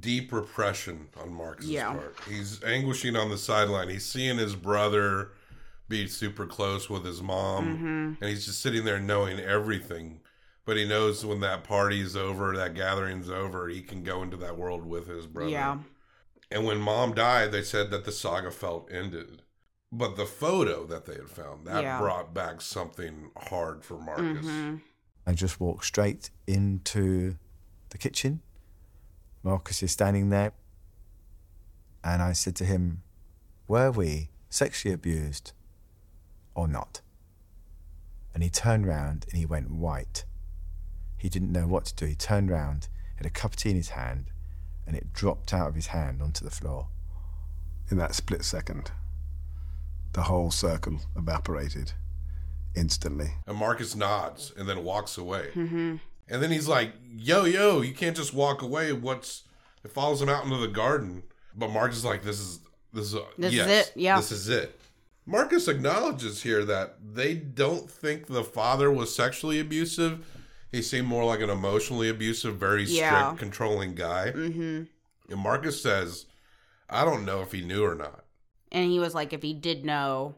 Deep 0.00 0.32
repression 0.32 1.08
on 1.20 1.32
Marcus's 1.32 1.70
Yeah. 1.70 1.92
part. 1.92 2.16
He's 2.28 2.62
anguishing 2.64 3.16
on 3.16 3.28
the 3.30 3.36
sideline. 3.38 3.88
He's 3.88 4.06
seeing 4.06 4.38
his 4.38 4.54
brother 4.54 5.32
be 5.88 6.06
super 6.06 6.46
close 6.46 6.88
with 6.88 7.04
his 7.04 7.20
mom, 7.22 7.66
Mhm. 7.78 8.16
and 8.20 8.30
he's 8.30 8.46
just 8.46 8.62
sitting 8.62 8.84
there 8.84 8.98
knowing 8.98 9.38
everything. 9.40 10.20
But 10.64 10.76
he 10.78 10.86
knows 10.88 11.24
when 11.26 11.40
that 11.40 11.64
party's 11.64 12.16
over, 12.16 12.56
that 12.56 12.74
gathering's 12.74 13.28
over, 13.28 13.68
he 13.68 13.82
can 13.82 14.02
go 14.02 14.22
into 14.22 14.36
that 14.38 14.56
world 14.56 14.86
with 14.86 15.06
his 15.06 15.26
brother. 15.26 15.50
Yeah. 15.50 15.78
And 16.50 16.64
when 16.64 16.78
mom 16.78 17.14
died, 17.14 17.52
they 17.52 17.62
said 17.62 17.90
that 17.90 18.04
the 18.04 18.12
saga 18.12 18.50
felt 18.50 18.90
ended. 18.90 19.42
But 19.92 20.16
the 20.16 20.26
photo 20.26 20.86
that 20.86 21.04
they 21.04 21.14
had 21.14 21.28
found, 21.28 21.66
that 21.66 21.82
Yeah. 21.82 21.98
brought 21.98 22.32
back 22.32 22.60
something 22.60 23.30
hard 23.36 23.84
for 23.84 23.98
Marcus. 23.98 24.46
Mhm. 24.46 24.80
I 25.26 25.32
just 25.34 25.60
walked 25.60 25.84
straight 25.84 26.30
into 26.46 27.36
the 27.90 27.98
kitchen. 27.98 28.42
Marcus 29.42 29.82
is 29.82 29.92
standing 29.92 30.30
there. 30.30 30.52
And 32.02 32.22
I 32.22 32.32
said 32.32 32.56
to 32.56 32.64
him, 32.64 33.02
Were 33.66 33.90
we 33.90 34.30
sexually 34.50 34.92
abused 34.94 35.52
or 36.54 36.68
not? 36.68 37.00
And 38.34 38.42
he 38.42 38.50
turned 38.50 38.86
round 38.86 39.24
and 39.30 39.38
he 39.38 39.46
went 39.46 39.70
white. 39.70 40.24
He 41.24 41.30
didn't 41.30 41.52
know 41.52 41.66
what 41.66 41.86
to 41.86 41.94
do. 41.94 42.04
He 42.04 42.14
turned 42.14 42.50
round, 42.50 42.88
had 43.16 43.24
a 43.24 43.30
cup 43.30 43.52
of 43.52 43.56
tea 43.56 43.70
in 43.70 43.76
his 43.76 43.88
hand, 43.88 44.26
and 44.86 44.94
it 44.94 45.14
dropped 45.14 45.54
out 45.54 45.68
of 45.70 45.74
his 45.74 45.86
hand 45.86 46.20
onto 46.20 46.44
the 46.44 46.50
floor. 46.50 46.88
In 47.90 47.96
that 47.96 48.14
split 48.14 48.44
second, 48.44 48.90
the 50.12 50.24
whole 50.24 50.50
circle 50.50 50.98
evaporated 51.16 51.92
instantly. 52.76 53.36
And 53.46 53.56
Marcus 53.56 53.96
nods 53.96 54.52
and 54.54 54.68
then 54.68 54.84
walks 54.84 55.16
away. 55.16 55.48
Mm-hmm. 55.54 55.96
And 56.28 56.42
then 56.42 56.50
he's 56.50 56.68
like, 56.68 56.92
yo, 57.16 57.46
yo, 57.46 57.80
you 57.80 57.94
can't 57.94 58.14
just 58.14 58.34
walk 58.34 58.60
away. 58.60 58.92
What's, 58.92 59.44
it 59.82 59.92
follows 59.92 60.20
him 60.20 60.28
out 60.28 60.44
into 60.44 60.58
the 60.58 60.68
garden. 60.68 61.22
But 61.56 61.70
Marcus 61.70 61.96
is 61.96 62.04
like, 62.04 62.22
this 62.22 62.38
is, 62.38 62.60
this 62.92 63.06
is, 63.06 63.18
This 63.38 63.48
is 63.48 63.54
yes, 63.54 63.88
it, 63.88 63.92
yeah. 63.96 64.16
This 64.16 64.30
is 64.30 64.50
it. 64.50 64.78
Marcus 65.24 65.68
acknowledges 65.68 66.42
here 66.42 66.66
that 66.66 66.96
they 67.14 67.32
don't 67.32 67.90
think 67.90 68.26
the 68.26 68.44
father 68.44 68.92
was 68.92 69.16
sexually 69.16 69.58
abusive. 69.58 70.22
He 70.74 70.82
seemed 70.82 71.06
more 71.06 71.24
like 71.24 71.40
an 71.40 71.50
emotionally 71.50 72.08
abusive, 72.08 72.56
very 72.56 72.84
strict, 72.84 73.00
Yeah. 73.00 73.34
controlling 73.38 73.94
guy. 73.94 74.32
Mm-hmm. 74.34 74.82
And 75.32 75.40
Marcus 75.40 75.80
says, 75.80 76.26
I 76.90 77.04
don't 77.04 77.24
know 77.24 77.42
if 77.42 77.52
he 77.52 77.60
knew 77.60 77.84
or 77.84 77.94
not. 77.94 78.24
And 78.72 78.90
he 78.90 78.98
was 78.98 79.14
like, 79.14 79.32
if 79.32 79.42
he 79.42 79.54
did 79.54 79.84
know, 79.84 80.34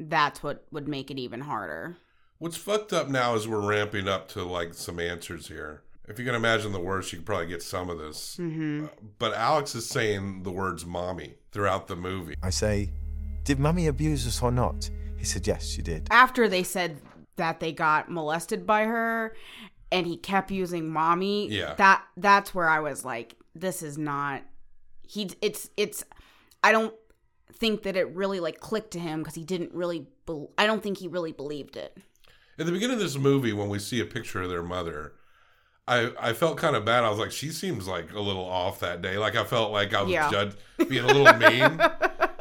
that's 0.00 0.42
what 0.42 0.64
would 0.72 0.88
make 0.88 1.10
it 1.12 1.18
even 1.18 1.42
harder. 1.42 1.98
What's 2.38 2.56
fucked 2.56 2.92
up 2.92 3.08
now 3.08 3.34
is 3.34 3.46
we're 3.46 3.66
ramping 3.66 4.08
up 4.08 4.28
to 4.30 4.42
like 4.42 4.74
some 4.74 4.98
answers 4.98 5.46
here. 5.46 5.82
If 6.08 6.18
you 6.18 6.24
can 6.24 6.34
imagine 6.34 6.72
the 6.72 6.80
worst, 6.80 7.12
you 7.12 7.18
can 7.18 7.24
probably 7.24 7.46
get 7.46 7.62
some 7.62 7.88
of 7.88 7.98
this. 7.98 8.36
Mm-hmm. 8.40 8.86
But 9.20 9.34
Alex 9.34 9.74
is 9.76 9.88
saying 9.88 10.42
the 10.42 10.50
words 10.50 10.84
mommy 10.84 11.34
throughout 11.52 11.86
the 11.86 11.96
movie. 11.96 12.34
I 12.42 12.50
say, 12.50 12.90
Did 13.44 13.60
mommy 13.60 13.86
abuse 13.86 14.26
us 14.26 14.42
or 14.42 14.50
not? 14.50 14.90
He 15.16 15.24
said, 15.24 15.46
Yes, 15.46 15.66
she 15.68 15.80
did. 15.80 16.08
After 16.10 16.48
they 16.48 16.64
said 16.64 16.98
that 17.36 17.60
they 17.60 17.72
got 17.72 18.10
molested 18.10 18.66
by 18.66 18.84
her, 18.84 19.34
and 19.92 20.06
he 20.06 20.16
kept 20.16 20.50
using 20.50 20.88
mommy. 20.90 21.48
Yeah. 21.48 21.74
That 21.74 22.02
that's 22.16 22.54
where 22.54 22.68
I 22.68 22.80
was 22.80 23.04
like, 23.04 23.36
this 23.54 23.82
is 23.82 23.96
not. 23.98 24.42
He. 25.02 25.30
It's 25.40 25.70
it's. 25.76 26.04
I 26.62 26.72
don't 26.72 26.94
think 27.52 27.84
that 27.84 27.96
it 27.96 28.08
really 28.14 28.40
like 28.40 28.60
clicked 28.60 28.90
to 28.92 28.98
him 28.98 29.20
because 29.20 29.34
he 29.34 29.44
didn't 29.44 29.72
really. 29.72 30.06
Be, 30.26 30.46
I 30.58 30.66
don't 30.66 30.82
think 30.82 30.98
he 30.98 31.08
really 31.08 31.32
believed 31.32 31.76
it. 31.76 31.96
At 32.58 32.66
the 32.66 32.72
beginning 32.72 32.94
of 32.96 33.02
this 33.02 33.16
movie, 33.16 33.52
when 33.52 33.68
we 33.68 33.78
see 33.78 34.00
a 34.00 34.04
picture 34.06 34.42
of 34.42 34.48
their 34.48 34.62
mother, 34.62 35.12
I 35.86 36.10
I 36.18 36.32
felt 36.32 36.56
kind 36.58 36.74
of 36.74 36.84
bad. 36.84 37.04
I 37.04 37.10
was 37.10 37.18
like, 37.18 37.30
she 37.30 37.50
seems 37.50 37.86
like 37.86 38.12
a 38.12 38.20
little 38.20 38.44
off 38.44 38.80
that 38.80 39.02
day. 39.02 39.18
Like 39.18 39.36
I 39.36 39.44
felt 39.44 39.70
like 39.72 39.94
I 39.94 40.02
was 40.02 40.10
Yeah. 40.10 40.30
judge, 40.30 40.54
being 40.88 41.04
a 41.04 41.06
little 41.12 41.32
mean, 41.34 41.80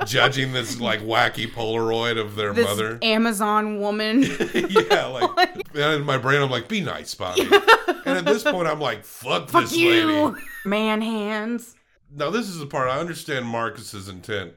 judging 0.06 0.54
this 0.54 0.80
like 0.80 1.02
wacky 1.02 1.52
Polaroid 1.52 2.20
of 2.20 2.36
their 2.36 2.54
This 2.54 2.66
mother. 2.66 3.00
Amazon 3.02 3.80
woman. 3.80 4.24
yeah, 4.54 5.06
like 5.08 5.56
and 5.74 5.94
in 5.94 6.04
my 6.06 6.18
brain, 6.18 6.42
I'm 6.42 6.50
like, 6.50 6.68
be 6.68 6.82
nice, 6.82 7.14
Bobby. 7.16 7.42
and 8.06 8.18
at 8.18 8.26
this 8.26 8.44
point, 8.44 8.68
I'm 8.68 8.80
like, 8.80 9.04
fuck, 9.04 9.50
Fuck 9.50 9.64
this 9.64 9.76
you, 9.76 10.32
lady. 10.32 10.42
man 10.66 11.02
hands. 11.02 11.76
Now 12.14 12.30
this 12.30 12.48
is 12.48 12.60
the 12.60 12.66
part 12.68 12.90
I 12.90 13.00
understand 13.00 13.46
Marcus's 13.46 14.08
intent, 14.08 14.54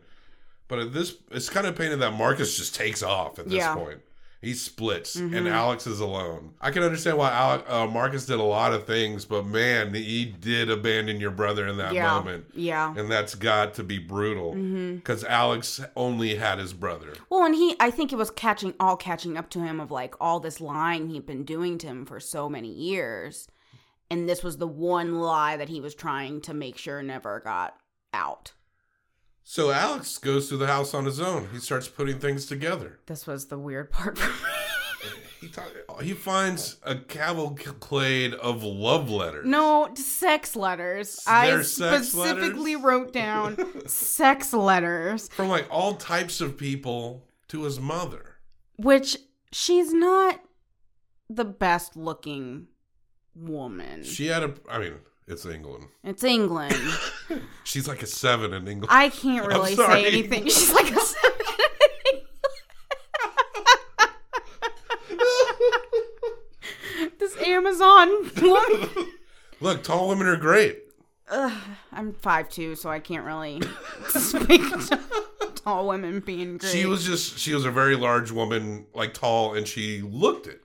but 0.68 0.78
at 0.78 0.92
this, 0.92 1.16
it's 1.30 1.48
kind 1.48 1.66
of 1.66 1.74
painted 1.76 1.96
that 2.00 2.12
Marcus 2.12 2.56
just 2.56 2.74
takes 2.74 3.02
off 3.02 3.38
at 3.38 3.46
this 3.46 3.54
Yeah. 3.54 3.74
Point. 3.74 4.00
He 4.40 4.54
splits, 4.54 5.16
and 5.16 5.48
Alex 5.48 5.86
is 5.88 5.98
alone. 5.98 6.54
I 6.60 6.70
can 6.70 6.84
understand 6.84 7.18
why 7.18 7.32
Alec, 7.32 7.64
uh, 7.68 7.88
Marcus 7.88 8.24
did 8.24 8.38
a 8.38 8.42
lot 8.44 8.72
of 8.72 8.86
things, 8.86 9.24
but 9.24 9.44
man, 9.44 9.92
he 9.92 10.26
did 10.26 10.70
abandon 10.70 11.18
your 11.18 11.32
brother 11.32 11.66
in 11.66 11.76
that 11.78 11.92
Yeah. 11.92 12.14
moment, 12.14 12.46
Yeah. 12.54 12.94
and 12.96 13.10
that's 13.10 13.34
got 13.34 13.74
to 13.74 13.82
be 13.82 13.98
brutal 13.98 14.52
because 14.54 15.24
Alex 15.24 15.80
only 15.96 16.36
had 16.36 16.60
his 16.60 16.72
brother. 16.72 17.14
Well, 17.28 17.44
and 17.44 17.54
he, 17.56 17.74
I 17.80 17.90
think 17.90 18.12
it 18.12 18.16
was 18.16 18.30
catching, 18.30 18.74
all 18.78 18.96
catching 18.96 19.36
up 19.36 19.50
to 19.50 19.58
him 19.60 19.80
of 19.80 19.90
like 19.90 20.14
all 20.20 20.38
this 20.38 20.60
lying 20.60 21.08
he'd 21.08 21.26
been 21.26 21.42
doing 21.44 21.76
to 21.78 21.88
him 21.88 22.06
for 22.06 22.20
so 22.20 22.48
many 22.48 22.72
years. 22.72 23.48
And 24.08 24.28
this 24.28 24.44
was 24.44 24.58
the 24.58 24.68
one 24.68 25.18
lie 25.20 25.56
that 25.56 25.68
he 25.68 25.80
was 25.80 25.94
trying 25.96 26.40
to 26.42 26.54
make 26.54 26.78
sure 26.78 27.02
never 27.02 27.40
got 27.40 27.74
out. 28.14 28.52
So 29.50 29.70
Alex 29.70 30.18
goes 30.18 30.46
through 30.50 30.58
the 30.58 30.66
house 30.66 30.92
on 30.92 31.06
his 31.06 31.18
own. 31.20 31.48
He 31.54 31.58
starts 31.58 31.88
putting 31.88 32.18
things 32.18 32.44
together. 32.44 32.98
This 33.06 33.26
was 33.26 33.46
the 33.46 33.58
weird 33.58 33.90
part 33.90 34.18
for 34.18 34.28
me. 34.28 35.10
He 35.40 35.48
ta- 35.48 35.62
he 36.02 36.12
finds 36.12 36.76
a 36.82 36.96
cavalcade 36.96 38.34
of 38.34 38.62
love 38.62 39.08
letters. 39.08 39.46
no, 39.46 39.88
sex 39.94 40.54
letters. 40.54 41.24
I 41.26 41.46
They're 41.46 41.62
sex 41.64 42.08
specifically 42.08 42.74
letters? 42.76 42.84
wrote 42.84 43.12
down 43.14 43.56
sex 43.88 44.52
letters, 44.52 45.28
from 45.28 45.48
like 45.48 45.66
all 45.70 45.94
types 45.94 46.42
of 46.42 46.58
people 46.58 47.24
to 47.48 47.62
his 47.62 47.80
mother. 47.80 48.34
which 48.76 49.16
she's 49.50 49.94
not 49.94 50.40
the 51.30 51.46
best 51.46 51.96
looking 51.96 52.66
woman. 53.34 54.02
She 54.04 54.26
had 54.26 54.42
a, 54.42 54.52
I 54.70 54.78
mean, 54.78 54.94
it's 55.28 55.44
England. 55.46 55.84
it's 56.02 56.24
England. 56.24 56.74
She's 57.64 57.86
like 57.86 58.02
a 58.02 58.06
seven 58.06 58.52
in 58.52 58.66
England. 58.66 58.88
I 58.90 59.10
can't 59.10 59.46
really 59.46 59.74
say 59.76 60.06
anything. 60.06 60.44
She's 60.44 60.72
like 60.72 60.90
a 60.90 61.00
seven. 61.00 61.36
this 67.18 67.36
Amazon 67.42 68.08
woman. 68.40 68.88
Look, 69.60 69.82
tall 69.82 70.08
women 70.08 70.26
are 70.26 70.36
great. 70.36 70.84
Ugh, 71.30 71.52
I'm 71.92 72.14
five 72.14 72.48
two, 72.48 72.74
so 72.74 72.88
I 72.88 73.00
can't 73.00 73.24
really 73.26 73.60
speak 74.08 74.62
to 74.62 74.98
tall 75.56 75.88
women 75.88 76.20
being 76.20 76.56
great. 76.56 76.72
She 76.72 76.86
was 76.86 77.04
just, 77.04 77.38
she 77.38 77.52
was 77.52 77.66
a 77.66 77.70
very 77.70 77.96
large 77.96 78.30
woman, 78.30 78.86
like 78.94 79.12
tall, 79.12 79.54
and 79.54 79.68
she 79.68 80.00
looked 80.00 80.46
it. 80.46 80.62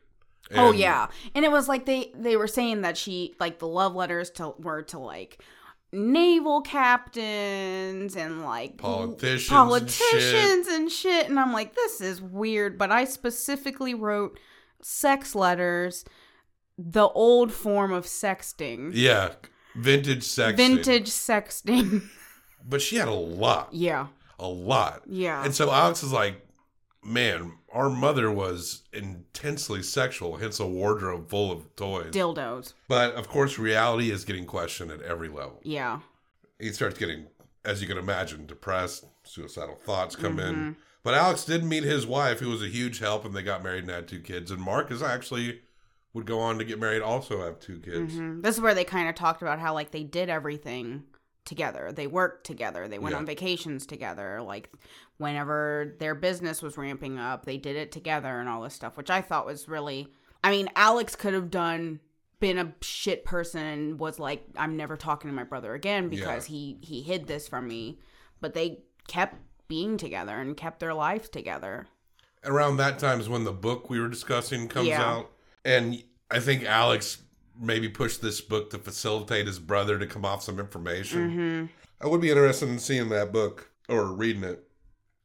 Oh 0.55 0.71
yeah, 0.71 1.07
and 1.35 1.45
it 1.45 1.51
was 1.51 1.67
like 1.67 1.85
they 1.85 2.11
they 2.15 2.35
were 2.37 2.47
saying 2.47 2.81
that 2.81 2.97
she 2.97 3.33
like 3.39 3.59
the 3.59 3.67
love 3.67 3.95
letters 3.95 4.29
to 4.31 4.53
were 4.59 4.81
to 4.83 4.99
like 4.99 5.41
naval 5.91 6.61
captains 6.61 8.15
and 8.15 8.43
like 8.43 8.77
Politicians 8.77 9.49
and 9.49 9.57
politicians 9.57 10.67
and 10.67 10.91
shit. 10.91 11.29
and 11.29 11.39
I'm 11.39 11.53
like 11.53 11.75
this 11.75 12.01
is 12.01 12.21
weird, 12.21 12.77
but 12.77 12.91
I 12.91 13.05
specifically 13.05 13.93
wrote 13.93 14.39
sex 14.81 15.33
letters, 15.35 16.03
the 16.77 17.07
old 17.09 17.51
form 17.53 17.93
of 17.93 18.05
sexting, 18.05 18.91
Yeah, 18.93 19.33
vintage 19.75 20.23
sex. 20.23 20.57
vintage 20.57 21.09
sexting. 21.09 22.03
But 22.65 22.81
she 22.81 22.95
had 22.95 23.07
a 23.07 23.13
lot, 23.13 23.69
yeah, 23.73 24.07
a 24.39 24.47
lot. 24.47 25.01
yeah, 25.05 25.43
And 25.43 25.53
so 25.53 25.69
Alex 25.71 26.01
is 26.01 26.13
like, 26.13 26.45
man, 27.03 27.53
our 27.73 27.89
mother 27.89 28.31
was 28.31 28.83
intensely 28.93 29.81
sexual, 29.83 30.37
hence 30.37 30.59
a 30.59 30.65
wardrobe 30.67 31.29
full 31.29 31.51
of 31.51 31.75
toys. 31.75 32.11
dildos. 32.13 32.73
But 32.87 33.15
of 33.15 33.27
course, 33.27 33.57
reality 33.59 34.11
is 34.11 34.23
getting 34.25 34.45
questioned 34.45 34.91
at 34.91 35.01
every 35.01 35.27
level. 35.29 35.59
Yeah, 35.63 35.99
He 36.59 36.71
starts 36.71 36.97
getting, 36.97 37.27
as 37.65 37.81
you 37.81 37.87
can 37.87 37.97
imagine, 37.97 38.45
depressed. 38.45 39.05
Suicidal 39.23 39.75
thoughts 39.75 40.15
come 40.15 40.37
Mm-hmm. 40.37 40.47
in. 40.59 40.75
But 41.03 41.15
Alex 41.15 41.43
did 41.43 41.63
meet 41.65 41.83
his 41.83 42.05
wife, 42.07 42.39
who 42.39 42.49
was 42.49 42.61
a 42.61 42.67
huge 42.69 42.99
help, 42.99 43.25
and 43.25 43.33
they 43.35 43.43
got 43.43 43.61
married 43.63 43.83
and 43.83 43.91
had 43.91 44.07
two 44.07 44.21
kids. 44.21 44.51
And 44.51 44.61
Marcus 44.61 45.01
actually 45.01 45.61
would 46.13 46.25
go 46.25 46.39
on 46.39 46.57
to 46.59 46.63
get 46.63 46.79
married, 46.79 47.01
also 47.01 47.41
have 47.43 47.59
two 47.59 47.79
kids. 47.79 48.13
Mhm. 48.13 48.41
This 48.43 48.55
is 48.55 48.61
where 48.61 48.73
they 48.75 48.83
kind 48.85 49.09
of 49.09 49.15
talked 49.15 49.41
about 49.41 49.59
how 49.59 49.73
like 49.73 49.91
they 49.91 50.03
did 50.03 50.29
everything 50.29 51.03
together. 51.45 51.91
They 51.91 52.07
worked 52.07 52.45
together. 52.45 52.87
They 52.87 52.99
went 52.99 53.13
Yeah. 53.13 53.19
on 53.19 53.25
vacations 53.25 53.85
together. 53.85 54.41
Like 54.41 54.69
whenever 55.17 55.95
their 55.99 56.15
business 56.15 56.61
was 56.61 56.77
ramping 56.77 57.17
up, 57.19 57.45
they 57.45 57.57
did 57.57 57.75
it 57.75 57.91
together 57.91 58.39
and 58.39 58.49
all 58.49 58.61
this 58.61 58.73
stuff, 58.73 58.97
which 58.97 59.09
I 59.09 59.21
thought 59.21 59.45
was 59.45 59.67
really. 59.67 60.13
I 60.43 60.51
mean, 60.51 60.69
Alex 60.75 61.15
could 61.15 61.33
have 61.33 61.49
done 61.51 61.99
been 62.39 62.57
a 62.57 62.73
shit 62.81 63.23
person 63.23 63.61
and 63.63 63.99
was 63.99 64.19
like, 64.19 64.43
I'm 64.57 64.75
never 64.75 64.97
talking 64.97 65.29
to 65.29 65.35
my 65.35 65.43
brother 65.45 65.73
again 65.73 66.09
because 66.09 66.45
he 66.45 66.77
he 66.81 67.01
hid 67.01 67.27
this 67.27 67.47
from 67.47 67.67
me. 67.67 67.99
But 68.41 68.53
they 68.53 68.79
kept 69.07 69.37
being 69.69 69.95
together 69.97 70.37
and 70.37 70.57
kept 70.57 70.79
their 70.81 70.93
lives 70.93 71.29
together. 71.29 71.87
Around 72.43 72.77
that 72.77 72.99
time 72.99 73.21
is 73.21 73.29
when 73.29 73.45
the 73.45 73.53
book 73.53 73.89
we 73.89 73.99
were 74.01 74.09
discussing 74.09 74.67
comes 74.67 74.89
Yeah. 74.89 75.01
out, 75.01 75.31
and 75.63 76.03
I 76.29 76.41
think 76.41 76.65
Alex 76.65 77.21
maybe 77.59 77.89
push 77.89 78.17
this 78.17 78.41
book 78.41 78.69
to 78.71 78.77
facilitate 78.79 79.47
his 79.47 79.59
brother 79.59 79.97
to 79.99 80.05
come 80.07 80.25
off 80.25 80.43
some 80.43 80.59
information. 80.59 81.29
Mm-hmm. 81.29 81.65
I 82.01 82.07
would 82.07 82.21
be 82.21 82.29
interested 82.29 82.69
in 82.69 82.79
seeing 82.79 83.09
that 83.09 83.31
book 83.31 83.69
or 83.89 84.05
reading 84.13 84.43
it. 84.43 84.63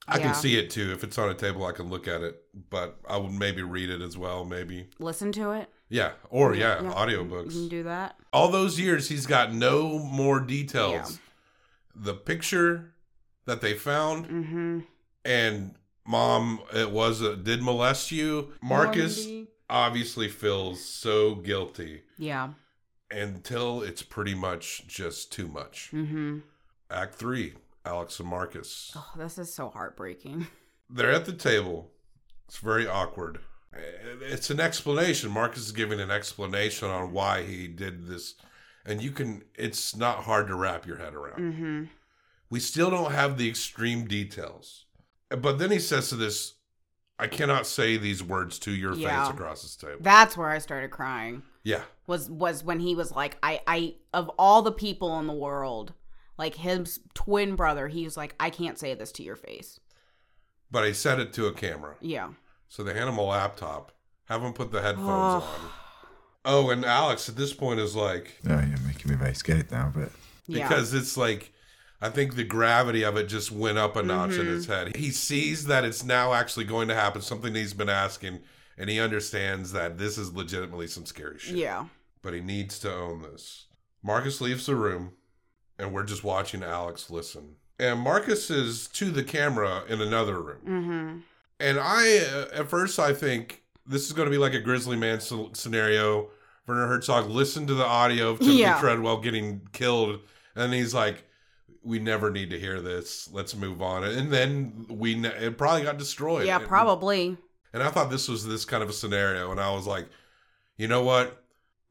I 0.07 0.17
Yeah. 0.19 0.25
can 0.25 0.35
see 0.35 0.57
it 0.59 0.71
too. 0.71 0.91
If 0.93 1.05
it's 1.05 1.19
on 1.19 1.29
a 1.29 1.35
table, 1.35 1.65
I 1.67 1.73
can 1.73 1.91
look 1.91 2.09
at 2.09 2.23
it, 2.23 2.43
but 2.71 2.99
I 3.09 3.17
would 3.19 3.33
maybe 3.33 3.63
read 3.63 3.91
it 3.91 4.01
as 4.01 4.17
well. 4.17 4.45
Maybe, 4.45 4.89
Listen 4.99 5.33
to 5.33 5.51
it. 5.53 5.69
yeah, 5.91 6.13
or 6.31 6.55
yeah, 6.55 6.83
Yeah. 6.83 6.93
audiobooks. 6.95 7.53
You 7.55 7.61
can 7.61 7.69
do 7.69 7.83
that. 7.85 8.17
All 8.33 8.49
those 8.51 8.79
years, 8.81 9.09
he's 9.09 9.27
got 9.27 9.53
no 9.53 9.99
more 9.99 10.41
details. 10.41 11.19
The 11.95 12.15
picture 12.15 12.95
that 13.45 13.61
they 13.61 13.75
found, 13.75 14.27
Mm-hmm. 14.29 14.79
and 15.27 15.75
mom, 16.07 16.61
it 16.75 16.91
was 16.91 17.21
a, 17.21 17.37
did 17.37 17.63
molest 17.63 18.11
you. 18.11 18.53
Marcus. 18.63 19.27
Obviously 19.71 20.29
feels 20.29 20.85
so 20.85 21.35
guilty 21.35 22.03
Yeah. 22.19 22.51
until 23.11 23.83
it's 23.83 24.03
pretty 24.03 24.35
much 24.35 24.87
just 24.87 25.33
too 25.33 25.49
much. 25.49 25.91
Mm-hmm. 25.93 26.39
Act 26.91 27.15
three, 27.15 27.55
Alex 27.85 28.19
and 28.21 28.29
Marcus. 28.29 28.93
Oh, 28.97 29.11
this 29.17 29.39
is 29.39 29.53
so 29.53 29.69
heartbreaking. 29.69 30.47
They're 30.91 31.13
at 31.13 31.27
the 31.27 31.33
table. 31.33 31.91
It's 32.47 32.59
very 32.59 32.87
awkward. 32.87 33.41
It's 34.23 34.49
an 34.51 34.59
explanation. 34.61 35.31
Marcus 35.31 35.67
is 35.67 35.73
giving 35.73 36.01
an 36.01 36.11
explanation 36.11 36.89
on 36.89 37.13
why 37.13 37.43
he 37.43 37.69
did 37.69 38.07
this. 38.07 38.35
And 38.87 39.03
you 39.03 39.11
can, 39.11 39.43
it's 39.55 39.95
not 39.95 40.25
hard 40.25 40.47
to 40.49 40.55
wrap 40.55 40.87
your 40.87 40.97
head 40.97 41.15
around. 41.15 41.39
Mm-hmm. 41.41 41.85
We 42.49 42.61
still 42.61 42.91
don't 42.91 43.13
have 43.13 43.37
the 43.37 43.49
extreme 43.49 44.07
details. 44.07 44.87
But 45.29 45.59
then 45.59 45.71
he 45.71 45.79
says 45.79 46.09
to 46.09 46.17
this, 46.17 46.55
I 47.19 47.27
cannot 47.27 47.67
say 47.67 47.97
these 47.97 48.23
words 48.23 48.59
to 48.61 48.71
your 48.71 48.95
Yeah. 48.95 49.25
face 49.25 49.35
across 49.35 49.63
this 49.63 49.77
table. 49.77 49.97
That's 50.01 50.37
where 50.37 50.51
I 50.51 50.59
started 50.59 50.91
crying. 50.91 51.43
yeah. 51.65 51.83
Was 52.07 52.31
was 52.31 52.65
when 52.65 52.81
he 52.81 52.95
was 52.95 53.13
like, 53.13 53.37
I, 53.43 53.61
I 53.67 53.95
of 54.15 54.31
all 54.39 54.63
the 54.63 54.73
people 54.73 55.19
in 55.19 55.27
the 55.27 55.33
world, 55.35 55.93
like 56.39 56.55
his 56.55 57.01
twin 57.15 57.55
brother, 57.57 57.89
he 57.89 58.05
was 58.05 58.17
like, 58.17 58.35
I 58.41 58.49
can't 58.51 58.79
say 58.79 58.95
this 58.95 59.13
to 59.13 59.23
your 59.23 59.37
face. 59.37 59.79
But 60.71 60.85
I 60.85 60.93
said 60.93 61.19
it 61.21 61.33
to 61.35 61.47
a 61.47 61.53
camera. 61.53 61.97
Yeah. 62.01 62.31
So 62.69 62.83
they 62.83 62.95
hand 62.95 63.09
him 63.09 63.19
a 63.19 63.23
laptop, 63.23 63.93
have 64.27 64.43
him 64.43 64.53
put 64.55 64.71
the 64.71 64.81
headphones 64.81 65.09
Oh. 65.45 65.61
on. 65.65 65.71
Oh, 66.45 66.71
and 66.71 66.85
Alex 66.85 67.29
at 67.29 67.37
this 67.37 67.53
point 67.53 67.81
is 67.81 67.95
like, 67.97 68.39
Oh, 68.49 68.55
you're 68.61 68.79
making 68.87 69.11
me 69.11 69.17
very 69.17 69.35
scared 69.35 69.71
now, 69.71 69.93
but 69.95 70.11
Yeah. 70.47 70.67
because 70.69 70.95
it's 70.95 71.17
like 71.17 71.53
I 72.01 72.11
think 72.11 72.35
the 72.37 72.45
gravity 72.45 73.03
of 73.05 73.17
it 73.17 73.29
just 73.29 73.51
went 73.51 73.77
up 73.79 73.97
a 73.97 74.03
notch 74.03 74.33
in 74.33 74.43
Mm-hmm. 74.43 74.51
his 74.51 74.67
head. 74.67 74.97
He 74.97 75.11
sees 75.11 75.65
that 75.67 75.85
it's 75.85 76.05
now 76.05 76.33
actually 76.33 76.65
going 76.65 76.89
to 76.89 76.95
happen, 76.95 77.21
something 77.23 77.55
he's 77.55 77.75
been 77.75 77.89
asking, 77.89 78.41
and 78.77 78.89
he 78.89 79.01
understands 79.01 79.73
that 79.73 79.99
this 79.99 80.17
is 80.17 80.33
legitimately 80.33 80.87
some 80.87 81.05
scary 81.07 81.39
shit. 81.39 81.57
yeah. 81.57 81.87
But 82.23 82.35
he 82.35 82.41
needs 82.41 82.79
to 82.81 82.93
own 82.95 83.23
this. 83.23 83.67
Marcus 84.03 84.41
leaves 84.41 84.67
the 84.67 84.77
room, 84.77 85.13
and 85.79 85.93
we're 85.93 86.05
just 86.05 86.23
watching 86.25 86.63
Alex 86.63 87.11
listen. 87.11 87.57
And 87.81 88.01
Marcus 88.01 88.51
is 88.51 88.87
to 88.89 89.11
the 89.11 89.23
camera 89.25 89.83
in 89.89 90.01
another 90.01 90.41
room. 90.41 90.61
Mm-hmm. 90.67 91.19
And 91.61 91.79
I, 91.81 92.19
uh, 92.19 92.61
at 92.61 92.69
first, 92.71 92.99
I 93.01 93.13
think 93.13 93.63
this 93.87 94.07
is 94.07 94.13
going 94.13 94.27
to 94.27 94.31
be 94.31 94.39
like 94.39 94.55
a 94.55 94.61
Grizzly 94.61 94.97
Man 94.97 95.19
scenario. 95.21 96.29
Werner 96.67 96.87
Herzog 96.87 97.29
listened 97.31 97.69
to 97.69 97.75
the 97.75 97.85
audio 97.87 98.31
of 98.31 98.39
Timothy 98.39 98.59
Yeah. 98.59 98.79
Treadwell 98.81 99.19
getting 99.21 99.63
killed, 99.73 100.21
and 100.55 100.73
he's 100.73 100.93
like, 100.95 101.25
"We 101.89 101.99
never 101.99 102.31
need 102.31 102.51
to 102.51 102.59
hear 102.59 102.81
this. 102.81 103.29
Let's 103.33 103.57
move 103.57 103.81
on." 103.83 104.05
And 104.05 104.31
then 104.31 104.87
we, 104.89 105.15
ne- 105.15 105.29
it 105.29 105.57
probably 105.59 105.83
got 105.83 105.99
destroyed. 105.99 106.47
Yeah, 106.47 106.59
And- 106.59 106.69
probably. 106.69 107.37
And 107.73 107.83
I 107.83 107.91
thought 107.91 108.11
this 108.11 108.29
was 108.29 108.47
this 108.47 108.65
kind 108.65 108.83
of 108.83 108.89
a 108.89 108.93
scenario, 108.93 109.51
and 109.51 109.61
I 109.61 109.71
was 109.73 109.87
like, 109.87 110.09
you 110.79 110.89
know 110.89 111.03
what? 111.03 111.43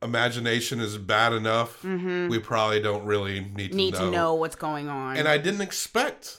Imagination 0.02 0.80
is 0.80 0.98
bad 0.98 1.34
enough. 1.34 1.82
Mm-hmm. 1.84 2.30
We 2.30 2.40
probably 2.40 2.80
don't 2.82 3.06
really 3.06 3.42
need 3.56 3.72
to 3.72 3.78
Need 3.78 3.94
know. 3.94 4.00
to 4.06 4.12
know 4.12 4.34
what's 4.36 4.56
going 4.56 4.90
on. 4.90 5.18
And 5.18 5.28
I 5.28 5.38
didn't 5.38 5.62
expect. 5.62 6.38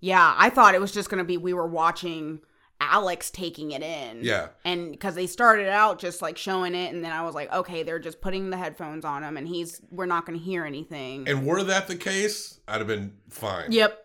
yeah, 0.00 0.34
I 0.36 0.50
thought 0.50 0.74
it 0.74 0.80
was 0.80 0.92
just 0.92 1.08
gonna 1.10 1.24
be 1.24 1.36
we 1.36 1.52
were 1.54 1.66
watching 1.66 2.40
Alex 2.80 3.30
taking 3.30 3.70
it 3.72 3.82
in. 3.82 4.18
Yeah. 4.22 4.48
And 4.64 4.92
because 4.92 5.14
they 5.14 5.26
started 5.26 5.68
out 5.68 5.98
just 5.98 6.20
like 6.22 6.36
showing 6.36 6.74
it, 6.74 6.92
and 6.94 7.02
then 7.04 7.12
I 7.12 7.22
was 7.22 7.34
like, 7.34 7.52
okay, 7.52 7.82
they're 7.82 7.98
just 7.98 8.20
putting 8.20 8.50
the 8.50 8.56
headphones 8.56 9.04
on 9.04 9.22
him, 9.22 9.36
and 9.36 9.48
he's 9.48 9.80
we're 9.90 10.06
not 10.06 10.26
gonna 10.26 10.38
hear 10.38 10.64
anything. 10.64 11.28
And 11.28 11.46
were 11.46 11.62
that 11.62 11.88
the 11.88 11.96
case, 11.96 12.60
I'd 12.68 12.78
have 12.78 12.86
been 12.86 13.14
fine. 13.30 13.72
yep. 13.72 14.02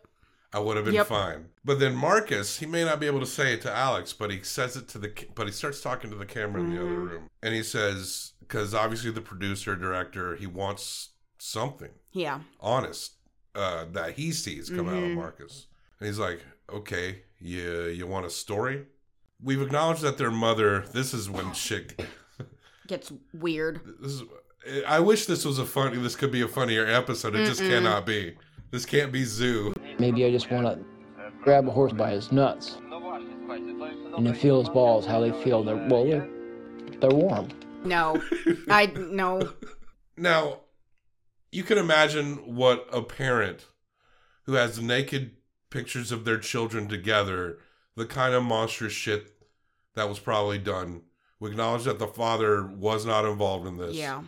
I 0.53 0.59
would 0.59 0.75
have 0.75 0.83
been 0.85 0.95
Yep. 0.95 1.07
fine. 1.07 1.45
But 1.63 1.79
then 1.79 1.95
Marcus, 1.95 2.59
he 2.59 2.65
may 2.65 2.83
not 2.83 2.99
be 2.99 3.07
able 3.07 3.21
to 3.21 3.25
say 3.25 3.53
it 3.53 3.61
to 3.61 3.71
Alex, 3.71 4.11
but 4.11 4.31
he 4.31 4.41
says 4.43 4.75
it 4.75 4.89
to 4.89 4.97
the, 4.97 5.13
but 5.33 5.47
he 5.47 5.53
starts 5.53 5.79
talking 5.81 6.09
to 6.09 6.17
the 6.17 6.25
camera 6.25 6.61
in 6.61 6.69
the 6.75 6.81
other 6.81 6.89
Mm-hmm. 6.89 7.07
room, 7.07 7.29
and 7.41 7.53
he 7.55 7.63
says, 7.63 8.33
because 8.41 8.73
obviously 8.73 9.11
the 9.11 9.21
producer, 9.21 9.77
director, 9.77 10.35
he 10.35 10.47
wants 10.47 11.11
something 11.37 11.91
Yeah. 12.11 12.41
honest 12.59 13.13
uh, 13.55 13.85
that 13.91 14.13
he 14.13 14.31
sees 14.31 14.69
come 14.69 14.87
out 14.89 14.95
of 14.95 15.09
Mhm. 15.09 15.15
Marcus, 15.15 15.67
and 15.99 16.07
he's 16.07 16.19
like, 16.19 16.41
okay, 16.73 17.23
you 17.39 17.85
you 17.85 18.07
want 18.07 18.25
a 18.25 18.29
story? 18.29 18.85
We've 19.43 19.61
acknowledged 19.61 20.01
that 20.01 20.17
their 20.17 20.31
mother. 20.31 20.85
This 20.91 21.13
is 21.13 21.29
when 21.29 21.53
shit. 21.53 22.01
Gets 22.87 23.11
weird. 23.33 23.81
This 24.01 24.13
is. 24.13 24.23
I 24.87 24.99
wish 24.99 25.25
this 25.25 25.43
was 25.43 25.57
a 25.57 25.65
funny. 25.65 25.97
This 25.97 26.15
could 26.15 26.31
be 26.31 26.41
a 26.41 26.47
funnier 26.47 26.85
episode. 26.85 27.35
It 27.35 27.45
just 27.45 27.61
cannot 27.61 28.05
be. 28.05 28.35
This 28.69 28.85
can't 28.85 29.11
be 29.11 29.23
Zoo. 29.23 29.73
Maybe 29.99 30.25
I 30.25 30.31
just 30.31 30.51
want 30.51 30.65
to 30.65 30.79
grab 31.41 31.67
a 31.67 31.71
horse 31.71 31.93
by 31.93 32.11
his 32.11 32.31
nuts 32.31 32.77
and 34.15 34.25
then 34.25 34.33
feel 34.33 34.59
his 34.59 34.69
balls, 34.69 35.05
how 35.05 35.19
they 35.19 35.31
feel. 35.43 35.63
They're 35.63 35.75
well, 35.75 36.05
they're, 36.05 36.29
they're 36.99 37.09
warm. 37.09 37.49
No. 37.83 38.21
I 38.69 38.85
no. 38.95 39.49
Now, 40.15 40.61
you 41.51 41.63
can 41.63 41.77
imagine 41.77 42.55
what 42.55 42.87
a 42.91 43.01
parent 43.01 43.67
who 44.45 44.53
has 44.53 44.79
naked 44.81 45.31
pictures 45.71 46.11
of 46.11 46.23
their 46.25 46.37
children 46.37 46.87
together, 46.87 47.57
the 47.95 48.05
kind 48.05 48.35
of 48.35 48.43
monstrous 48.43 48.93
shit 48.93 49.31
that 49.95 50.07
was 50.07 50.19
probably 50.19 50.59
done. 50.59 51.01
We 51.39 51.49
acknowledge 51.49 51.85
that 51.85 51.97
the 51.97 52.07
father 52.07 52.63
was 52.67 53.03
not 53.05 53.25
involved 53.25 53.65
in 53.65 53.77
this. 53.77 53.95
Yeah. 53.95 54.21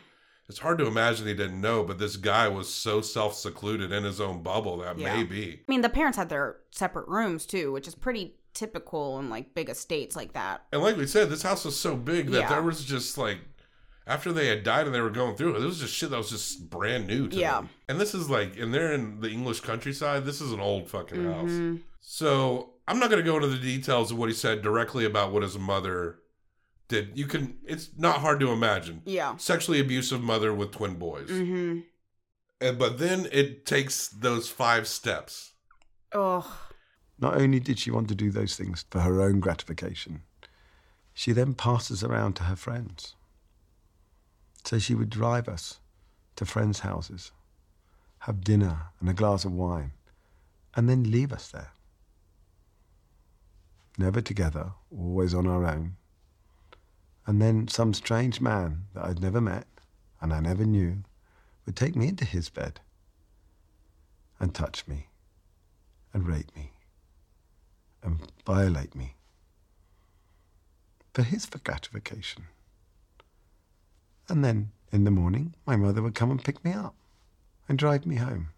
It's 0.49 0.59
hard 0.59 0.77
to 0.79 0.87
imagine 0.87 1.27
he 1.27 1.33
didn't 1.33 1.61
know, 1.61 1.83
but 1.83 1.99
this 1.99 2.17
guy 2.17 2.47
was 2.47 2.67
so 2.73 3.01
self 3.01 3.35
secluded 3.35 3.91
in 3.91 4.03
his 4.03 4.19
own 4.19 4.41
bubble 4.41 4.77
that 4.79 4.97
Yeah. 4.97 5.15
may 5.15 5.23
be. 5.23 5.59
I 5.67 5.71
mean, 5.71 5.81
the 5.81 5.89
parents 5.89 6.17
had 6.17 6.29
their 6.29 6.57
separate 6.71 7.07
rooms 7.07 7.45
too, 7.45 7.71
which 7.71 7.87
is 7.87 7.95
pretty 7.95 8.35
typical 8.53 9.19
in 9.19 9.29
like 9.29 9.53
big 9.53 9.69
estates 9.69 10.15
like 10.15 10.33
that. 10.33 10.65
And 10.73 10.81
like 10.81 10.97
we 10.97 11.07
said, 11.07 11.29
this 11.29 11.43
house 11.43 11.65
was 11.65 11.79
so 11.79 11.95
big 11.95 12.29
that 12.31 12.39
Yeah. 12.41 12.49
there 12.49 12.61
was 12.61 12.83
just 12.83 13.17
like 13.17 13.39
after 14.05 14.31
they 14.33 14.47
had 14.47 14.63
died 14.63 14.85
and 14.85 14.93
they 14.93 15.01
were 15.01 15.09
going 15.09 15.35
through 15.35 15.55
it, 15.55 15.61
it 15.61 15.65
was 15.65 15.79
just 15.79 15.93
shit 15.93 16.09
that 16.09 16.17
was 16.17 16.29
just 16.29 16.69
brand 16.69 17.07
new 17.07 17.27
to 17.29 17.35
Yeah. 17.37 17.53
them. 17.61 17.69
And 17.87 17.99
this 18.01 18.13
is 18.13 18.29
like, 18.29 18.57
and 18.57 18.73
they're 18.73 18.93
in 18.93 19.21
the 19.21 19.29
English 19.29 19.61
countryside. 19.61 20.25
This 20.25 20.41
is 20.41 20.51
an 20.51 20.59
old 20.59 20.89
fucking 20.89 21.23
house. 21.23 21.49
Mhm. 21.49 21.81
So 22.01 22.73
I'm 22.87 22.99
not 22.99 23.09
going 23.09 23.23
to 23.23 23.29
go 23.29 23.35
into 23.37 23.47
the 23.47 23.57
details 23.59 24.11
of 24.11 24.17
what 24.17 24.27
he 24.29 24.35
said 24.35 24.61
directly 24.61 25.05
about 25.05 25.31
what 25.31 25.41
his 25.43 25.57
mother 25.57 26.19
did. 26.89 27.17
You 27.17 27.27
can, 27.27 27.57
it's 27.65 27.89
not 27.97 28.19
hard 28.19 28.39
to 28.41 28.51
imagine. 28.51 29.01
Yeah. 29.05 29.37
Sexually 29.37 29.79
abusive 29.79 30.21
mother 30.21 30.53
with 30.53 30.71
twin 30.71 30.95
boys. 30.95 31.29
Mm-hmm. 31.29 31.79
And, 32.59 32.77
but 32.77 32.99
then 32.99 33.27
it 33.31 33.65
takes 33.65 34.09
those 34.09 34.49
five 34.49 34.87
steps. 34.87 35.53
Oh. 36.11 36.59
Not 37.19 37.35
only 37.39 37.59
did 37.61 37.79
she 37.79 37.89
want 37.91 38.09
to 38.09 38.15
do 38.15 38.31
those 38.31 38.55
things 38.57 38.85
for 38.89 38.99
her 38.99 39.21
own 39.21 39.39
gratification, 39.39 40.23
she 41.13 41.31
then 41.31 41.53
passes 41.53 42.03
around 42.03 42.33
to 42.35 42.43
her 42.43 42.55
friends. 42.57 43.15
So 44.65 44.79
she 44.79 44.95
would 44.95 45.09
drive 45.09 45.47
us 45.49 45.79
to 46.35 46.45
friends' 46.45 46.79
houses, 46.79 47.31
have 48.19 48.43
dinner 48.43 48.87
and 48.99 49.09
a 49.09 49.13
glass 49.13 49.45
of 49.45 49.51
wine, 49.51 49.91
and 50.75 50.89
then 50.89 51.11
leave 51.11 51.31
us 51.31 51.49
there. 51.49 51.71
Never 53.97 54.21
together, 54.21 54.71
always 54.89 55.33
on 55.33 55.45
our 55.47 55.65
own. 55.65 55.97
And 57.27 57.41
then 57.41 57.67
some 57.67 57.93
strange 57.93 58.41
man 58.41 58.85
that 58.93 59.05
I'd 59.05 59.21
never 59.21 59.39
met 59.39 59.67
and 60.19 60.33
I 60.33 60.39
never 60.39 60.65
knew 60.65 61.03
would 61.65 61.75
take 61.75 61.95
me 61.95 62.07
into 62.07 62.25
his 62.25 62.49
bed 62.49 62.79
and 64.39 64.53
touch 64.53 64.87
me 64.87 65.07
and 66.13 66.27
rape 66.27 66.55
me 66.55 66.71
and 68.01 68.19
violate 68.45 68.95
me 68.95 69.15
for 71.13 71.23
his 71.23 71.45
gratification. 71.45 72.45
And 74.29 74.43
then 74.43 74.71
in 74.91 75.03
the 75.03 75.11
morning, 75.11 75.55
my 75.65 75.75
mother 75.75 76.01
would 76.01 76.15
come 76.15 76.31
and 76.31 76.43
pick 76.43 76.63
me 76.63 76.71
up 76.71 76.95
and 77.67 77.77
drive 77.77 78.05
me 78.05 78.15
home. 78.15 78.49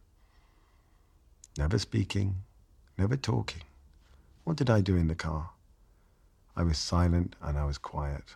Never 1.57 1.79
speaking, 1.79 2.43
never 2.97 3.15
talking. 3.15 3.63
What 4.43 4.57
did 4.57 4.69
I 4.69 4.81
do 4.81 4.95
in 4.95 5.07
the 5.07 5.15
car? 5.15 5.51
I 6.55 6.63
was 6.63 6.77
silent 6.77 7.35
and 7.41 7.57
I 7.57 7.65
was 7.65 7.77
quiet. 7.77 8.35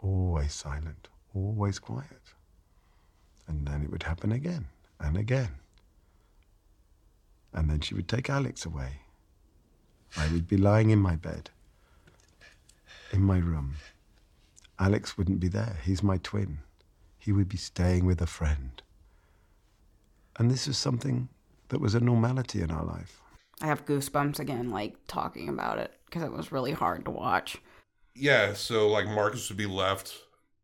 Always 0.00 0.52
silent, 0.52 1.08
always 1.34 1.78
quiet. 1.78 2.20
And 3.46 3.66
then 3.66 3.82
it 3.82 3.90
would 3.90 4.02
happen 4.02 4.32
again 4.32 4.66
and 4.98 5.16
again. 5.16 5.50
And 7.52 7.70
then 7.70 7.80
she 7.80 7.94
would 7.94 8.08
take 8.08 8.28
Alex 8.28 8.66
away. 8.66 9.00
I 10.16 10.28
would 10.28 10.48
be 10.48 10.56
lying 10.56 10.90
in 10.90 10.98
my 10.98 11.16
bed, 11.16 11.50
in 13.12 13.20
my 13.20 13.38
room. 13.38 13.74
Alex 14.78 15.16
wouldn't 15.16 15.40
be 15.40 15.48
there. 15.48 15.78
He's 15.84 16.02
my 16.02 16.18
twin. 16.18 16.58
He 17.18 17.32
would 17.32 17.48
be 17.48 17.56
staying 17.56 18.04
with 18.06 18.20
a 18.20 18.26
friend. 18.26 18.82
And 20.36 20.50
this 20.50 20.66
was 20.66 20.76
something 20.76 21.28
that 21.68 21.80
was 21.80 21.94
a 21.94 22.00
normality 22.00 22.60
in 22.60 22.70
our 22.70 22.84
life. 22.84 23.20
I 23.60 23.66
have 23.66 23.86
goosebumps 23.86 24.40
again, 24.40 24.70
like 24.70 24.96
talking 25.06 25.48
about 25.48 25.78
it, 25.78 25.92
because 26.06 26.22
it 26.22 26.32
was 26.32 26.50
really 26.52 26.72
hard 26.72 27.04
to 27.04 27.10
watch. 27.10 27.56
Yeah, 28.14 28.52
so 28.54 28.88
like 28.88 29.06
Marcus 29.06 29.48
would 29.48 29.56
be 29.58 29.66
left, 29.66 30.12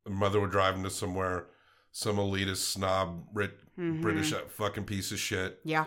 the 0.05 0.11
mother 0.11 0.41
would 0.41 0.51
drive 0.51 0.75
him 0.75 0.83
to 0.83 0.91
somewhere, 0.91 1.47
some 1.93 2.17
elitist 2.17 2.73
snob, 2.73 3.33
Brit- 3.33 3.59
Mhm. 3.79 4.03
British 4.03 4.33
fucking 4.33 4.85
piece 4.85 5.11
of 5.13 5.19
shit 5.19 5.61
Yeah, 5.65 5.87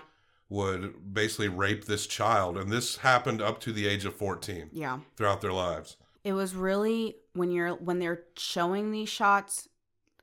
would 0.50 1.14
basically 1.14 1.50
rape 1.50 1.86
this 1.86 2.08
child, 2.08 2.58
and 2.58 2.72
this 2.72 2.98
happened 2.98 3.42
up 3.42 3.60
to 3.62 3.72
the 3.74 3.86
age 3.88 4.06
of 4.06 4.16
fourteen 4.16 4.70
yeah. 4.72 5.00
throughout 5.16 5.42
their 5.42 5.54
lives. 5.54 5.98
It 6.24 6.34
was 6.34 6.56
really 6.56 7.18
when 7.34 7.52
you're 7.52 7.76
when 7.76 8.00
they're 8.00 8.24
showing 8.38 8.92
these 8.92 9.10
shots 9.10 9.68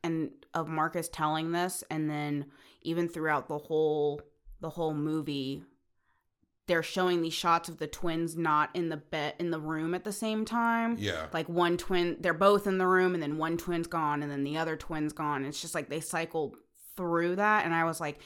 and 0.02 0.30
of 0.54 0.68
Marcus 0.68 1.08
telling 1.08 1.52
this, 1.52 1.84
and 1.90 2.08
then 2.08 2.46
even 2.82 3.08
throughout 3.08 3.48
the 3.48 3.58
whole 3.58 4.22
the 4.60 4.70
whole 4.70 4.94
movie, 4.94 5.62
they're 6.66 6.82
showing 6.82 7.22
these 7.22 7.34
shots 7.34 7.68
of 7.68 7.78
the 7.78 7.86
twins 7.86 8.36
not 8.36 8.70
in 8.74 8.88
the 8.88 8.96
bed 8.96 9.34
in 9.38 9.50
the 9.50 9.60
room 9.60 9.94
at 9.94 10.04
the 10.04 10.12
same 10.12 10.44
time. 10.44 10.96
Yeah, 10.98 11.26
Like 11.32 11.48
one 11.48 11.76
twin, 11.76 12.16
they're 12.20 12.34
both 12.34 12.66
in 12.66 12.78
the 12.78 12.86
room, 12.86 13.14
and 13.14 13.22
then 13.22 13.38
one 13.38 13.56
twin's 13.56 13.86
gone, 13.86 14.22
and 14.22 14.30
then 14.30 14.44
the 14.44 14.56
other 14.56 14.76
twin's 14.76 15.12
gone. 15.12 15.44
It's 15.44 15.60
just 15.60 15.74
like 15.74 15.88
they 15.88 16.00
cycled 16.00 16.56
through 16.96 17.36
that, 17.36 17.64
and 17.64 17.74
I 17.74 17.84
was 17.84 18.00
like, 18.00 18.20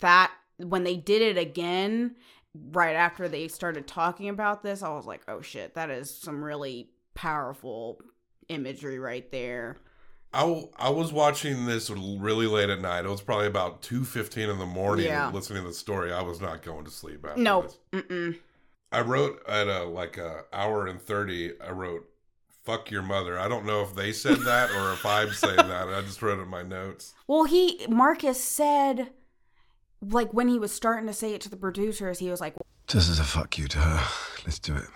that 0.00 0.30
when 0.58 0.84
they 0.84 0.96
did 0.96 1.22
it 1.22 1.38
again, 1.38 2.16
right 2.54 2.96
after 2.96 3.28
they 3.28 3.48
started 3.48 3.86
talking 3.86 4.28
about 4.28 4.62
this, 4.62 4.82
I 4.82 4.90
was 4.90 5.06
like, 5.06 5.22
oh 5.28 5.40
shit, 5.40 5.74
that 5.74 5.90
is 5.90 6.14
some 6.14 6.42
really 6.42 6.90
powerful 7.20 8.00
imagery 8.48 8.98
right 8.98 9.30
there. 9.30 9.76
I, 10.32 10.40
w- 10.40 10.68
I 10.76 10.88
was 10.88 11.12
watching 11.12 11.66
this 11.66 11.90
really 11.90 12.46
late 12.46 12.70
at 12.70 12.80
night. 12.80 13.04
It 13.04 13.08
was 13.10 13.20
probably 13.20 13.46
about 13.46 13.82
two 13.82 14.04
fifteen 14.04 14.48
in 14.48 14.58
the 14.58 14.64
morning. 14.66 15.06
Yeah. 15.06 15.30
Listening 15.30 15.62
to 15.62 15.68
the 15.68 15.74
story, 15.74 16.12
I 16.12 16.22
was 16.22 16.40
not 16.40 16.62
going 16.62 16.84
to 16.86 16.90
sleep 16.90 17.24
after 17.28 17.40
No, 17.40 17.62
this. 17.62 17.78
mm-mm. 17.92 18.38
I 18.90 19.02
wrote 19.02 19.42
at 19.48 19.66
a 19.68 19.84
like 19.84 20.16
a 20.16 20.44
hour 20.52 20.86
and 20.86 21.00
thirty. 21.02 21.52
I 21.60 21.72
wrote 21.72 22.08
"fuck 22.64 22.90
your 22.90 23.02
mother." 23.02 23.38
I 23.38 23.48
don't 23.48 23.66
know 23.66 23.82
if 23.82 23.94
they 23.94 24.12
said 24.12 24.38
that 24.44 24.70
or 24.70 24.92
if 24.94 25.04
I'm 25.04 25.30
saying 25.32 25.56
that. 25.56 25.88
I 25.88 26.00
just 26.02 26.22
wrote 26.22 26.38
it 26.38 26.42
in 26.42 26.48
my 26.48 26.62
notes. 26.62 27.12
Well, 27.26 27.44
he 27.44 27.84
Marcus 27.88 28.42
said, 28.42 29.10
like 30.00 30.32
when 30.32 30.48
he 30.48 30.58
was 30.58 30.72
starting 30.72 31.06
to 31.08 31.12
say 31.12 31.34
it 31.34 31.40
to 31.42 31.50
the 31.50 31.56
producers, 31.56 32.18
he 32.20 32.30
was 32.30 32.40
like, 32.40 32.54
"This 32.86 33.08
is 33.08 33.18
a 33.18 33.24
fuck 33.24 33.58
you 33.58 33.66
to 33.68 33.78
her. 33.78 34.06
Let's 34.46 34.58
do 34.60 34.76
it. 34.76 34.86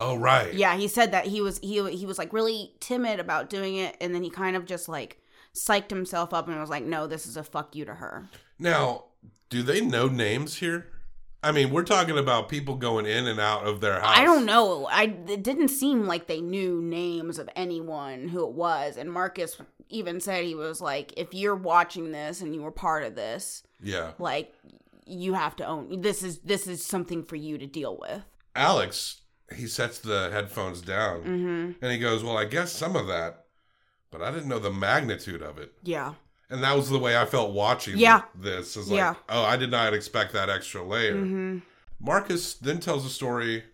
Oh 0.00 0.16
right. 0.16 0.52
Yeah, 0.52 0.76
he 0.76 0.88
said 0.88 1.12
that 1.12 1.26
he 1.26 1.40
was 1.40 1.58
he 1.58 1.88
he 1.96 2.06
was 2.06 2.18
like 2.18 2.32
really 2.32 2.72
timid 2.80 3.20
about 3.20 3.48
doing 3.50 3.76
it, 3.76 3.96
and 4.00 4.14
then 4.14 4.22
he 4.22 4.30
kind 4.30 4.56
of 4.56 4.64
just 4.66 4.88
like 4.88 5.18
psyched 5.54 5.90
himself 5.90 6.34
up 6.34 6.48
and 6.48 6.58
was 6.60 6.70
like, 6.70 6.84
"No, 6.84 7.06
this 7.06 7.26
is 7.26 7.36
a 7.36 7.44
fuck 7.44 7.74
you 7.76 7.84
to 7.84 7.94
her." 7.94 8.28
Now, 8.58 9.04
do 9.50 9.62
they 9.62 9.80
know 9.80 10.08
names 10.08 10.56
here? 10.56 10.88
I 11.42 11.52
mean, 11.52 11.70
we're 11.70 11.84
talking 11.84 12.16
about 12.16 12.48
people 12.48 12.74
going 12.76 13.04
in 13.06 13.26
and 13.26 13.38
out 13.38 13.66
of 13.66 13.80
their 13.80 14.00
house. 14.00 14.16
I 14.18 14.24
don't 14.24 14.46
know. 14.46 14.86
I 14.90 15.14
it 15.28 15.42
didn't 15.42 15.68
seem 15.68 16.06
like 16.06 16.26
they 16.26 16.40
knew 16.40 16.80
names 16.82 17.38
of 17.38 17.48
anyone 17.54 18.28
who 18.28 18.44
it 18.48 18.52
was, 18.52 18.96
and 18.96 19.12
Marcus 19.12 19.56
even 19.90 20.20
said 20.20 20.44
he 20.44 20.54
was 20.54 20.80
like, 20.80 21.12
"If 21.16 21.34
you're 21.34 21.54
watching 21.54 22.10
this 22.12 22.40
and 22.40 22.54
you 22.54 22.62
were 22.62 22.72
part 22.72 23.04
of 23.04 23.14
this, 23.14 23.62
Yeah. 23.82 24.12
like 24.18 24.54
you 25.06 25.34
have 25.34 25.54
to 25.56 25.66
own 25.66 26.00
this 26.00 26.22
is 26.22 26.38
this 26.38 26.66
is 26.66 26.84
something 26.84 27.22
for 27.22 27.36
you 27.36 27.58
to 27.58 27.66
deal 27.66 27.96
with." 28.00 28.22
Alex, 28.56 29.20
he 29.54 29.66
sets 29.66 29.98
the 29.98 30.30
headphones 30.32 30.80
down 30.80 31.20
Mm-hmm. 31.20 31.72
and 31.82 31.92
he 31.92 31.98
goes, 31.98 32.22
"Well, 32.24 32.36
I 32.38 32.44
guess 32.44 32.72
some 32.72 32.96
of 32.96 33.06
that, 33.08 33.44
but 34.10 34.22
I 34.22 34.30
didn't 34.30 34.48
know 34.48 34.58
the 34.58 34.70
magnitude 34.72 35.42
of 35.42 35.58
it." 35.58 35.72
Yeah. 35.82 36.14
And 36.50 36.62
that 36.62 36.76
was 36.76 36.88
the 36.90 36.98
way 36.98 37.16
I 37.16 37.24
felt 37.26 37.52
watching 37.52 37.96
Yeah. 37.98 38.22
this. 38.34 38.76
Is 38.76 38.88
like, 38.88 38.98
Yeah. 38.98 39.14
oh, 39.28 39.42
I 39.44 39.56
did 39.56 39.70
not 39.70 39.94
expect 39.94 40.32
that 40.34 40.48
extra 40.50 40.82
layer. 40.82 41.14
Mm-hmm. 41.16 41.58
Marcus 42.00 42.54
then 42.54 42.80
tells 42.80 43.04
a 43.06 43.10
story. 43.10 43.64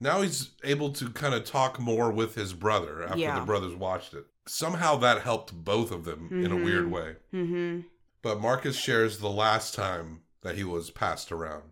Now 0.00 0.22
he's 0.22 0.50
able 0.64 0.90
to 0.92 1.10
kind 1.10 1.34
of 1.34 1.44
talk 1.44 1.78
more 1.78 2.10
with 2.10 2.34
his 2.34 2.52
brother 2.54 3.02
after 3.04 3.18
Yeah. 3.18 3.38
the 3.40 3.44
brothers 3.46 3.74
watched 3.74 4.14
it. 4.14 4.24
Somehow 4.46 4.96
that 4.96 5.22
helped 5.22 5.52
both 5.52 5.90
of 5.92 6.04
them 6.04 6.28
in 6.44 6.50
a 6.50 6.56
weird 6.56 6.90
way. 6.90 7.16
Mm-hmm. 7.34 7.80
But 8.22 8.40
Marcus 8.40 8.76
shares 8.76 9.18
the 9.18 9.28
last 9.30 9.74
time 9.74 10.22
that 10.42 10.56
he 10.56 10.64
was 10.64 10.90
passed 10.90 11.30
around. 11.32 11.62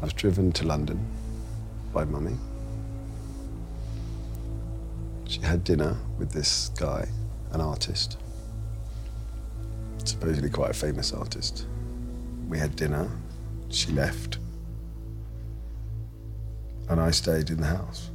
I 0.00 0.04
was 0.04 0.12
driven 0.14 0.52
to 0.52 0.64
London 0.66 1.04
by 1.92 2.04
mummy. 2.04 2.36
She 5.30 5.40
had 5.42 5.62
dinner 5.62 5.96
with 6.18 6.32
this 6.32 6.70
guy, 6.70 7.06
an 7.52 7.60
artist, 7.60 8.18
supposedly 10.02 10.50
quite 10.50 10.70
a 10.70 10.74
famous 10.74 11.12
artist. 11.12 11.66
We 12.48 12.58
had 12.58 12.74
dinner, 12.74 13.08
she 13.68 13.92
left, 13.92 14.38
and 16.88 17.00
I 17.00 17.12
stayed 17.12 17.50
in 17.50 17.60
the 17.60 17.68
house. 17.68 18.10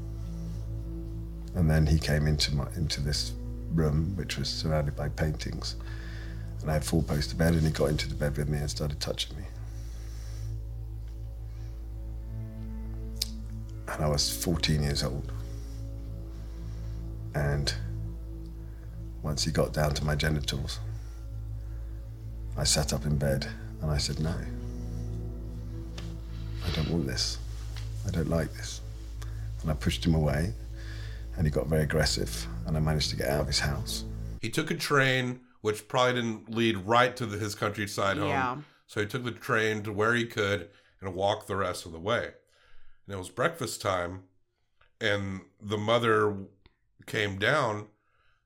And 1.56 1.72
then 1.72 1.88
he 1.88 2.00
came 2.00 2.28
into 2.28 2.54
my 2.54 2.68
into 2.76 3.00
this 3.00 3.32
room, 3.74 4.14
which 4.18 4.38
was 4.38 4.50
surrounded 4.50 4.98
by 4.98 5.08
paintings, 5.08 5.78
and 6.60 6.70
I 6.70 6.74
had 6.74 6.84
four 6.84 7.02
poster 7.02 7.38
bed, 7.38 7.54
and 7.54 7.62
he 7.62 7.70
got 7.70 7.92
into 7.92 8.10
the 8.10 8.16
bed 8.16 8.36
with 8.36 8.50
me 8.50 8.58
and 8.58 8.70
started 8.70 9.00
touching 9.00 9.38
me. 9.38 9.46
and 13.88 14.04
I 14.04 14.10
was 14.10 14.30
14 14.30 14.84
years 14.84 15.04
old. 15.04 15.32
And 17.36 17.74
once 19.22 19.44
he 19.44 19.52
got 19.52 19.74
down 19.74 19.94
to 19.94 20.06
my 20.06 20.16
genitals, 20.16 20.80
I 22.58 22.64
sat 22.64 22.94
up 22.94 23.06
in 23.06 23.18
bed 23.18 23.48
and 23.82 23.92
I 23.92 23.98
said, 23.98 24.20
No, 24.20 24.34
I 26.66 26.72
don't 26.72 26.90
want 26.90 27.06
this. 27.06 27.38
I 28.08 28.12
don't 28.12 28.30
like 28.30 28.54
this. 28.54 28.82
And 29.62 29.70
I 29.70 29.74
pushed 29.74 30.06
him 30.06 30.16
away, 30.16 30.54
and 31.36 31.46
he 31.46 31.52
got 31.52 31.68
very 31.68 31.84
aggressive, 31.84 32.48
and 32.66 32.78
I 32.78 32.80
managed 32.80 33.10
to 33.10 33.16
get 33.18 33.28
out 33.28 33.42
of 33.42 33.48
his 33.48 33.60
house. 33.60 34.06
He 34.42 34.50
took 34.50 34.72
a 34.72 34.76
train, 34.76 35.42
which 35.62 35.88
probably 35.88 36.14
didn't 36.14 36.50
lead 36.56 36.78
right 36.78 37.16
to 37.18 37.26
the, 37.26 37.38
his 37.38 37.56
countryside 37.56 38.18
home. 38.18 38.30
Yeah. 38.30 38.58
So 38.88 39.02
he 39.02 39.08
took 39.08 39.26
the 39.26 39.32
train 39.32 39.84
to 39.84 39.92
where 39.92 40.14
he 40.14 40.26
could 40.26 40.70
and 41.02 41.14
walked 41.16 41.48
the 41.48 41.56
rest 41.56 41.86
of 41.86 41.92
the 41.92 42.00
way. 42.00 42.30
And 43.06 43.16
it 43.16 43.18
was 43.18 43.30
breakfast 43.30 43.82
time, 43.82 44.24
and 45.02 45.42
the 45.60 45.78
mother 45.78 46.38
came 47.06 47.38
down, 47.38 47.88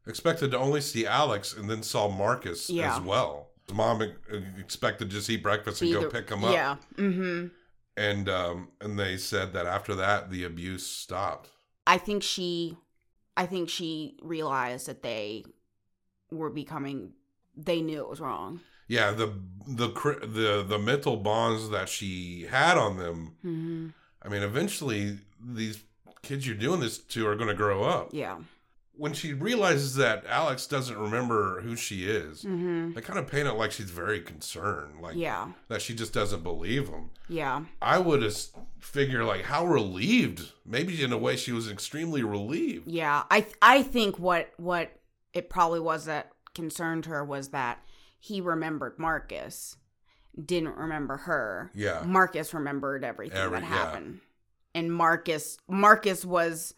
expected 0.08 0.52
to 0.52 0.58
only 0.58 0.82
see 0.82 1.06
Alex, 1.06 1.56
and 1.56 1.70
then 1.70 1.84
saw 1.84 2.10
Marcus 2.10 2.70
Yeah. 2.70 2.96
as 2.96 3.02
well. 3.02 3.50
His 3.68 3.76
mom 3.76 4.02
expected 4.58 5.10
to 5.10 5.16
just 5.16 5.30
eat 5.30 5.44
breakfast 5.44 5.82
and 5.82 5.94
go 5.94 6.10
pick 6.10 6.30
him 6.30 6.44
up. 6.44 6.54
Yeah. 6.54 6.76
Mm-hmm. 6.98 7.48
And 7.98 8.30
um, 8.30 8.70
and 8.82 8.98
they 8.98 9.18
said 9.18 9.54
that 9.54 9.66
after 9.66 9.94
that 9.96 10.32
the 10.32 10.44
abuse 10.44 10.88
stopped. 10.88 11.50
I 11.86 11.98
think 11.98 12.24
she 12.24 12.78
I 13.38 13.46
think 13.46 13.70
she 13.70 14.18
realized 14.22 14.88
that 14.88 15.04
they 15.04 15.44
were 16.32 16.50
becoming 16.50 17.14
they 17.56 17.82
knew 17.82 18.00
it 18.00 18.10
was 18.10 18.20
wrong. 18.20 18.62
Yeah, 18.88 19.12
the 19.12 19.34
the 19.68 19.90
cr- 19.90 20.26
the 20.26 20.64
the 20.68 20.80
mental 20.80 21.18
bonds 21.18 21.70
that 21.70 21.90
she 21.90 22.48
had 22.50 22.78
on 22.78 22.98
them. 22.98 23.36
Mm-hmm. 23.46 23.88
I 24.24 24.30
mean, 24.30 24.42
eventually 24.44 25.20
these 25.40 25.84
kids 26.22 26.46
you're 26.48 26.56
doing 26.56 26.80
this 26.80 26.98
to 26.98 27.28
are 27.28 27.36
going 27.36 27.50
to 27.50 27.54
grow 27.56 27.84
up. 27.84 28.10
Yeah. 28.14 28.38
When 28.96 29.14
she 29.14 29.32
realizes 29.34 29.96
that 29.96 30.26
Alex 30.28 30.68
doesn't 30.68 30.98
remember 30.98 31.62
who 31.62 31.78
she 31.78 32.06
is, 32.06 32.44
Mm-hmm. 32.44 32.94
they 32.94 33.02
kind 33.02 33.18
of 33.18 33.28
paint 33.28 33.48
it 33.48 33.54
like 33.54 33.72
she's 33.72 33.90
very 33.90 34.20
concerned, 34.20 35.02
like 35.02 35.16
Yeah. 35.16 35.52
that 35.70 35.82
she 35.82 35.96
just 35.96 36.12
doesn't 36.12 36.44
believe 36.44 36.90
him. 36.90 37.10
Yeah. 37.30 37.64
I 37.82 37.98
would 38.00 38.22
have 38.24 38.36
figured 38.80 39.24
like 39.26 39.44
how 39.46 39.66
relieved. 39.66 40.52
Maybe 40.66 41.02
in 41.02 41.14
a 41.14 41.18
way 41.18 41.38
she 41.38 41.54
was 41.54 41.70
extremely 41.72 42.24
relieved. 42.24 42.88
Yeah. 42.90 43.24
I 43.32 43.46
I 43.62 43.84
think 43.84 44.20
what 44.20 44.52
what 44.58 44.92
it 45.34 45.50
probably 45.50 45.80
was 45.80 46.04
that 46.06 46.32
concerned 46.54 47.06
her 47.06 47.24
was 47.24 47.50
that 47.50 47.80
he 48.20 48.42
remembered 48.42 49.00
Marcus, 49.00 49.78
didn't 50.44 50.76
remember 50.76 51.16
her. 51.16 51.72
Yeah. 51.74 52.04
Marcus 52.06 52.54
remembered 52.54 53.06
everything 53.06 53.38
Every- 53.38 53.62
that 53.62 53.70
yeah. 53.70 53.92
And 54.76 54.94
Marcus 54.94 55.58
Marcus 55.68 56.24
was 56.24 56.74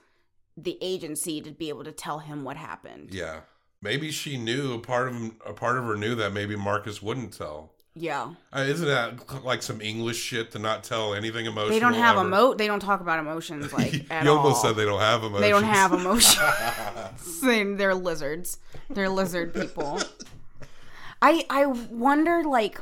the 0.58 0.78
agency 0.82 1.42
to 1.42 1.52
be 1.52 1.70
able 1.70 1.84
to 1.84 1.92
tell 1.92 2.20
him 2.20 2.44
what 2.44 2.58
happened. 2.58 3.14
Yeah. 3.14 3.42
Maybe 3.82 4.12
she 4.12 4.38
knew 4.38 4.74
a 4.74 4.80
part 4.80 5.10
of 5.10 5.16
a 5.46 5.54
part 5.54 5.78
of 5.78 5.86
her 5.86 5.96
knew 5.96 6.16
that 6.16 6.34
maybe 6.34 6.56
Marcus 6.56 7.02
wouldn't 7.02 7.34
tell. 7.34 7.74
Yeah. 7.94 8.34
Uh, 8.56 8.60
isn't 8.60 8.88
that 8.88 9.44
like 9.44 9.62
some 9.62 9.82
English 9.82 10.18
shit 10.18 10.52
to 10.52 10.60
not 10.60 10.84
tell 10.84 11.14
anything 11.14 11.46
emotional? 11.46 11.72
They 11.72 11.80
don't 11.80 11.94
have 11.96 12.18
ever? 12.18 12.26
emo 12.28 12.54
they 12.54 12.68
don't 12.68 12.80
talk 12.80 13.02
about 13.02 13.20
emotions 13.20 13.74
like 13.78 14.06
at 14.10 14.24
you 14.24 14.32
almost 14.32 14.58
all. 14.58 14.70
said 14.70 14.76
they 14.76 14.86
don't 14.86 15.02
have 15.02 15.24
emotions. 15.24 15.42
They 15.42 15.50
don't 15.50 15.64
have 15.64 15.94
emotions. 15.94 17.42
They're 17.78 17.96
lizards. 17.96 18.60
They're 18.90 19.10
lizard 19.10 19.54
people. 19.54 20.00
I 21.22 21.46
I 21.50 21.66
wonder 21.66 22.44
like 22.44 22.80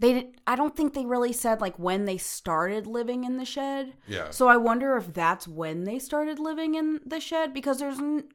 they 0.00 0.12
did, 0.12 0.40
I 0.46 0.56
don't 0.56 0.76
think 0.76 0.94
they 0.94 1.06
really 1.06 1.32
said 1.32 1.60
like 1.60 1.78
when 1.78 2.04
they 2.04 2.18
started 2.18 2.86
living 2.86 3.24
in 3.24 3.38
the 3.38 3.44
shed. 3.44 3.94
Yeah. 4.06 4.30
So 4.30 4.48
I 4.48 4.56
wonder 4.56 4.96
if 4.96 5.12
that's 5.12 5.48
when 5.48 5.84
they 5.84 5.98
started 5.98 6.38
living 6.38 6.74
in 6.74 7.00
the 7.04 7.20
shed 7.20 7.54
because 7.54 7.78
there's 7.78 7.98
n- 7.98 8.28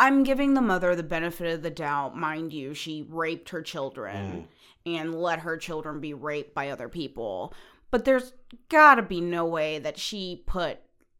I'm 0.00 0.22
giving 0.22 0.54
the 0.54 0.62
mother 0.62 0.96
the 0.96 1.02
benefit 1.02 1.54
of 1.54 1.62
the 1.62 1.70
doubt, 1.70 2.16
mind 2.16 2.52
you, 2.52 2.74
she 2.74 3.06
raped 3.08 3.50
her 3.50 3.62
children 3.62 4.48
mm. 4.86 4.96
and 4.98 5.14
let 5.14 5.40
her 5.40 5.56
children 5.56 6.00
be 6.00 6.14
raped 6.14 6.54
by 6.54 6.70
other 6.70 6.88
people. 6.88 7.54
But 7.90 8.04
there's 8.04 8.32
got 8.68 8.96
to 8.96 9.02
be 9.02 9.20
no 9.20 9.44
way 9.44 9.78
that 9.78 9.98
she 9.98 10.42
put 10.46 10.78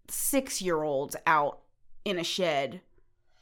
6-year-olds 0.09 1.17
out 1.27 1.61
in 2.05 2.19
a 2.19 2.25
shed 2.25 2.81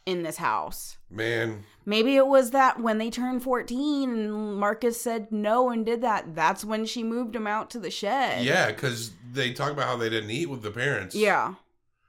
in 0.08 0.22
this 0.22 0.38
house. 0.38 0.96
Man, 1.10 1.64
Maybe 1.84 2.16
it 2.16 2.26
was 2.26 2.50
that 2.50 2.80
when 2.80 2.98
they 2.98 3.08
turned 3.10 3.42
14 3.42 4.10
and 4.10 4.56
Marcus 4.56 5.00
said 5.00 5.32
no 5.32 5.70
and 5.70 5.86
did 5.86 6.02
that, 6.02 6.34
that's 6.34 6.64
when 6.64 6.84
she 6.84 7.02
moved 7.02 7.34
him 7.34 7.46
out 7.46 7.70
to 7.70 7.78
the 7.78 7.90
shed. 7.90 8.44
yeah, 8.44 8.66
because 8.66 9.12
they 9.32 9.52
talk 9.52 9.72
about 9.72 9.86
how 9.86 9.96
they 9.96 10.10
didn't 10.10 10.30
eat 10.30 10.46
with 10.50 10.62
the 10.62 10.70
parents. 10.70 11.14
Yeah. 11.14 11.54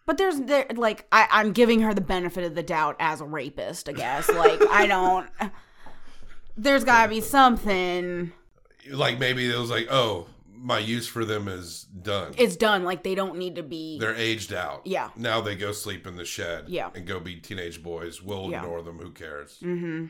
But 0.05 0.17
there's 0.17 0.39
there 0.41 0.65
like 0.75 1.05
I, 1.11 1.27
I'm 1.29 1.51
giving 1.53 1.81
her 1.81 1.93
the 1.93 2.01
benefit 2.01 2.43
of 2.43 2.55
the 2.55 2.63
doubt 2.63 2.95
as 2.99 3.21
a 3.21 3.25
rapist, 3.25 3.87
I 3.87 3.93
guess. 3.93 4.29
Like 4.33 4.61
I 4.69 4.87
don't 4.87 5.29
there's 6.57 6.83
gotta 6.83 7.09
be 7.09 7.21
something 7.21 8.31
like 8.89 9.19
maybe 9.19 9.49
it 9.49 9.57
was 9.57 9.69
like, 9.69 9.87
oh, 9.91 10.27
my 10.61 10.77
use 10.79 11.07
for 11.07 11.23
them 11.25 11.47
is 11.47 11.83
done. 11.83 12.33
it's 12.37 12.55
done. 12.55 12.83
Like 12.83 13.03
they 13.03 13.15
don't 13.15 13.37
need 13.37 13.55
to 13.55 13.63
be 13.63 13.97
They're 13.99 14.15
aged 14.15 14.51
out. 14.53 14.81
Yeah. 14.85 15.09
Now 15.15 15.39
they 15.41 15.55
go 15.55 15.71
sleep 15.71 16.05
in 16.05 16.15
the 16.17 16.25
shed. 16.25 16.65
Yeah. 16.67 16.89
And 16.93 17.07
go 17.07 17.19
be 17.19 17.35
teenage 17.37 17.81
boys. 17.81 18.21
We'll 18.21 18.49
Yeah. 18.51 18.61
ignore 18.63 18.81
them. 18.81 18.99
Who 18.99 19.11
cares? 19.11 19.57
Mm-hmm. 19.63 20.07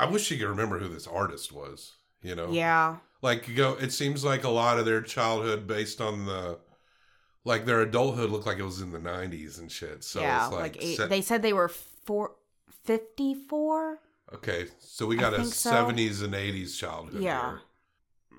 I 0.00 0.06
wish 0.06 0.24
she 0.24 0.38
could 0.38 0.48
remember 0.48 0.78
who 0.78 0.88
this 0.88 1.06
artist 1.06 1.52
was. 1.52 1.92
You 2.22 2.34
know. 2.36 2.50
Yeah. 2.50 2.96
Like 3.22 3.48
you 3.48 3.54
go. 3.54 3.74
It 3.74 3.92
seems 3.92 4.24
like 4.24 4.44
a 4.44 4.48
lot 4.50 4.78
of 4.78 4.84
their 4.84 5.00
childhood 5.02 5.66
based 5.66 6.00
on 6.00 6.26
the. 6.26 6.58
Like 7.44 7.64
their 7.66 7.80
adulthood 7.80 8.30
looked 8.30 8.46
like 8.46 8.58
it 8.58 8.62
was 8.64 8.80
in 8.80 8.92
the 8.92 8.98
'90s 8.98 9.58
and 9.58 9.70
shit. 9.72 10.04
So 10.04 10.20
yeah. 10.20 10.44
it's 10.46 10.52
Like, 10.52 10.60
like, 10.76 10.84
eight, 10.84 10.96
se- 10.98 11.06
they 11.08 11.22
said 11.22 11.40
they 11.42 11.52
were 11.54 11.68
four, 11.68 12.32
54? 12.84 14.00
okay, 14.34 14.66
so 14.80 15.06
we 15.06 15.16
got 15.16 15.32
a 15.34 15.44
so. 15.44 15.70
'70s 15.70 16.22
and 16.22 16.34
'80s 16.34 16.76
childhood. 16.76 17.22
Yeah. 17.22 17.50
here. 17.50 17.60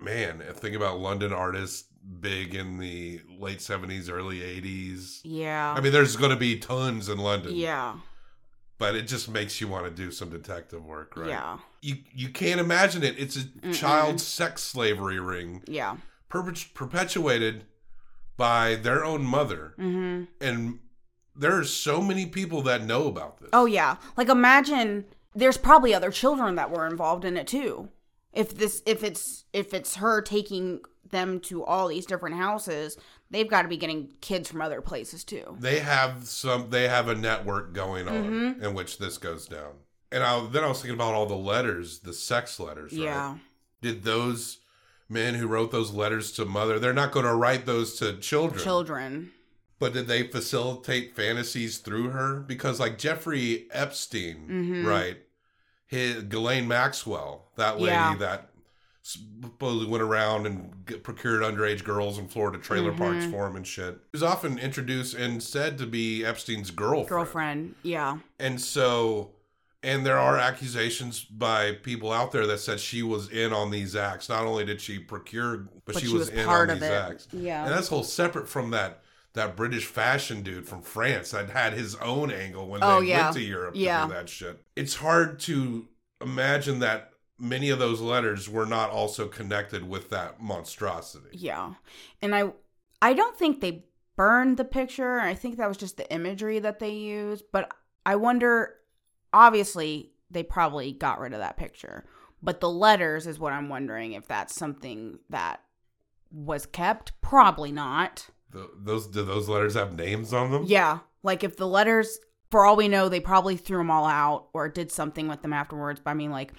Man, 0.01 0.43
think 0.53 0.75
about 0.75 0.99
London 0.99 1.33
artists 1.33 1.87
big 2.19 2.55
in 2.55 2.77
the 2.79 3.21
late 3.39 3.59
'70s, 3.59 4.09
early 4.11 4.39
'80s. 4.39 5.19
Yeah. 5.23 5.73
I 5.77 5.81
mean, 5.81 5.91
there's 5.91 6.15
going 6.15 6.31
to 6.31 6.37
be 6.37 6.57
tons 6.57 7.09
in 7.09 7.17
London. 7.17 7.55
yeah. 7.55 7.95
but 8.77 8.95
it 8.95 9.03
just 9.03 9.27
makes 9.29 9.59
you 9.59 9.67
want 9.67 9.83
to 9.85 9.91
do 9.91 10.09
some 10.09 10.29
detective 10.29 10.85
work, 10.85 11.17
right? 11.17 11.29
Yeah. 11.29 11.57
You 11.81 11.95
you 12.13 12.29
can't 12.29 12.59
imagine 12.61 13.03
it. 13.03 13.15
It's 13.19 13.37
a 13.63 13.73
child 13.73 14.21
sex 14.21 14.61
slavery 14.63 15.19
ring 15.19 15.61
Yeah. 15.67 15.97
perpet- 16.29 16.73
perpetuated 16.73 17.65
by 18.37 18.75
their 18.75 19.03
own 19.03 19.23
mother, 19.25 19.73
Mm-hmm. 19.77 20.23
and 20.39 20.79
there 21.35 21.57
are 21.57 21.63
so 21.65 22.01
many 22.01 22.25
people 22.25 22.61
that 22.63 22.83
know 22.83 23.07
about 23.07 23.39
this. 23.39 23.49
Oh 23.53 23.65
yeah. 23.65 23.97
Like 24.15 24.29
imagine 24.29 25.05
there's 25.35 25.57
probably 25.57 25.93
other 25.93 26.11
children 26.11 26.55
that 26.55 26.71
were 26.71 26.87
involved 26.87 27.25
in 27.25 27.35
it 27.37 27.47
too. 27.47 27.89
If 28.33 28.57
this 28.57 28.81
if 28.85 29.03
it's 29.03 29.45
if 29.53 29.73
it's 29.73 29.95
her 29.95 30.21
taking 30.21 30.81
them 31.09 31.39
to 31.39 31.63
all 31.65 31.87
these 31.87 32.05
different 32.05 32.35
houses, 32.35 32.97
they've 33.31 33.49
got 33.49 33.63
to 33.63 33.67
be 33.67 33.77
getting 33.77 34.13
kids 34.21 34.49
from 34.49 34.61
other 34.61 34.81
places 34.81 35.23
too. 35.23 35.57
They 35.59 35.79
have 35.79 36.27
some. 36.27 36.69
They 36.69 36.87
have 36.87 37.07
a 37.07 37.15
network 37.15 37.73
going 37.73 38.07
on 38.07 38.13
Mm-hmm. 38.25 38.63
in 38.63 38.73
which 38.75 38.97
this 38.99 39.17
goes 39.17 39.47
down. 39.47 39.71
And 40.11 40.23
I, 40.23 40.45
then 40.47 40.63
I 40.63 40.67
was 40.67 40.81
thinking 40.81 40.95
about 40.95 41.13
all 41.13 41.25
the 41.27 41.35
letters, 41.35 41.99
the 41.99 42.13
sex 42.13 42.59
letters. 42.59 42.91
Right? 42.93 43.01
Yeah. 43.01 43.37
Did 43.81 44.03
those 44.03 44.57
men 45.07 45.35
who 45.35 45.47
wrote 45.47 45.71
those 45.71 45.91
letters 45.91 46.31
to 46.33 46.45
mother? 46.45 46.79
They're 46.79 46.93
not 46.93 47.11
going 47.11 47.25
to 47.25 47.33
write 47.35 47.65
those 47.65 47.95
to 47.99 48.17
children. 48.17 48.63
Children. 48.63 49.31
But 49.79 49.93
did 49.93 50.07
they 50.07 50.23
facilitate 50.27 51.15
fantasies 51.15 51.77
through 51.77 52.09
her? 52.09 52.39
Because 52.41 52.79
like 52.79 52.97
Jeffrey 52.97 53.67
Epstein, 53.71 54.47
Mhm. 54.49 54.85
right? 54.85 55.17
His 55.89 56.23
Ghislaine 56.23 56.67
Maxwell, 56.67 57.45
that 57.55 57.79
lady 57.79 57.87
Yeah. 57.93 58.15
that 58.19 58.49
supposedly 59.01 59.87
went 59.87 60.03
around 60.03 60.45
and 60.45 61.03
procured 61.03 61.41
underage 61.41 61.83
girls 61.83 62.19
in 62.19 62.27
Florida 62.27 62.59
trailer 62.59 62.91
parks 62.91 63.23
Mm-hmm. 63.23 63.31
for 63.31 63.47
him 63.47 63.55
and 63.55 63.65
shit. 63.65 63.95
She 63.95 64.09
was 64.13 64.23
often 64.23 64.59
introduced 64.59 65.15
and 65.15 65.41
said 65.41 65.79
to 65.79 65.87
be 65.87 66.23
Epstein's 66.23 66.69
girlfriend. 66.69 67.09
Girlfriend. 67.09 67.75
Yeah. 67.81 68.19
And 68.39 68.61
so, 68.61 69.31
and 69.81 70.05
there 70.05 70.19
are 70.19 70.37
accusations 70.37 71.23
by 71.23 71.71
people 71.81 72.11
out 72.11 72.31
there 72.31 72.45
that 72.45 72.59
said 72.59 72.79
she 72.79 73.01
was 73.01 73.29
in 73.31 73.51
on 73.51 73.71
these 73.71 73.95
acts. 73.95 74.29
Not 74.29 74.45
only 74.45 74.65
did 74.65 74.79
she 74.81 74.99
procure, 74.99 75.57
but, 75.57 75.93
But 75.93 75.99
she, 75.99 76.05
was, 76.07 76.13
was 76.13 76.29
in 76.29 76.45
part 76.45 76.69
on 76.69 76.75
of 76.75 76.81
these 76.81 76.89
it. 76.89 76.93
acts. 76.93 77.27
Yeah. 77.33 77.63
and 77.65 77.73
that's 77.73 77.87
whole 77.87 78.03
separate 78.03 78.47
from 78.47 78.69
that 78.71 79.01
that 79.39 79.55
British 79.55 79.85
fashion 79.85 80.43
dude 80.43 80.67
from 80.67 80.81
France 80.81 81.31
that 81.31 81.49
had 81.49 81.73
his 81.73 81.95
own 81.95 82.29
angle 82.31 82.67
when 82.67 82.83
oh, 82.83 82.87
they 82.87 82.95
Oh, 82.95 82.99
yeah. 82.99 83.23
went 83.23 83.35
to 83.35 83.41
Europe 83.41 83.73
Yeah. 83.75 84.01
to 84.01 84.07
do 84.07 84.13
that 84.13 84.29
shit. 84.29 84.61
It's 84.75 84.95
hard 84.95 85.39
to 85.41 85.87
imagine 86.21 86.79
that 86.79 87.13
many 87.39 87.69
of 87.69 87.79
those 87.79 88.01
letters 88.01 88.49
were 88.49 88.65
not 88.65 88.89
also 88.89 89.27
connected 89.27 89.87
with 89.87 90.09
that 90.09 90.41
monstrosity. 90.41 91.29
Yeah. 91.31 91.75
And 92.21 92.35
I 92.35 92.51
I 93.01 93.13
don't 93.13 93.37
think 93.37 93.61
they 93.61 93.85
burned 94.17 94.57
the 94.57 94.65
picture. 94.65 95.19
I 95.21 95.33
think 95.33 95.55
that 95.57 95.67
was 95.69 95.77
just 95.77 95.95
the 95.95 96.11
imagery 96.11 96.59
that 96.59 96.79
they 96.79 96.91
used, 96.91 97.45
but 97.53 97.71
I 98.05 98.17
wonder 98.17 98.75
obviously 99.31 100.11
they 100.29 100.43
probably 100.43 100.91
got 100.91 101.19
rid 101.19 101.33
of 101.33 101.39
that 101.39 101.55
picture. 101.57 102.05
But 102.41 102.59
the 102.59 102.69
letters 102.69 103.25
is 103.27 103.39
what 103.39 103.53
I'm 103.53 103.69
wondering 103.69 104.13
if 104.13 104.27
that's 104.27 104.53
something 104.55 105.19
that 105.29 105.61
was 106.31 106.65
kept. 106.65 107.19
Probably 107.21 107.71
not. 107.71 108.29
Th 108.53 108.65
those 108.77 109.07
do 109.07 109.23
those 109.23 109.47
letters 109.49 109.75
have 109.75 109.95
names 109.95 110.33
on 110.33 110.51
them? 110.51 110.63
Yeah. 110.65 110.99
Like 111.23 111.43
if 111.43 111.57
the 111.57 111.67
letters 111.67 112.19
for 112.51 112.65
all 112.65 112.75
we 112.75 112.87
know 112.87 113.09
they 113.09 113.19
probably 113.19 113.57
threw 113.57 113.77
them 113.77 113.91
all 113.91 114.05
out 114.05 114.47
or 114.53 114.67
did 114.69 114.91
something 114.91 115.27
with 115.27 115.41
them 115.41 115.53
afterwards. 115.53 116.01
But 116.03 116.11
I 116.11 116.13
mean 116.15 116.31
like 116.31 116.53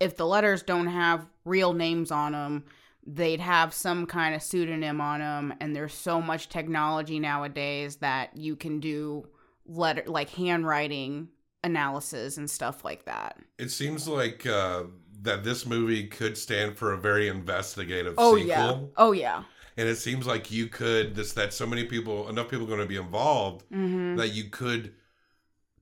if 0.00 0.16
the 0.16 0.26
letters 0.26 0.62
don't 0.62 0.86
have 0.88 1.26
real 1.44 1.72
names 1.72 2.10
on 2.10 2.32
them, 2.32 2.64
they'd 3.06 3.40
have 3.40 3.72
some 3.72 4.06
kind 4.06 4.34
of 4.34 4.42
pseudonym 4.42 5.00
on 5.00 5.20
them 5.20 5.54
and 5.60 5.74
there's 5.76 5.94
so 5.94 6.20
much 6.20 6.48
technology 6.48 7.18
nowadays 7.20 7.96
that 7.96 8.36
you 8.36 8.56
can 8.56 8.80
do 8.80 9.26
letter 9.66 10.02
like 10.06 10.30
handwriting 10.30 11.28
analysis 11.64 12.36
and 12.36 12.48
stuff 12.50 12.84
like 12.84 13.04
that. 13.04 13.36
It 13.58 13.70
seems 13.70 14.06
like 14.06 14.46
uh, 14.46 14.84
that 15.22 15.44
this 15.44 15.66
movie 15.66 16.06
could 16.06 16.38
stand 16.38 16.76
for 16.76 16.92
a 16.92 16.98
very 16.98 17.28
investigative 17.28 18.14
Oh 18.18 18.36
sequel. 18.36 18.46
yeah. 18.48 18.78
Oh 18.96 19.12
yeah. 19.12 19.42
And 19.76 19.88
it 19.88 19.96
seems 19.96 20.26
like 20.26 20.50
you 20.50 20.66
could 20.68 21.14
this 21.14 21.32
that 21.34 21.52
so 21.52 21.66
many 21.66 21.84
people 21.84 22.28
enough 22.28 22.48
people 22.48 22.64
are 22.64 22.68
going 22.68 22.80
to 22.80 22.86
be 22.86 22.96
involved 22.96 23.64
Mhm. 23.70 24.16
that 24.16 24.28
you 24.32 24.44
could 24.44 24.94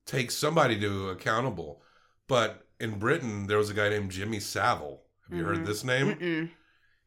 take 0.05 0.31
somebody 0.31 0.79
to 0.79 1.09
accountable 1.09 1.81
but 2.27 2.67
in 2.79 2.99
britain 2.99 3.47
there 3.47 3.57
was 3.57 3.69
a 3.69 3.73
guy 3.73 3.89
named 3.89 4.11
jimmy 4.11 4.39
savile 4.39 5.01
have 5.27 5.37
you 5.37 5.43
heard 5.43 5.65
this 5.65 5.83
name 5.83 6.15
Mm-mm. 6.15 6.49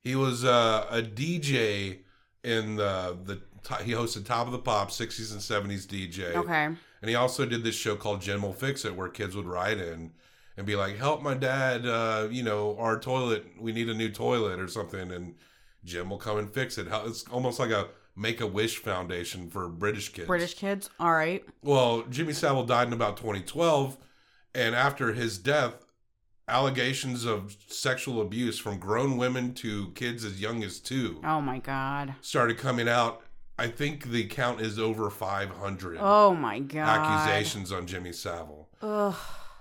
he 0.00 0.14
was 0.16 0.44
uh, 0.44 0.86
a 0.90 1.02
dj 1.02 2.00
in 2.42 2.76
the 2.76 3.16
the 3.24 3.42
he 3.84 3.92
hosted 3.92 4.24
top 4.24 4.46
of 4.46 4.52
the 4.52 4.58
pop 4.58 4.90
60s 4.90 5.30
and 5.32 5.40
70s 5.40 5.86
dj 5.86 6.34
Okay. 6.34 6.64
and 6.64 7.08
he 7.08 7.14
also 7.14 7.44
did 7.44 7.62
this 7.64 7.74
show 7.76 7.94
called 7.96 8.20
Jim 8.22 8.42
Will 8.42 8.52
Fix 8.52 8.84
It, 8.84 8.96
where 8.96 9.08
kids 9.08 9.36
would 9.36 9.46
write 9.46 9.78
in 9.78 10.12
and 10.56 10.66
be 10.66 10.74
like, 10.74 10.96
"Help 10.96 11.22
my 11.22 11.34
dad, 11.34 11.86
uh, 11.86 12.26
you 12.30 12.42
know, 12.42 12.76
our 12.78 12.98
toilet. 12.98 13.44
We 13.60 13.70
need 13.72 13.88
a 13.88 13.94
new 13.94 14.08
toilet 14.10 14.58
or 14.58 14.66
something." 14.66 15.12
And 15.12 15.36
Jim 15.88 16.10
will 16.10 16.18
come 16.18 16.38
and 16.38 16.50
fix 16.52 16.78
it. 16.78 16.88
How- 16.88 17.06
It's 17.06 17.24
almost 17.28 17.58
like 17.58 17.70
a 17.70 17.88
Make 18.14 18.40
a 18.40 18.46
Wish 18.46 18.78
Foundation 18.78 19.48
for 19.48 19.68
British 19.68 20.08
kids. 20.12 20.26
British 20.26 20.54
kids. 20.54 20.90
All 20.98 21.12
right. 21.12 21.44
Well, 21.62 22.02
Jimmy 22.10 22.32
Savile 22.32 22.64
died 22.64 22.88
in 22.88 22.92
about 22.92 23.16
2012, 23.16 23.96
and 24.56 24.74
after 24.74 25.12
his 25.12 25.38
death, 25.38 25.74
allegations 26.48 27.24
of 27.24 27.56
sexual 27.68 28.20
abuse 28.20 28.58
from 28.58 28.78
grown 28.78 29.16
women 29.16 29.54
to 29.54 29.90
kids 29.90 30.24
as 30.24 30.40
young 30.40 30.64
as 30.64 30.80
two 30.80 31.20
Oh 31.24 31.40
my 31.40 31.58
god. 31.58 32.14
started 32.20 32.58
coming 32.58 32.88
out. 32.88 33.22
I 33.58 33.66
think 33.68 34.10
the 34.10 34.24
count 34.26 34.60
is 34.60 34.78
over 34.78 35.10
500 35.10 35.98
Oh 36.00 36.34
my 36.34 36.58
god. 36.60 36.88
accusations 36.88 37.70
on 37.72 37.86
Jimmy 37.86 38.12
Savile. 38.12 38.68
Ugh. 38.82 39.14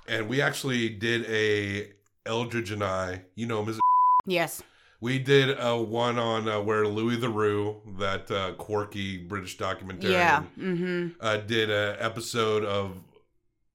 And 0.07 0.30
we 0.30 0.41
actually 0.41 0.89
did 0.89 1.25
a 1.30 1.91
Eldridge 2.25 2.71
and 2.71 2.84
I, 2.84 3.23
you 3.36 3.45
know 3.45 3.61
him 3.61 3.69
as 3.69 3.80
Yes. 4.25 4.61
We 4.99 5.19
did 5.19 5.55
a 5.59 5.79
one 5.79 6.17
on 6.17 6.49
uh, 6.49 6.59
where 6.59 6.87
Louis 6.87 7.17
Theroux, 7.17 7.99
that 7.99 8.31
uh, 8.31 8.53
quirky 8.53 9.17
British 9.17 9.57
documentarian, 9.57 10.11
Yeah. 10.11 10.43
Mm-hmm. 10.57 11.07
uh, 11.19 11.37
did 11.37 11.69
a 11.69 11.97
episode 11.99 12.63
of 12.63 12.99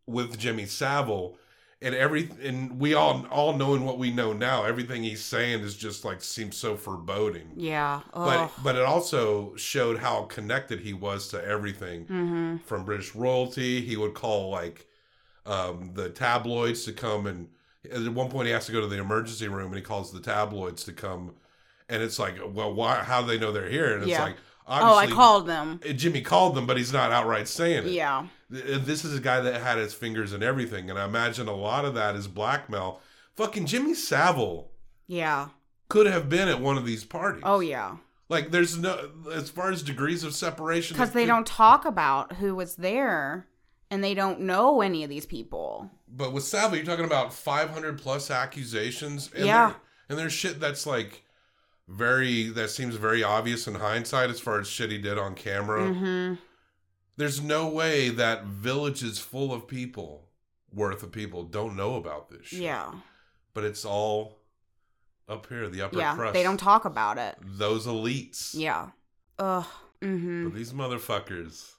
with 0.06 0.36
Jimmy 0.36 0.66
Savile, 0.66 1.36
and 1.80 1.94
every 1.94 2.28
and 2.42 2.78
we 2.80 2.94
all 2.94 3.24
all 3.30 3.56
knowing 3.56 3.84
what 3.84 3.98
we 3.98 4.10
know 4.10 4.32
now, 4.32 4.64
everything 4.64 5.04
he's 5.04 5.22
saying 5.24 5.60
is 5.60 5.76
just 5.76 6.04
like 6.04 6.22
seems 6.22 6.56
so 6.56 6.76
foreboding. 6.76 7.52
Yeah. 7.56 8.00
But 8.12 8.50
but 8.62 8.76
it 8.76 8.82
also 8.82 9.54
showed 9.56 9.98
how 9.98 10.24
connected 10.24 10.80
he 10.80 10.92
was 10.92 11.28
to 11.28 11.44
everything 11.44 12.04
mm-hmm. 12.06 12.56
from 12.66 12.84
British 12.84 13.14
royalty. 13.14 13.80
He 13.80 13.96
would 13.96 14.14
call 14.14 14.50
like 14.50 14.86
um, 15.46 15.92
the 15.94 16.08
tabloids 16.10 16.84
to 16.84 16.92
come 16.92 17.26
and 17.26 17.48
at 17.90 18.08
one 18.12 18.28
point 18.30 18.46
he 18.46 18.52
has 18.52 18.66
to 18.66 18.72
go 18.72 18.80
to 18.80 18.86
the 18.86 18.98
emergency 18.98 19.48
room 19.48 19.66
and 19.68 19.76
he 19.76 19.82
calls 19.82 20.12
the 20.12 20.20
tabloids 20.20 20.84
to 20.84 20.92
come, 20.92 21.34
and 21.88 22.02
it's 22.02 22.18
like, 22.18 22.36
well, 22.52 22.72
why? 22.72 22.96
How 23.02 23.20
do 23.22 23.26
they 23.28 23.38
know 23.38 23.52
they're 23.52 23.68
here? 23.68 23.92
And 23.94 24.02
it's 24.02 24.10
Yeah. 24.10 24.22
like, 24.22 24.36
Oh, 24.68 24.94
I 24.96 25.08
called 25.08 25.48
them. 25.48 25.80
Uh, 25.86 25.92
Jimmy 25.92 26.22
called 26.22 26.54
them, 26.54 26.66
but 26.66 26.76
he's 26.76 26.92
not 26.92 27.10
outright 27.10 27.48
saying 27.48 27.88
it. 27.88 27.90
Yeah. 27.92 28.18
Uh, 28.54 28.78
this 28.78 29.04
is 29.04 29.18
a 29.18 29.20
guy 29.20 29.40
that 29.40 29.60
had 29.60 29.76
his 29.76 29.92
fingers 29.92 30.32
in 30.32 30.42
everything, 30.42 30.88
and 30.88 30.98
I 30.98 31.04
imagine 31.04 31.48
a 31.48 31.54
lot 31.54 31.84
of 31.84 31.94
that 31.96 32.14
is 32.14 32.28
blackmail. 32.28 33.00
Fucking 33.34 33.66
Jimmy 33.66 33.92
Savile 33.94 34.70
Yeah. 35.08 35.48
could 35.88 36.06
have 36.06 36.28
been 36.28 36.48
at 36.48 36.60
one 36.60 36.78
of 36.78 36.86
these 36.86 37.04
parties. 37.04 37.42
Oh 37.44 37.58
yeah. 37.58 37.96
Like, 38.28 38.50
there's 38.52 38.78
no, 38.78 39.10
as 39.32 39.50
far 39.50 39.70
as 39.72 39.82
degrees 39.82 40.22
of 40.22 40.32
separation, 40.34 40.94
Because 40.96 41.10
they 41.10 41.26
don't 41.26 41.46
talk 41.46 41.84
about 41.84 42.34
who 42.34 42.54
was 42.54 42.76
there, 42.76 43.48
and 43.92 44.02
they 44.02 44.14
don't 44.14 44.40
know 44.40 44.80
any 44.80 45.04
of 45.04 45.10
these 45.10 45.26
people. 45.26 45.90
But 46.08 46.32
with 46.32 46.44
Savile, 46.44 46.76
you're 46.78 46.86
talking 46.86 47.04
about 47.04 47.32
500 47.34 47.98
plus 47.98 48.30
accusations. 48.30 49.30
And 49.36 49.44
Yeah. 49.44 49.74
and 50.08 50.18
there's 50.18 50.32
shit 50.32 50.58
that's 50.60 50.86
like 50.86 51.22
very, 51.88 52.48
that 52.48 52.70
seems 52.70 52.94
very 52.96 53.22
obvious 53.22 53.66
in 53.66 53.74
hindsight 53.74 54.30
as 54.30 54.40
far 54.40 54.58
as 54.60 54.66
shit 54.66 54.90
he 54.90 54.96
did 54.96 55.18
on 55.18 55.34
camera. 55.34 55.82
Mm-hmm. 55.82 56.34
There's 57.18 57.42
no 57.42 57.68
way 57.68 58.08
that 58.08 58.44
villages 58.46 59.18
full 59.18 59.52
of 59.52 59.68
people, 59.68 60.30
worth 60.72 61.02
of 61.02 61.12
people, 61.12 61.44
don't 61.44 61.76
know 61.76 61.96
about 61.96 62.30
this 62.30 62.46
shit. 62.46 62.60
Yeah. 62.60 62.92
But 63.52 63.64
it's 63.64 63.84
all 63.84 64.38
up 65.28 65.46
here, 65.48 65.68
the 65.68 65.82
upper 65.82 65.98
Yeah. 65.98 66.14
crust. 66.14 66.32
They 66.32 66.42
don't 66.42 66.56
talk 66.58 66.86
about 66.86 67.18
it. 67.18 67.36
Those 67.42 67.86
elites. 67.86 68.54
Yeah. 68.54 68.88
Ugh. 69.38 69.66
Mm-hmm. 70.00 70.44
But 70.48 70.54
these 70.56 70.72
motherfuckers. 70.72 71.74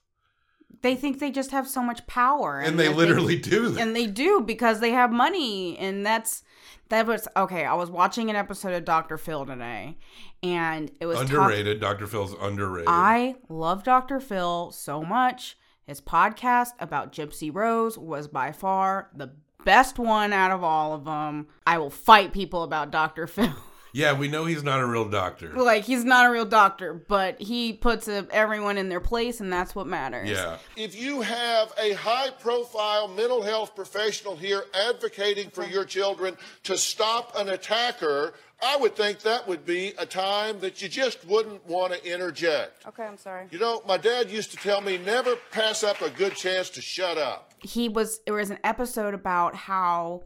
They 0.83 0.95
think 0.95 1.19
they 1.19 1.31
just 1.31 1.49
have 1.51 1.67
so 1.67 1.81
much 1.81 2.05
power, 2.05 2.59
And, 2.59 2.77
they 2.79 2.87
that 2.89 2.95
literally 2.95 3.37
do 3.39 3.69
that. 3.69 3.81
and 3.81 3.95
they 3.95 4.05
do 4.05 4.41
because 4.41 4.79
they 4.81 4.91
have 4.91 5.11
money 5.11 5.75
and 5.79 6.05
that's 6.05 6.43
that 6.89 7.07
was 7.07 7.27
okay 7.35 7.65
i 7.65 7.73
was 7.73 7.89
watching 7.89 8.29
an 8.29 8.35
episode 8.35 8.73
of 8.73 8.85
dr 8.85 9.17
phil 9.17 9.45
today 9.45 9.97
and 10.43 10.91
it 10.99 11.05
was 11.07 11.17
talk- 11.17 11.29
underrated. 11.29 11.79
Dr. 11.79 12.05
Phil's 12.05 12.35
underrated. 12.39 12.87
i 12.89 13.35
love 13.49 13.83
dr 13.83 14.19
phil 14.19 14.69
so 14.71 15.01
much 15.01 15.57
his 15.87 15.99
podcast 16.01 16.71
about 16.79 17.11
gypsy 17.11 17.49
rose 17.53 17.97
was 17.97 18.27
by 18.27 18.51
far 18.51 19.09
the 19.15 19.31
best 19.65 19.97
one 19.97 20.33
out 20.33 20.51
of 20.51 20.63
all 20.63 20.93
of 20.93 21.05
them 21.05 21.47
i 21.65 21.77
will 21.79 21.89
fight 21.89 22.31
people 22.33 22.61
about 22.63 22.91
dr 22.91 23.25
phil 23.35 23.53
yeah, 23.95 24.11
we 24.13 24.27
know 24.27 24.45
he's 24.45 24.63
not 24.63 24.79
a 24.81 24.85
real 24.85 25.07
doctor. 25.07 25.49
like 25.53 25.83
he's 25.83 26.03
not 26.03 26.25
a 26.25 26.31
real 26.31 26.45
doctor 26.45 26.93
but 26.93 27.39
he 27.41 27.71
puts 27.73 28.07
uh 28.07 28.23
everyone 28.31 28.77
in 28.77 28.89
their 28.89 28.99
place 28.99 29.39
and 29.39 29.53
that's 29.53 29.75
what 29.75 29.87
matters 29.87 30.29
Yeah. 30.29 30.57
If 30.75 30.99
you 30.99 31.21
have 31.21 31.71
a 31.79 31.93
high 31.93 32.31
profile 32.31 33.07
mental 33.07 33.41
health 33.43 33.75
professional 33.75 34.35
here 34.35 34.63
advocating 34.73 35.49
for 35.51 35.63
your 35.63 35.85
children 35.85 36.35
to 36.63 36.77
stop 36.77 37.33
an 37.37 37.49
attacker, 37.49 38.33
I 38.65 38.77
would 38.77 38.95
think 38.95 39.19
that 39.19 39.47
would 39.47 39.65
be 39.65 39.93
a 39.97 40.05
time 40.05 40.59
that 40.61 40.81
you 40.81 40.87
just 40.89 41.25
wouldn't 41.25 41.65
want 41.67 41.93
to 41.93 41.99
interject. 42.13 42.85
okay 42.87 43.03
i'm 43.03 43.17
sorry 43.17 43.45
You 43.51 43.59
know, 43.59 43.81
my 43.87 43.97
dad 43.97 44.29
used 44.31 44.51
to 44.51 44.57
tell 44.57 44.81
me 44.81 44.97
never 44.97 45.35
pass 45.51 45.83
up 45.83 46.01
a 46.01 46.09
good 46.09 46.35
chance 46.35 46.69
to 46.71 46.81
shut 46.81 47.17
up. 47.17 47.53
he 47.61 47.89
was 47.89 48.19
there 48.25 48.35
was 48.35 48.49
an 48.49 48.59
episode 48.63 49.13
about 49.13 49.55
how 49.55 50.23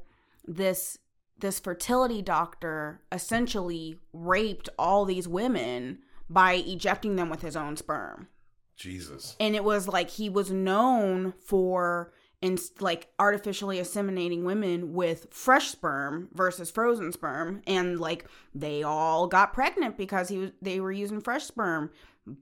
this 0.47 0.97
this 1.39 1.59
fertility 1.59 2.21
doctor 2.21 3.01
essentially 3.11 3.97
raped 4.13 4.69
all 4.79 5.05
these 5.05 5.27
women 5.27 5.99
by 6.29 6.53
ejecting 6.53 7.15
them 7.15 7.29
with 7.29 7.41
his 7.41 7.55
own 7.55 7.77
sperm 7.77 8.27
Jesus. 8.75 9.35
and 9.39 9.55
it 9.55 9.63
was 9.63 9.87
like 9.87 10.09
he 10.11 10.29
was 10.29 10.51
known 10.51 11.33
for 11.43 12.11
in 12.41 12.57
like 12.79 13.09
artificially 13.17 13.77
inseminating 13.79 14.43
women 14.43 14.93
with 14.93 15.25
fresh 15.31 15.69
sperm 15.69 16.29
versus 16.33 16.69
frozen 16.69 17.11
sperm 17.11 17.61
and 17.65 17.99
like 17.99 18.25
they 18.53 18.83
all 18.83 19.25
got 19.27 19.53
pregnant 19.53 19.97
because 19.97 20.29
he 20.29 20.37
was 20.37 20.51
they 20.61 20.79
were 20.79 20.91
using 20.91 21.19
fresh 21.21 21.45
sperm 21.45 21.89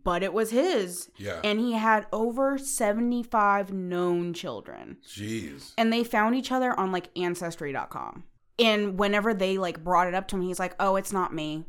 but 0.03 0.23
it 0.23 0.33
was 0.33 0.49
his 0.49 1.09
Yeah. 1.17 1.39
and 1.43 1.59
he 1.59 1.73
had 1.73 2.07
over 2.11 2.57
75 2.57 3.71
known 3.71 4.33
children 4.33 4.97
Jeez. 5.07 5.73
and 5.77 5.93
they 5.93 6.03
found 6.03 6.35
each 6.35 6.51
other 6.51 6.77
on 6.77 6.91
like 6.91 7.09
ancestry.com 7.15 8.23
and 8.59 8.97
whenever 8.99 9.33
they 9.33 9.57
like 9.57 9.83
brought 9.83 10.07
it 10.07 10.13
up 10.13 10.27
to 10.27 10.35
him 10.35 10.41
he's 10.41 10.59
like 10.59 10.75
oh 10.79 10.95
it's 10.95 11.11
not 11.13 11.33
me 11.33 11.65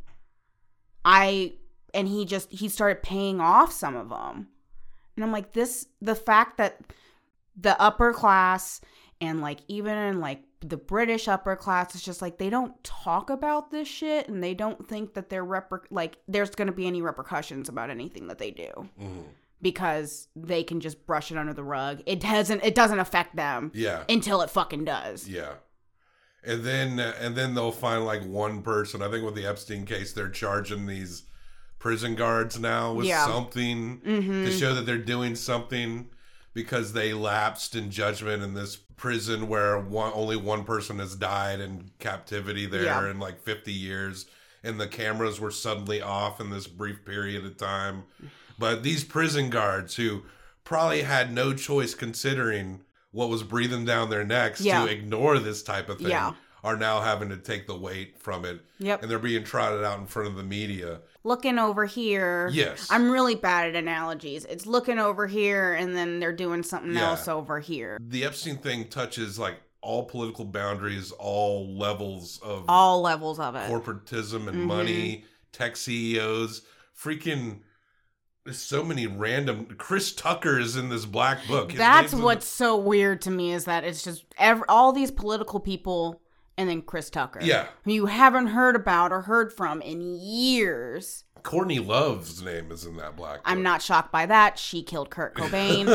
i 1.05 1.53
and 1.95 2.09
he 2.09 2.25
just 2.25 2.51
he 2.51 2.69
started 2.69 3.03
paying 3.03 3.41
off 3.41 3.73
some 3.73 3.97
of 3.97 4.09
them 4.09 4.49
and 5.17 5.25
i'm 5.25 5.33
like 5.33 5.53
this 5.53 5.87
the 6.01 6.15
fact 6.15 6.59
that 6.59 6.81
the 7.59 7.81
upper 7.81 8.13
class 8.13 8.81
and 9.21 9.41
like 9.41 9.61
even 9.69 9.97
in 9.97 10.21
like 10.21 10.43
the 10.61 10.77
british 10.77 11.29
upper 11.29 11.55
class 11.57 11.95
it's 11.95 12.05
just 12.05 12.23
like 12.23 12.39
they 12.39 12.51
don't 12.51 12.83
talk 12.83 13.31
about 13.31 13.71
this 13.71 13.87
shit 13.89 14.29
and 14.29 14.43
they 14.43 14.55
don't 14.55 14.89
think 14.89 15.15
that 15.15 15.29
they're 15.29 15.45
reper- 15.45 15.85
like 15.91 16.19
there's 16.29 16.51
going 16.51 16.67
to 16.67 16.73
be 16.73 16.87
any 16.87 17.03
repercussions 17.03 17.69
about 17.69 17.91
anything 17.91 18.27
that 18.27 18.39
they 18.39 18.51
do 18.51 18.89
Mhm. 19.01 19.25
because 19.63 20.29
they 20.35 20.63
can 20.65 20.81
just 20.81 21.07
brush 21.07 21.31
it 21.31 21.39
under 21.39 21.53
the 21.55 21.63
rug 21.65 22.03
it 22.07 22.21
doesn't 22.21 22.65
it 22.65 22.75
doesn't 22.75 22.99
affect 22.99 23.37
them 23.37 23.71
Yeah. 23.75 24.05
until 24.09 24.41
it 24.43 24.51
fucking 24.51 24.85
does 24.85 25.29
Yeah. 25.29 25.55
And 26.47 26.63
then 26.65 27.01
uh, 27.01 27.13
and 27.21 27.35
then 27.37 27.55
they'll 27.55 27.73
find 27.73 28.05
like 28.07 28.23
one 28.25 28.63
person. 28.63 29.03
I 29.03 29.11
think 29.11 29.25
with 29.25 29.35
the 29.35 29.47
Epstein 29.47 29.85
case, 29.85 30.13
they're 30.13 30.29
charging 30.29 30.87
these 30.87 31.25
prison 31.79 32.15
guards 32.15 32.59
now 32.59 32.93
with 32.93 33.07
Yeah. 33.07 33.27
something 33.27 34.01
Mhm. 34.01 34.45
to 34.47 34.51
show 34.53 34.75
that 34.75 34.87
they're 34.87 34.97
doing 34.99 35.35
something 35.37 36.09
because 36.55 36.93
they 36.95 37.13
lapsed 37.13 37.75
in 37.75 37.91
judgment 37.91 38.43
in 38.43 38.55
this 38.55 38.77
prison 38.77 39.47
where 39.49 39.79
one, 39.79 40.11
only 40.15 40.37
one 40.37 40.65
person 40.65 40.99
has 41.01 41.15
died 41.17 41.61
in 41.61 41.91
captivity 41.99 42.65
there 42.65 42.85
Yeah. 42.85 43.11
in 43.11 43.19
like 43.19 43.43
50 43.43 43.73
years 43.73 44.25
and 44.65 44.81
the 44.81 44.89
cameras 44.89 45.39
were 45.39 45.51
suddenly 45.51 46.01
off 46.01 46.41
in 46.41 46.49
this 46.49 46.67
brief 46.67 47.05
period 47.05 47.45
of 47.45 47.59
time 47.59 48.05
but 48.59 48.83
these 48.83 49.05
prison 49.05 49.51
guards 49.51 49.97
who 49.97 50.23
probably 50.65 51.03
had 51.03 51.31
no 51.31 51.53
choice 51.53 51.95
considering 51.95 52.81
what 53.17 53.31
was 53.31 53.43
breathing 53.43 53.87
down 53.87 54.11
their 54.11 54.25
necks 54.25 54.61
Yeah. 54.61 54.85
to 54.85 54.93
ignore 54.93 55.39
this 55.39 55.63
type 55.63 55.89
of 55.89 55.97
thing 55.99 56.09
Yeah. 56.11 56.35
are 56.63 56.77
now 56.77 57.01
having 57.01 57.31
to 57.31 57.39
take 57.39 57.67
the 57.67 57.75
weight 57.77 58.19
from 58.19 58.45
it 58.45 58.61
Yep. 58.79 59.01
and 59.03 59.11
they're 59.11 59.19
being 59.19 59.43
trotted 59.43 59.83
out 59.83 59.99
in 59.99 60.07
front 60.07 60.29
of 60.29 60.37
the 60.37 60.43
media 60.43 61.01
looking 61.25 61.59
over 61.59 61.87
here 61.87 62.51
Yes. 62.53 62.89
i'm 62.91 63.11
really 63.11 63.35
bad 63.35 63.71
at 63.71 63.75
analogies 63.75 64.45
it's 64.45 64.67
looking 64.67 64.99
over 64.99 65.27
here 65.27 65.73
and 65.73 65.97
then 65.97 66.21
they're 66.21 66.35
doing 66.35 66.63
something 66.63 66.93
Yeah. 66.93 67.09
else 67.11 67.27
over 67.27 67.59
here 67.59 67.97
the 68.01 68.23
Epstein 68.25 68.59
thing 68.59 68.85
touches 68.89 69.39
like 69.39 69.57
all 69.81 70.05
political 70.05 70.45
boundaries, 70.45 71.13
all 71.13 71.75
levels 71.75 72.39
of 72.43 72.65
all 72.69 73.01
levels 73.01 73.39
of 73.39 73.55
it 73.55 73.71
corporatism 73.71 74.47
and 74.49 74.59
Mhm. 74.59 74.67
money, 74.67 75.25
tech 75.53 75.77
CEOs, 75.77 76.63
freaking. 77.01 77.61
There's 78.47 78.59
so 78.59 78.83
many 78.83 79.07
random. 79.07 79.67
Chris 79.77 80.13
Tucker 80.13 80.59
is 80.59 80.77
in 80.77 80.89
this 80.89 81.05
black 81.05 81.47
book. 81.49 81.73
His 81.73 81.79
that's 81.79 82.15
what's 82.15 82.47
so 82.47 82.77
weird 82.77 83.21
to 83.23 83.31
me 83.31 83.53
is 83.53 83.65
that 83.67 83.85
it's 83.85 84.03
just 84.03 84.25
ev 84.39 84.63
all 84.69 84.93
these 84.93 85.11
political 85.11 85.61
people 85.61 86.21
and 86.59 86.69
then 86.71 86.81
chris 86.81 87.11
tucker 87.11 87.41
Yeah. 87.43 87.67
who 87.85 87.93
you 87.93 88.07
haven't 88.07 88.47
heard 88.49 88.77
about 88.77 89.13
or 89.13 89.23
heard 89.23 89.53
from 89.53 89.83
in 89.83 90.15
years 90.19 91.25
Courtney 91.43 91.79
Love's 91.81 92.41
name 92.43 92.71
is 92.73 92.87
in 92.87 92.97
that 92.97 93.15
black. 93.17 93.41
i'm 93.45 93.63
not 93.63 93.83
shocked 93.83 94.11
by 94.13 94.25
that 94.27 94.59
she 94.59 94.83
killed 94.83 95.11
kurt 95.11 95.35
cobain 95.37 95.87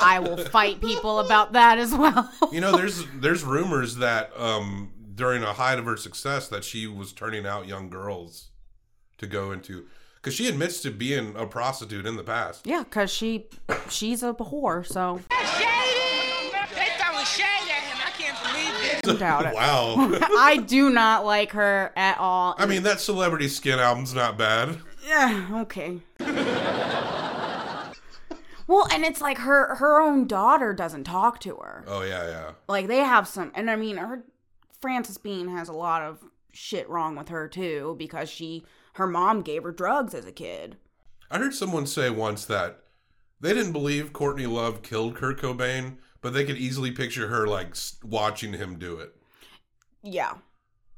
i 0.00 0.18
will 0.22 0.36
fight 0.36 0.80
people 0.80 1.18
about 1.20 1.52
that 1.52 1.78
as 1.78 1.94
well 1.94 2.30
You 2.52 2.60
know, 2.60 2.76
there's 2.76 3.04
there's 3.16 3.44
rumors 3.44 3.96
that 3.96 4.30
um 4.36 4.92
during 5.14 5.42
a 5.42 5.52
height 5.52 5.78
of 5.78 5.84
her 5.84 5.96
success 5.96 6.48
that 6.48 6.64
she 6.64 6.86
was 6.86 7.12
turning 7.12 7.44
out 7.46 7.66
young 7.66 7.88
girls 7.90 8.50
to 9.18 9.26
go 9.26 9.52
into 9.52 9.86
because 10.16 10.34
she 10.34 10.48
admits 10.48 10.80
to 10.82 10.90
being 10.90 11.34
a 11.36 11.46
prostitute 11.46 12.06
in 12.06 12.16
the 12.16 12.24
past. 12.24 12.66
yeah 12.66 12.82
because 12.82 13.10
she 13.10 13.46
she's 13.88 14.22
a 14.22 14.32
whore 14.34 14.86
so 14.86 15.20
They 15.30 16.86
throwing 16.98 17.24
shade 17.24 17.44
at 17.44 17.82
him. 17.82 17.98
I 18.04 18.10
can't 18.16 18.36
believe 18.42 18.92
it. 19.04 19.08
I 19.08 19.14
doubt 19.16 19.46
it 19.46 19.54
Wow. 19.54 19.94
i 20.38 20.56
do 20.56 20.90
not 20.90 21.24
like 21.24 21.52
her 21.52 21.92
at 21.96 22.18
all 22.18 22.54
I 22.58 22.66
mean, 22.66 22.82
that 22.84 23.00
celebrity 23.00 23.48
skin 23.48 23.78
album's 23.78 24.14
not 24.14 24.36
bad. 24.38 24.78
Yeah, 25.06 25.48
okay. 25.62 26.00
well, 28.66 28.86
and 28.92 29.04
it's 29.04 29.20
like 29.22 29.38
her 29.38 29.76
her 29.76 30.00
own 30.00 30.26
daughter 30.26 30.74
doesn't 30.74 31.04
talk 31.04 31.40
to 31.40 31.56
her. 31.56 31.84
Oh 31.86 32.02
yeah, 32.02 32.26
yeah. 32.28 32.50
Like 32.68 32.86
they 32.88 32.98
have 32.98 33.26
some 33.26 33.50
and 33.54 33.70
I 33.70 33.76
mean 33.76 33.96
her 33.96 34.24
Frances 34.82 35.16
Bean 35.16 35.48
has 35.48 35.68
a 35.68 35.72
lot 35.72 36.02
of 36.02 36.22
shit 36.52 36.88
wrong 36.90 37.16
with 37.16 37.30
her 37.30 37.48
too 37.48 37.94
because 37.98 38.28
she 38.28 38.64
her 38.98 39.06
mom 39.06 39.42
gave 39.42 39.62
her 39.62 39.72
drugs 39.72 40.12
as 40.12 40.26
a 40.26 40.32
kid. 40.32 40.76
I 41.30 41.38
heard 41.38 41.54
someone 41.54 41.86
say 41.86 42.10
once 42.10 42.44
that 42.46 42.80
they 43.40 43.54
didn't 43.54 43.72
believe 43.72 44.12
Courtney 44.12 44.46
Love 44.46 44.82
killed 44.82 45.14
Kurt 45.14 45.40
Cobain, 45.40 45.98
but 46.20 46.34
they 46.34 46.44
could 46.44 46.56
easily 46.56 46.90
picture 46.90 47.28
her 47.28 47.46
like 47.46 47.76
watching 48.02 48.54
him 48.54 48.78
do 48.78 48.98
it. 48.98 49.14
Yeah. 50.02 50.34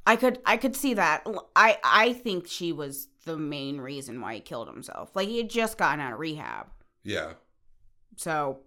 I 0.07 0.16
could 0.16 0.40
I 0.46 0.57
could 0.57 0.74
see 0.74 0.94
that. 0.94 1.26
I 1.55 1.78
I 1.84 2.14
think 2.14 2.46
she 2.46 2.72
was 2.72 3.09
the 3.26 3.36
main 3.36 3.80
reason 3.80 4.20
why 4.20 4.34
he 4.34 4.40
killed 4.40 4.68
himself. 4.68 5.14
Like 5.14 5.28
he 5.28 5.36
had 5.36 5.51
just 5.51 5.76
gotten 5.76 6.01
out 6.01 6.14
of 6.14 6.18
rehab. 6.18 6.68
Yeah. 7.05 7.34
So 8.16 8.61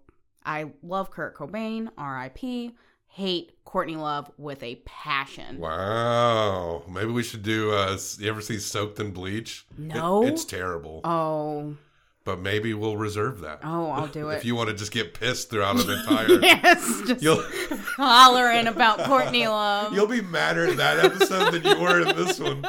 I 0.44 0.72
love 0.82 1.10
Kurt 1.10 1.36
Cobain, 1.36 1.88
R.I.P. 1.98 2.76
Hate 3.14 3.52
Courtney 3.64 3.94
Love 3.96 4.28
with 4.38 4.60
a 4.64 4.76
passion. 4.84 5.58
Wow. 5.58 6.82
Maybe 6.90 7.12
we 7.12 7.22
should 7.22 7.42
do. 7.44 7.70
Uh, 7.72 7.96
you 8.18 8.28
ever 8.28 8.40
see 8.40 8.58
Soaked 8.58 8.98
in 8.98 9.12
Bleach? 9.12 9.66
It- 9.72 9.78
No. 9.78 10.24
it's 10.26 10.44
terrible. 10.44 11.00
Oh, 11.04 11.76
but 12.24 12.40
maybe 12.40 12.74
we'll 12.74 12.96
reserve 12.96 13.40
that. 13.42 13.60
oh, 13.62 13.90
I'll 13.90 14.06
do 14.08 14.30
it. 14.30 14.36
If 14.38 14.44
you 14.44 14.56
want 14.56 14.68
to 14.70 14.74
just 14.74 14.90
get 14.90 15.14
pissed 15.14 15.50
throughout 15.50 15.76
an 15.84 15.90
entire, 15.98 16.40
yes, 16.40 17.02
just 17.06 17.22
you'll 17.22 17.44
hollering 17.96 18.66
about 18.66 18.98
Courtney 19.00 19.46
Love. 19.46 19.92
you'll 19.94 20.06
be 20.08 20.22
madder 20.22 20.64
in 20.64 20.76
that 20.78 21.04
episode 21.04 21.52
than 21.52 21.62
you 21.64 21.80
were 21.82 22.00
in 22.00 22.16
this 22.16 22.40
one. 22.40 22.62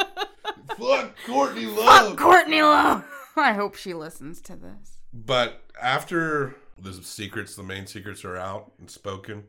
Fuck 0.77 1.15
Courtney 1.25 1.65
Love. 1.65 2.09
Fuck. 2.09 2.17
Courtney 2.17 2.61
Love. 2.61 3.03
I 3.35 3.53
hope 3.53 3.75
she 3.75 3.93
listens 3.95 4.41
to 4.41 4.55
this. 4.55 4.97
But 5.11 5.61
after 5.81 6.55
the 6.77 6.93
secrets, 6.93 7.55
the 7.55 7.63
main 7.63 7.87
secrets 7.87 8.23
are 8.25 8.37
out 8.37 8.73
and 8.79 8.91
spoken, 8.91 9.45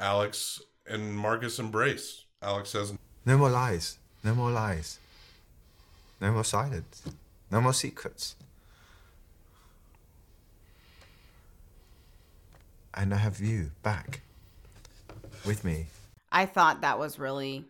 Alex 0.00 0.62
and 0.86 1.14
Marcus 1.14 1.58
embrace. 1.58 2.24
Alex 2.42 2.70
says, 2.70 2.94
No 3.26 3.36
more 3.36 3.50
lies. 3.50 3.98
No 4.24 4.34
more 4.34 4.50
lies. 4.50 4.98
No 6.20 6.32
more 6.32 6.44
silence. 6.44 7.02
No 7.50 7.60
more 7.60 7.74
secrets. 7.74 8.34
And 12.94 13.14
I 13.14 13.18
have 13.18 13.40
you 13.40 13.70
back 13.82 14.20
with 15.46 15.64
me. 15.64 15.86
I 16.32 16.46
thought 16.46 16.80
that 16.80 16.98
was 16.98 17.18
really 17.18 17.64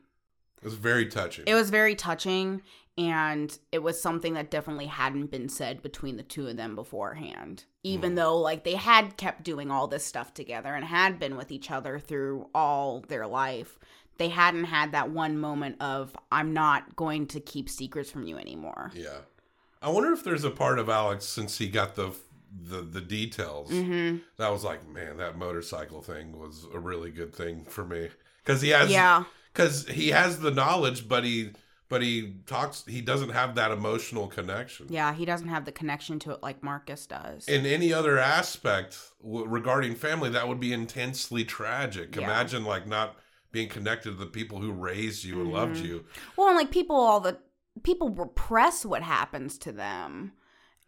it 0.62 0.64
was 0.64 0.74
very 0.74 1.06
touching. 1.06 1.44
it 1.46 1.54
was 1.54 1.70
very 1.70 1.94
touching 1.94 2.62
and 2.98 3.58
it 3.72 3.82
was 3.82 4.00
something 4.00 4.34
that 4.34 4.50
definitely 4.50 4.86
hadn't 4.86 5.30
been 5.30 5.48
said 5.48 5.82
between 5.82 6.16
the 6.16 6.22
two 6.22 6.46
of 6.46 6.56
them 6.56 6.74
beforehand 6.74 7.64
even 7.82 8.14
though 8.14 8.38
like 8.38 8.64
they 8.64 8.74
had 8.74 9.16
kept 9.16 9.42
doing 9.42 9.70
all 9.70 9.86
this 9.86 10.04
stuff 10.04 10.34
together 10.34 10.74
and 10.74 10.84
had 10.84 11.18
been 11.18 11.36
with 11.36 11.50
each 11.50 11.70
other 11.70 11.98
through 11.98 12.46
all 12.54 13.00
their 13.08 13.26
life 13.26 13.78
they 14.18 14.28
hadn't 14.28 14.64
had 14.64 14.92
that 14.92 15.10
one 15.10 15.38
moment 15.38 15.76
of 15.80 16.14
i'm 16.30 16.52
not 16.52 16.94
going 16.96 17.26
to 17.26 17.40
keep 17.40 17.68
secrets 17.68 18.10
from 18.10 18.24
you 18.26 18.36
anymore 18.36 18.90
yeah. 18.94 19.18
I 19.82 19.88
wonder 19.88 20.12
if 20.12 20.22
there's 20.22 20.44
a 20.44 20.50
part 20.50 20.78
of 20.78 20.90
Alex 20.90 21.24
since 21.24 21.56
he 21.56 21.68
got 21.68 21.94
the 21.94 22.12
the 22.52 22.82
the 22.82 23.00
details 23.00 23.70
Mm-hmm. 23.70 24.18
that 24.36 24.52
was 24.52 24.62
like, 24.62 24.86
man, 24.86 25.16
that 25.16 25.38
motorcycle 25.38 26.02
thing 26.02 26.38
was 26.38 26.66
a 26.74 26.78
really 26.78 27.10
good 27.10 27.34
thing 27.34 27.64
for 27.64 27.84
me 27.86 28.10
because 28.44 28.60
he 28.60 28.68
has 28.70 28.90
yeah 28.90 29.24
because 29.54 29.88
he 29.88 30.08
has 30.10 30.40
the 30.40 30.50
knowledge, 30.50 31.08
but 31.08 31.24
he 31.24 31.52
but 31.90 32.00
he 32.00 32.36
talks 32.46 32.84
he 32.86 33.02
doesn't 33.02 33.28
have 33.30 33.54
that 33.56 33.70
emotional 33.70 34.26
connection. 34.28 34.86
yeah 34.88 35.12
he 35.12 35.26
doesn't 35.26 35.48
have 35.48 35.66
the 35.66 35.72
connection 35.72 36.18
to 36.20 36.30
it 36.30 36.42
like 36.42 36.62
marcus 36.62 37.06
does 37.06 37.46
In 37.48 37.66
any 37.66 37.92
other 37.92 38.18
aspect 38.18 38.96
w- 39.22 39.44
regarding 39.46 39.94
family, 39.96 40.30
that 40.30 40.48
would 40.48 40.60
be 40.60 40.72
intensely 40.72 41.44
tragic. 41.44 42.16
Yeah. 42.16 42.22
Imagine 42.24 42.64
like 42.64 42.86
not 42.86 43.16
being 43.52 43.68
connected 43.68 44.12
to 44.12 44.16
the 44.16 44.26
people 44.26 44.60
who 44.60 44.72
raised 44.72 45.24
you 45.24 45.40
and 45.42 45.52
loved 45.52 45.76
Mm-hmm. 45.76 45.86
you. 45.86 46.04
Well, 46.36 46.48
and 46.48 46.56
like 46.56 46.70
people, 46.70 46.96
all 46.96 47.20
the 47.20 47.38
people 47.82 48.08
repress 48.10 48.84
what 48.84 49.02
happens 49.02 49.58
to 49.58 49.72
them, 49.72 50.32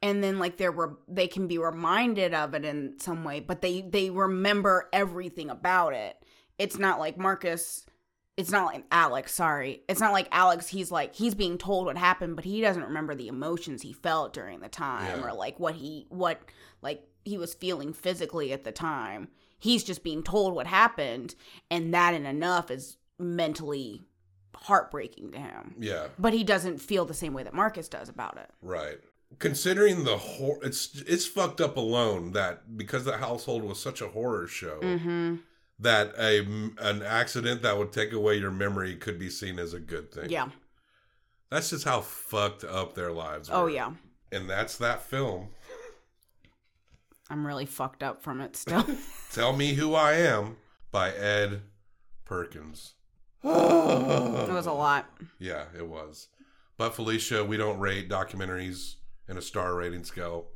and 0.01 0.23
then 0.23 0.39
like 0.39 0.57
they're 0.59 0.71
re- 0.71 0.95
they 1.09 1.27
can 1.27 1.49
be 1.49 1.59
reminded 1.59 2.33
of 2.35 2.55
it 2.55 2.65
in 2.65 2.99
some 3.01 3.25
way, 3.25 3.41
but 3.41 3.61
they 3.63 3.81
they 3.83 4.11
remember 4.11 4.89
everything 4.93 5.51
about 5.51 5.93
it. 5.95 6.17
It's 6.59 6.79
not 6.79 6.99
like 7.01 7.19
Marcus. 7.19 7.85
It's 8.43 8.51
not 8.53 8.67
like 8.67 8.85
Alex. 8.93 9.33
Sorry, 9.35 9.83
it's 9.89 10.01
not 10.01 10.13
like 10.13 10.29
Alex. 10.31 10.69
He's 10.69 10.91
like 10.91 11.15
he's 11.15 11.35
being 11.35 11.57
told 11.59 11.87
what 11.87 11.97
happened, 11.97 12.37
but 12.37 12.45
he 12.45 12.61
doesn't 12.61 12.83
remember 12.85 13.15
the 13.15 13.29
emotions 13.29 13.83
he 13.83 13.93
felt 13.93 14.33
during 14.35 14.61
the 14.61 14.69
time, 14.69 15.21
Yeah. 15.21 15.27
or 15.27 15.33
like 15.33 15.59
what 15.59 15.75
he 15.77 16.07
what 16.11 16.41
like 16.83 17.03
he 17.25 17.39
was 17.39 17.55
feeling 17.55 17.93
physically 17.93 18.53
at 18.53 18.65
the 18.65 18.73
time. 18.73 19.29
He's 19.59 19.85
just 19.85 20.03
being 20.03 20.23
told 20.23 20.55
what 20.55 20.67
happened, 20.67 21.35
and 21.71 21.95
that 21.95 22.15
in 22.15 22.27
enough 22.27 22.71
is 22.71 22.97
mentally 23.19 24.03
heartbreaking 24.57 25.33
to 25.33 25.39
him. 25.39 25.75
Yeah. 25.79 26.09
But 26.19 26.33
he 26.33 26.45
doesn't 26.45 26.79
feel 26.79 27.05
the 27.05 27.15
same 27.15 27.33
way 27.33 27.43
that 27.43 27.55
Marcus 27.55 27.89
does 27.89 28.09
about 28.09 28.37
it. 28.39 28.51
Right. 28.61 28.99
Considering 29.39 30.05
the 30.05 30.19
hor- 30.19 30.59
it's 30.63 31.03
it's 31.07 31.27
fucked 31.27 31.61
up 31.61 31.77
alone 31.77 32.33
that 32.33 32.77
because 32.77 33.05
the 33.05 33.17
household 33.17 33.63
was 33.65 33.81
such 33.81 34.01
a 34.03 34.09
horror 34.09 34.47
show 34.47 34.79
Mm-hmm. 34.83 35.37
That 35.79 36.13
a 36.19 36.41
an 36.79 37.03
accident 37.03 37.63
that 37.63 37.77
would 37.77 37.93
take 37.93 38.13
away 38.13 38.37
your 38.37 38.51
memory 38.51 38.97
could 38.97 39.19
be 39.19 39.31
seen 39.31 39.59
as 39.59 39.75
a 39.75 39.81
good 39.81 40.13
thing. 40.13 40.31
Yeah. 40.31 40.49
That's 41.51 41.71
just 41.71 41.85
how 41.85 42.01
fucked 42.01 42.65
up 42.65 42.95
their 42.95 43.13
lives 43.13 43.51
oh, 43.51 43.65
were. 43.65 43.65
Oh 43.65 43.73
yeah. 43.73 43.93
And 44.31 44.49
that's 44.49 44.79
that 44.79 45.03
film. 45.03 45.49
I'm 47.29 47.47
really 47.47 47.67
fucked 47.67 48.03
up 48.03 48.23
from 48.23 48.41
it 48.41 48.57
still. 48.57 48.85
Tell 49.33 49.53
Me 49.55 49.75
Who 49.75 49.95
I 49.95 50.13
Am 50.15 50.57
by 50.91 51.11
Ed 51.13 51.63
Perkins. 52.25 52.95
it 53.43 53.49
was 53.49 54.67
a 54.67 54.73
lot. 54.73 55.11
Yeah, 55.39 55.65
it 55.77 55.89
was. 55.89 56.29
But 56.77 56.95
Felicia, 56.95 57.45
we 57.45 57.57
don't 57.57 57.79
rate 57.79 58.09
documentaries 58.09 58.97
in 59.29 59.37
a 59.37 59.43
star 59.43 59.75
rating 59.75 60.05
scale. 60.05 60.47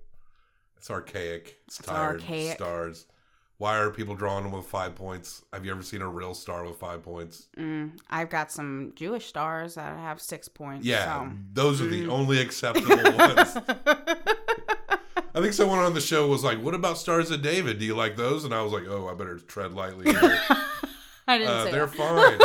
It's 0.76 0.90
archaic. 0.90 1.56
It's, 1.66 1.78
tired. 1.78 2.20
archaic. 2.20 2.56
Stars. 2.56 3.06
Why 3.58 3.78
are 3.78 3.90
people 3.90 4.14
drawing 4.14 4.44
them 4.44 4.52
with 4.52 4.66
five 4.66 4.94
points? 4.94 5.42
Have 5.52 5.64
you 5.64 5.70
ever 5.70 5.82
seen 5.82 6.02
a 6.02 6.08
real 6.08 6.34
star 6.34 6.64
with 6.64 6.76
five 6.76 7.02
points? 7.02 7.48
Mm, 7.56 7.92
I've 8.10 8.28
got 8.28 8.52
some 8.52 8.92
Jewish 8.94 9.26
stars 9.26 9.76
that 9.76 9.96
have 9.96 10.20
six 10.20 10.46
points. 10.46 10.86
Yeah, 10.86 11.22
so. 11.22 11.32
those 11.54 11.80
are 11.80 11.86
the 11.86 12.08
only 12.08 12.38
acceptable 12.38 12.96
ones. 13.16 13.56
I 15.34 15.40
think 15.40 15.54
someone 15.54 15.78
on 15.78 15.94
the 15.94 16.00
show 16.00 16.26
was 16.28 16.44
like, 16.44 16.62
"What 16.62 16.74
about 16.74 16.98
Stars 16.98 17.30
of 17.30 17.42
David? 17.42 17.78
Do 17.78 17.84
you 17.84 17.94
like 17.94 18.16
those?" 18.16 18.44
And 18.44 18.54
I 18.54 18.62
was 18.62 18.72
like, 18.72 18.84
"Oh, 18.88 19.08
I 19.08 19.14
better 19.14 19.38
tread 19.38 19.72
lightly." 19.72 20.14
I 21.28 21.38
didn't 21.38 21.52
Uh, 21.52 21.64
say 21.64 21.70
they're 21.72 21.86
that. 21.86 21.96
fine. 21.96 22.38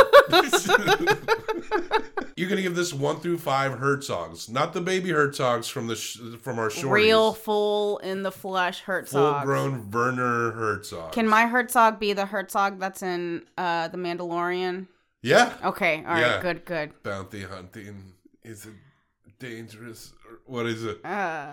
You're 2.36 2.48
gonna 2.48 2.62
give 2.62 2.74
this 2.74 2.92
one 2.94 3.20
through 3.20 3.36
five 3.38 3.78
Herzogs, 3.78 4.48
not 4.50 4.72
the 4.72 4.80
baby 4.80 5.10
Herzogs 5.10 5.70
from 5.70 5.86
the 5.86 5.94
sh- 5.96 6.18
from 6.40 6.58
our 6.58 6.70
shorties. 6.70 6.90
Real 6.90 7.32
full 7.34 7.98
in 7.98 8.22
the 8.22 8.32
flesh 8.32 8.80
Herzog. 8.80 9.36
full 9.36 9.44
grown 9.44 9.90
Werner 9.90 10.50
Herzog. 10.52 11.12
Can 11.12 11.28
my 11.28 11.46
Herzog 11.46 12.00
be 12.00 12.14
the 12.14 12.24
Herzog 12.26 12.80
that's 12.80 13.02
in 13.02 13.44
uh, 13.58 13.88
The 13.88 13.98
Mandalorian? 13.98 14.86
yeah 15.20 15.52
Okay, 15.64 15.98
all 15.98 16.04
right, 16.14 16.20
Yeah. 16.20 16.40
good, 16.42 16.64
good. 16.64 17.02
bounty 17.02 17.42
hunting 17.44 18.14
is 18.42 18.64
it 18.66 18.72
dangerous? 19.42 20.12
What 20.46 20.66
is 20.66 20.84
it? 20.84 21.04
Uh, 21.04 21.52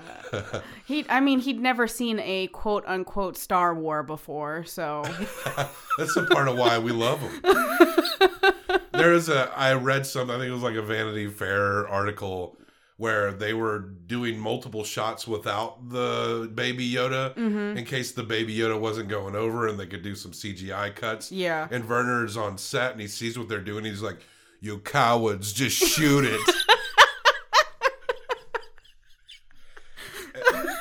he, 0.86 1.06
I 1.10 1.20
mean, 1.20 1.40
he'd 1.40 1.60
never 1.60 1.88
seen 1.88 2.20
a 2.20 2.48
quote 2.48 2.84
unquote 2.88 3.36
Star 3.38 3.74
War 3.74 4.04
before, 4.04 4.64
so 4.64 5.04
That's 5.98 6.14
the 6.16 6.28
part 6.32 6.48
of 6.48 6.58
why 6.58 6.80
we 6.80 6.92
love 6.92 7.20
them. 7.22 8.84
there 8.94 9.14
is 9.14 9.30
a 9.30 9.52
I 9.56 9.74
read 9.74 10.06
something. 10.06 10.36
I 10.36 10.40
think 10.40 10.50
it 10.50 10.54
was 10.54 10.64
like 10.64 10.76
a 10.76 10.82
Vanity 10.82 11.28
Fair 11.28 11.88
article 11.88 12.58
where 12.98 13.32
they 13.32 13.54
were 13.54 13.80
doing 13.80 14.38
multiple 14.38 14.84
shots 14.84 15.26
without 15.28 15.90
the 15.90 16.52
baby 16.54 16.90
Yoda 16.90 17.34
Mm-hmm. 17.36 17.78
in 17.78 17.86
case 17.86 18.12
the 18.12 18.24
baby 18.24 18.56
Yoda 18.58 18.78
wasn't 18.80 19.08
going 19.08 19.36
over 19.36 19.68
and 19.68 19.80
they 19.80 19.86
could 19.86 20.04
do 20.04 20.16
some 20.16 20.32
CGI 20.32 20.94
cuts. 20.96 21.32
Yeah. 21.32 21.68
And 21.72 21.88
Werner's 21.88 22.36
on 22.38 22.58
set 22.58 22.92
and 22.92 23.00
he 23.02 23.08
sees 23.08 23.38
what 23.40 23.48
they're 23.48 23.62
doing. 23.62 23.86
He's 23.86 24.02
like, 24.02 24.20
"You 24.62 24.80
cowards, 24.80 25.54
just 25.54 25.78
shoot 25.78 26.26
it." 26.26 26.42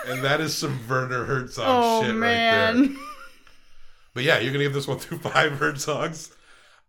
and 0.08 0.22
that 0.22 0.40
is 0.40 0.56
some 0.56 0.78
Werner 0.88 1.24
Herzog 1.24 1.64
oh 1.66 2.02
shit 2.02 2.10
right 2.12 2.18
man. 2.18 2.82
there. 2.94 3.02
But 4.14 4.24
yeah, 4.24 4.38
you're 4.38 4.52
gonna 4.52 4.64
give 4.64 4.74
this 4.74 4.88
one 4.88 4.98
through 4.98 5.18
five 5.18 5.52
Herzogs. 5.52 6.32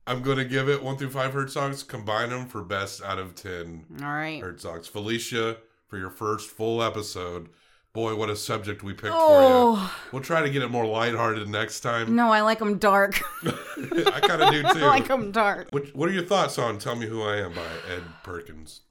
I'm 0.07 0.21
gonna 0.23 0.45
give 0.45 0.67
it 0.69 0.81
one 0.83 0.97
through 0.97 1.11
five 1.11 1.33
Herzogs. 1.33 1.87
Combine 1.87 2.29
them 2.29 2.47
for 2.47 2.63
best 2.63 3.03
out 3.03 3.19
of 3.19 3.35
ten 3.35 3.85
All 4.01 4.07
right. 4.07 4.41
Herzogs. 4.41 4.89
Felicia, 4.89 5.57
for 5.87 5.97
your 5.97 6.09
first 6.09 6.49
full 6.49 6.81
episode. 6.81 7.49
Boy, 7.91 8.15
what 8.15 8.29
a 8.29 8.35
subject 8.35 8.83
we 8.83 8.93
picked 8.93 9.07
for 9.07 9.13
Oh 9.15 9.73
you. 9.83 9.89
We'll 10.11 10.21
try 10.21 10.41
to 10.43 10.49
get 10.49 10.61
it 10.61 10.69
more 10.69 10.85
lighthearted 10.85 11.49
next 11.49 11.79
time. 11.81 12.15
no, 12.15 12.31
I 12.31 12.41
like 12.41 12.59
them 12.59 12.77
dark. 12.77 13.19
I 13.43 14.19
kind 14.21 14.41
of 14.43 14.51
do 14.51 14.61
too. 14.61 14.85
I 14.85 14.87
like 14.87 15.07
them 15.07 15.31
dark. 15.31 15.67
what, 15.71 15.95
what 15.95 16.07
are 16.07 16.11
your 16.13 16.23
thoughts 16.25 16.57
on 16.59 16.77
"Tell 16.79 16.95
Me 16.95 17.07
Who 17.07 17.21
I 17.23 17.37
Am" 17.37 17.53
by 17.53 17.61
Ed 17.91 18.03
Perkins? 18.23 18.81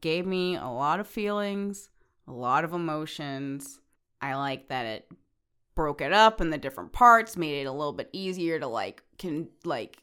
Gave 0.00 0.26
me 0.26 0.56
a 0.56 0.66
lot 0.66 1.00
of 1.00 1.06
feelings, 1.06 1.90
a 2.28 2.32
lot 2.32 2.64
of 2.64 2.72
emotions. 2.72 3.80
I 4.20 4.34
like 4.34 4.68
that 4.68 4.86
it 4.86 5.08
broke 5.74 6.00
it 6.00 6.12
up 6.12 6.40
in 6.40 6.50
the 6.50 6.58
different 6.58 6.92
parts, 6.92 7.36
made 7.36 7.60
it 7.60 7.66
a 7.66 7.72
little 7.72 7.92
bit 7.92 8.08
easier 8.12 8.58
to 8.58 8.66
like 8.66 9.02
can 9.18 9.48
like 9.64 9.98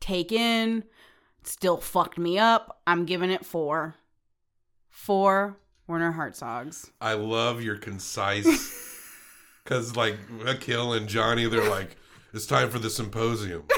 take 0.00 0.32
in. 0.32 0.84
Still 1.44 1.76
fucked 1.76 2.18
me 2.18 2.38
up. 2.38 2.80
I'm 2.86 3.04
giving 3.04 3.30
it 3.30 3.44
four. 3.44 3.94
Four 4.90 5.58
Werner 5.86 6.12
Herzogs. 6.12 6.90
I 7.00 7.14
love 7.14 7.62
your 7.62 7.76
concise. 7.76 8.84
Because, 9.66 9.96
like, 9.96 10.16
Akil 10.46 10.92
and 10.92 11.08
Johnny, 11.08 11.48
they're 11.48 11.68
like, 11.68 11.96
it's 12.32 12.46
time 12.46 12.70
for 12.70 12.78
the 12.78 12.88
symposium. 12.88 13.64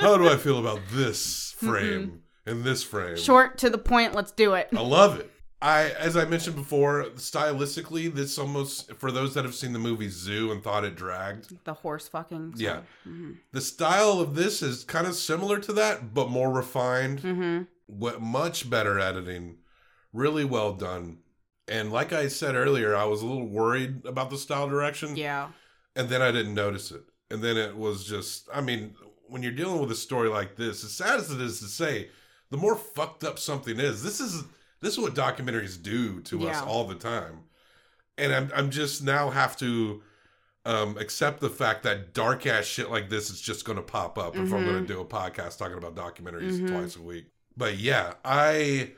How 0.00 0.18
do 0.18 0.28
I 0.28 0.36
feel 0.36 0.58
about 0.58 0.80
this 0.90 1.54
mm-hmm. 1.54 1.68
frame 1.68 2.22
and 2.44 2.64
this 2.64 2.82
frame? 2.82 3.16
Short 3.16 3.56
to 3.58 3.70
the 3.70 3.78
point. 3.78 4.16
Let's 4.16 4.32
do 4.32 4.54
it. 4.54 4.68
I 4.76 4.80
love 4.80 5.20
it. 5.20 5.30
I, 5.62 5.90
as 5.98 6.16
I 6.16 6.26
mentioned 6.26 6.54
before, 6.56 7.04
stylistically, 7.14 8.12
this 8.12 8.38
almost 8.38 8.92
for 8.94 9.10
those 9.10 9.32
that 9.34 9.44
have 9.44 9.54
seen 9.54 9.72
the 9.72 9.78
movie 9.78 10.10
Zoo 10.10 10.52
and 10.52 10.62
thought 10.62 10.84
it 10.84 10.96
dragged. 10.96 11.64
The 11.64 11.74
horse 11.74 12.08
fucking. 12.08 12.54
Yeah, 12.56 12.80
the 13.52 13.60
style 13.60 14.20
of 14.20 14.34
this 14.34 14.60
is 14.62 14.84
kind 14.84 15.06
of 15.06 15.14
similar 15.14 15.58
to 15.60 15.72
that, 15.74 16.12
but 16.12 16.28
more 16.30 16.52
refined. 16.52 17.20
Mm-hmm. 17.22 17.62
What 17.86 18.20
much 18.20 18.68
better 18.68 18.98
editing, 19.00 19.56
really 20.12 20.44
well 20.44 20.72
done. 20.72 21.18
And 21.68 21.90
like 21.90 22.12
I 22.12 22.28
said 22.28 22.54
earlier, 22.54 22.94
I 22.94 23.04
was 23.04 23.22
a 23.22 23.26
little 23.26 23.46
worried 23.48 24.04
about 24.04 24.30
the 24.30 24.38
style 24.38 24.68
direction, 24.68 25.16
Yeah. 25.16 25.48
and 25.96 26.08
then 26.08 26.20
I 26.22 26.30
didn't 26.32 26.54
notice 26.54 26.90
it. 26.90 27.02
And 27.30 27.42
then 27.42 27.56
it 27.56 27.76
was 27.76 28.04
just, 28.04 28.48
I 28.52 28.60
mean, 28.60 28.94
when 29.28 29.42
you're 29.42 29.52
dealing 29.52 29.80
with 29.80 29.90
a 29.90 29.96
story 29.96 30.28
like 30.28 30.56
this, 30.56 30.84
as 30.84 30.92
sad 30.92 31.18
as 31.18 31.30
it 31.30 31.40
is 31.40 31.58
to 31.60 31.66
say, 31.66 32.10
the 32.50 32.56
more 32.56 32.76
fucked 32.76 33.24
up 33.24 33.38
something 33.38 33.80
is, 33.80 34.02
this 34.02 34.20
is 34.20 34.44
this 34.86 34.94
is 34.94 35.00
what 35.00 35.14
documentaries 35.14 35.82
do 35.82 36.20
to 36.22 36.48
us 36.48 36.62
all 36.62 36.84
the 36.86 36.94
time. 36.94 37.40
And 38.18 38.32
I'm 38.32 38.50
I'm 38.54 38.70
just 38.70 39.02
now 39.02 39.30
have 39.30 39.56
to 39.58 40.02
um, 40.64 40.96
accept 40.98 41.40
the 41.40 41.50
fact 41.50 41.82
that 41.82 42.14
dark 42.14 42.46
ass 42.46 42.64
shit 42.64 42.90
like 42.90 43.08
this 43.10 43.30
is 43.30 43.40
just 43.40 43.64
going 43.64 43.76
to 43.76 43.82
pop 43.82 44.18
up 44.18 44.34
if 44.34 44.40
I'm 44.40 44.46
Mm-hmm. 44.48 44.64
going 44.64 44.86
to 44.86 44.92
do 44.94 45.00
a 45.00 45.04
podcast 45.04 45.58
talking 45.58 45.76
about 45.78 45.94
documentaries 45.94 46.66
twice 46.66 46.96
a 46.96 47.02
week. 47.02 47.26
But 47.56 47.78
yeah, 47.78 48.14
I 48.24 48.92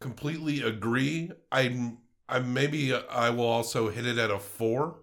completely 0.00 0.62
agree. 0.62 1.30
I 1.52 1.92
I 2.28 2.38
maybe 2.40 2.94
I 2.94 3.30
will 3.30 3.46
also 3.46 3.88
hit 3.90 4.06
it 4.06 4.18
at 4.18 4.30
a 4.30 4.38
four. 4.38 4.96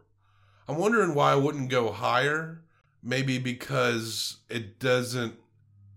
I'm 0.68 0.78
wondering 0.78 1.14
why 1.14 1.32
I 1.32 1.36
wouldn't 1.36 1.70
go 1.70 1.92
higher. 1.92 2.62
Maybe 3.04 3.38
because 3.38 4.38
it 4.50 4.80
doesn't, 4.80 5.36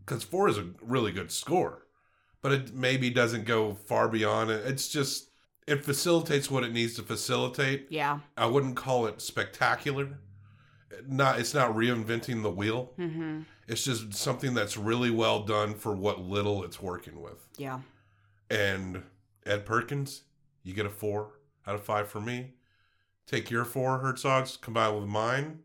because 0.01 0.25
four 0.25 0.47
is 0.49 0.59
a 0.59 0.67
really 0.83 1.11
good 1.11 1.33
score, 1.33 1.87
but 2.43 2.53
it 2.53 2.75
maybe 2.75 3.11
doesn't 3.11 3.45
go 3.45 3.75
far 3.75 4.09
beyond 4.09 4.51
it. 4.51 4.67
It's 4.67 4.89
just 4.89 5.31
it 5.67 5.85
facilitates 5.85 6.51
what 6.51 6.65
it 6.65 6.73
needs 6.73 6.95
to 6.97 7.03
facilitate. 7.03 7.89
Yeah. 7.91 8.21
I 8.37 8.47
wouldn't 8.47 8.77
call 8.77 9.07
it 9.07 9.21
spectacular. 9.21 10.19
Not 11.07 11.39
it's 11.39 11.55
not 11.55 11.75
reinventing 11.75 12.43
the 12.43 12.51
wheel. 12.51 12.93
Mm-hmm. 12.99 13.43
It's 13.67 13.85
just 13.85 14.15
something 14.15 14.55
that's 14.55 14.77
really 14.77 15.11
well 15.11 15.43
done 15.45 15.75
for 15.75 15.95
what 15.95 16.21
little 16.21 16.65
it's 16.65 16.81
working 16.81 17.21
with. 17.21 17.47
Yeah. 17.59 17.81
And 18.51 19.03
Ed 19.45 19.67
Perkins, 19.67 20.23
you 20.63 20.73
get 20.73 20.87
a 20.87 20.91
four 20.91 21.33
out 21.67 21.75
of 21.75 21.85
five 21.85 22.09
for 22.09 22.21
me. 22.21 22.55
Take 23.27 23.51
your 23.51 23.67
four 23.67 24.01
Herzogs 24.01 24.59
combined 24.59 24.97
with 24.97 25.09
mine. 25.09 25.61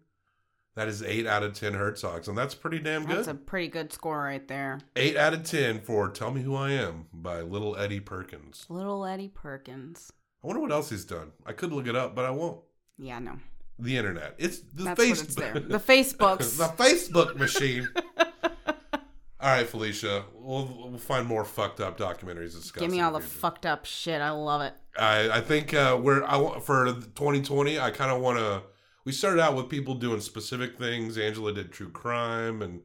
That 0.76 0.88
is 0.88 1.03
eight 1.03 1.28
out 1.28 1.43
of 1.43 1.53
ten 1.53 1.74
Herzogs, 1.74 2.28
and 2.28 2.36
that's 2.38 2.55
pretty 2.55 2.80
damn 2.80 3.05
good. 3.05 3.17
That's 3.17 3.28
a 3.28 3.36
pretty 3.36 3.67
good 3.67 3.93
score 3.93 4.17
right 4.24 4.47
there. 4.47 4.80
Eight 4.95 5.15
out 5.15 5.34
of 5.34 5.43
ten 5.43 5.80
for 5.80 6.09
"Tell 6.09 6.32
Me 6.32 6.41
Who 6.41 6.55
I 6.55 6.71
Am" 6.71 7.05
by 7.13 7.41
Little 7.41 7.76
Eddie 7.78 7.99
Perkins. 7.99 8.65
Little 8.69 9.05
Eddie 9.05 9.28
Perkins. 9.28 10.11
I 10.43 10.47
wonder 10.47 10.61
what 10.61 10.71
else 10.71 10.89
he's 10.89 11.05
done. 11.05 11.32
I 11.45 11.53
could 11.53 11.71
look 11.71 11.88
it 11.88 11.95
up, 11.95 12.15
but 12.15 12.26
I 12.26 12.32
won't. 12.32 12.59
Yeah, 12.97 13.19
no. 13.19 13.38
The 13.80 13.97
internet. 13.97 14.36
It's 14.39 14.59
the 14.74 14.84
That's 14.86 15.01
Facebook. 15.03 15.24
it's 15.24 15.36
there. 15.36 15.53
The 15.53 15.80
Facebooks. 15.80 16.57
the 16.57 16.84
Facebook 16.84 17.36
machine. 17.38 17.88
all 18.17 18.74
right, 19.41 19.67
Felicia. 19.67 20.26
We'll, 20.34 20.89
we'll 20.89 20.97
find 20.97 21.28
more 21.28 21.45
fucked 21.45 21.82
up 21.82 21.97
documentaries. 21.97 22.74
Give 22.76 22.91
me 22.91 23.01
all 23.01 23.11
the 23.13 23.19
fucked 23.19 23.65
up 23.65 23.86
shit. 23.86 24.21
I 24.21 24.32
love 24.32 24.61
it. 24.61 24.74
I, 24.97 25.38
I 25.38 25.41
think 25.41 25.74
uh, 25.74 25.99
we're 26.01 26.24
I 26.24 26.38
want 26.38 26.63
for 26.63 26.86
2020. 26.86 27.80
I 27.80 27.91
kind 27.91 28.11
of 28.11 28.21
want 28.21 28.39
to. 28.39 28.63
We 29.05 29.11
started 29.11 29.41
out 29.41 29.55
with 29.55 29.69
people 29.69 29.95
doing 29.95 30.21
specific 30.21 30.77
things. 30.77 31.17
Angela 31.17 31.51
did 31.53 31.71
true 31.71 31.89
crime, 31.89 32.61
and 32.61 32.81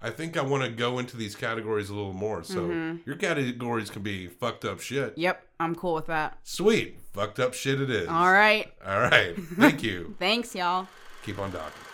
I 0.00 0.10
think 0.10 0.36
I 0.36 0.42
want 0.42 0.64
to 0.64 0.70
go 0.70 0.98
into 0.98 1.16
these 1.16 1.36
categories 1.36 1.88
a 1.88 1.94
little 1.94 2.12
more. 2.12 2.42
So 2.42 2.62
Mm-hmm. 2.62 2.98
your 3.06 3.16
categories 3.16 3.88
can 3.90 4.02
be 4.02 4.26
fucked 4.26 4.64
up 4.64 4.80
shit. 4.80 5.16
Yep, 5.16 5.46
I'm 5.60 5.74
cool 5.76 5.94
with 5.94 6.06
that. 6.06 6.38
Sweet, 6.42 6.98
fucked 7.12 7.38
up 7.38 7.54
shit. 7.54 7.80
It 7.80 7.90
is. 7.90 8.08
All 8.08 8.32
right. 8.32 8.72
All 8.84 9.00
right. 9.00 9.36
Thank 9.56 9.82
you. 9.84 10.16
Thanks, 10.18 10.54
y'all. 10.54 10.88
Keep 11.24 11.38
on 11.38 11.52
docking. 11.52 11.91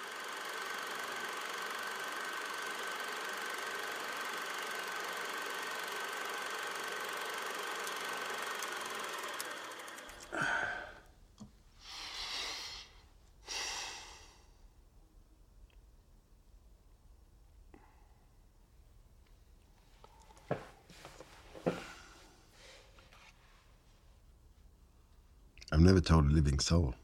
Told 26.08 26.24
a 26.24 26.30
living 26.30 26.58
soul 26.58 26.94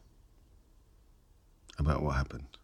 about 1.77 2.01
what 2.01 2.15
happened. 2.15 2.57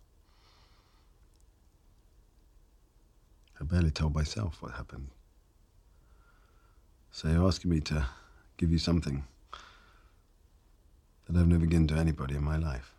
I 3.60 3.64
barely 3.64 3.92
told 3.92 4.16
myself 4.16 4.60
what 4.60 4.72
happened. 4.72 5.10
So 7.12 7.28
you're 7.28 7.46
asking 7.46 7.70
me 7.70 7.80
to 7.82 8.08
give 8.58 8.72
you 8.72 8.80
something 8.80 9.24
that 11.30 11.40
I've 11.40 11.48
never 11.48 11.68
given 11.68 11.88
to 11.90 11.96
anybody 11.96 12.34
in 12.34 12.44
my 12.44 12.58
life. 12.58 12.96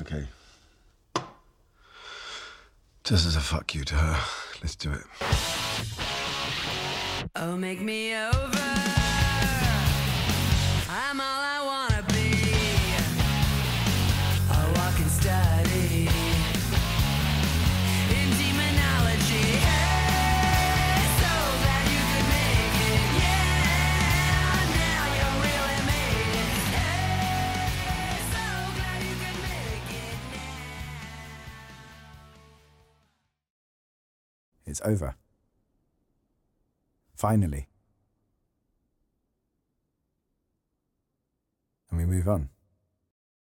Okay. 0.00 0.26
Just 3.04 3.26
as 3.26 3.36
a 3.36 3.40
fuck 3.40 3.74
you 3.74 3.84
to 3.84 3.94
her, 3.94 4.18
let's 4.62 4.76
do 4.76 4.90
it. 4.90 5.04
Oh, 7.36 7.54
make 7.54 7.82
me 7.82 8.14
over. 8.16 9.33
Over. 34.84 35.16
Finally. 37.16 37.68
And 41.90 41.98
we 41.98 42.06
move 42.06 42.28
on. 42.28 42.48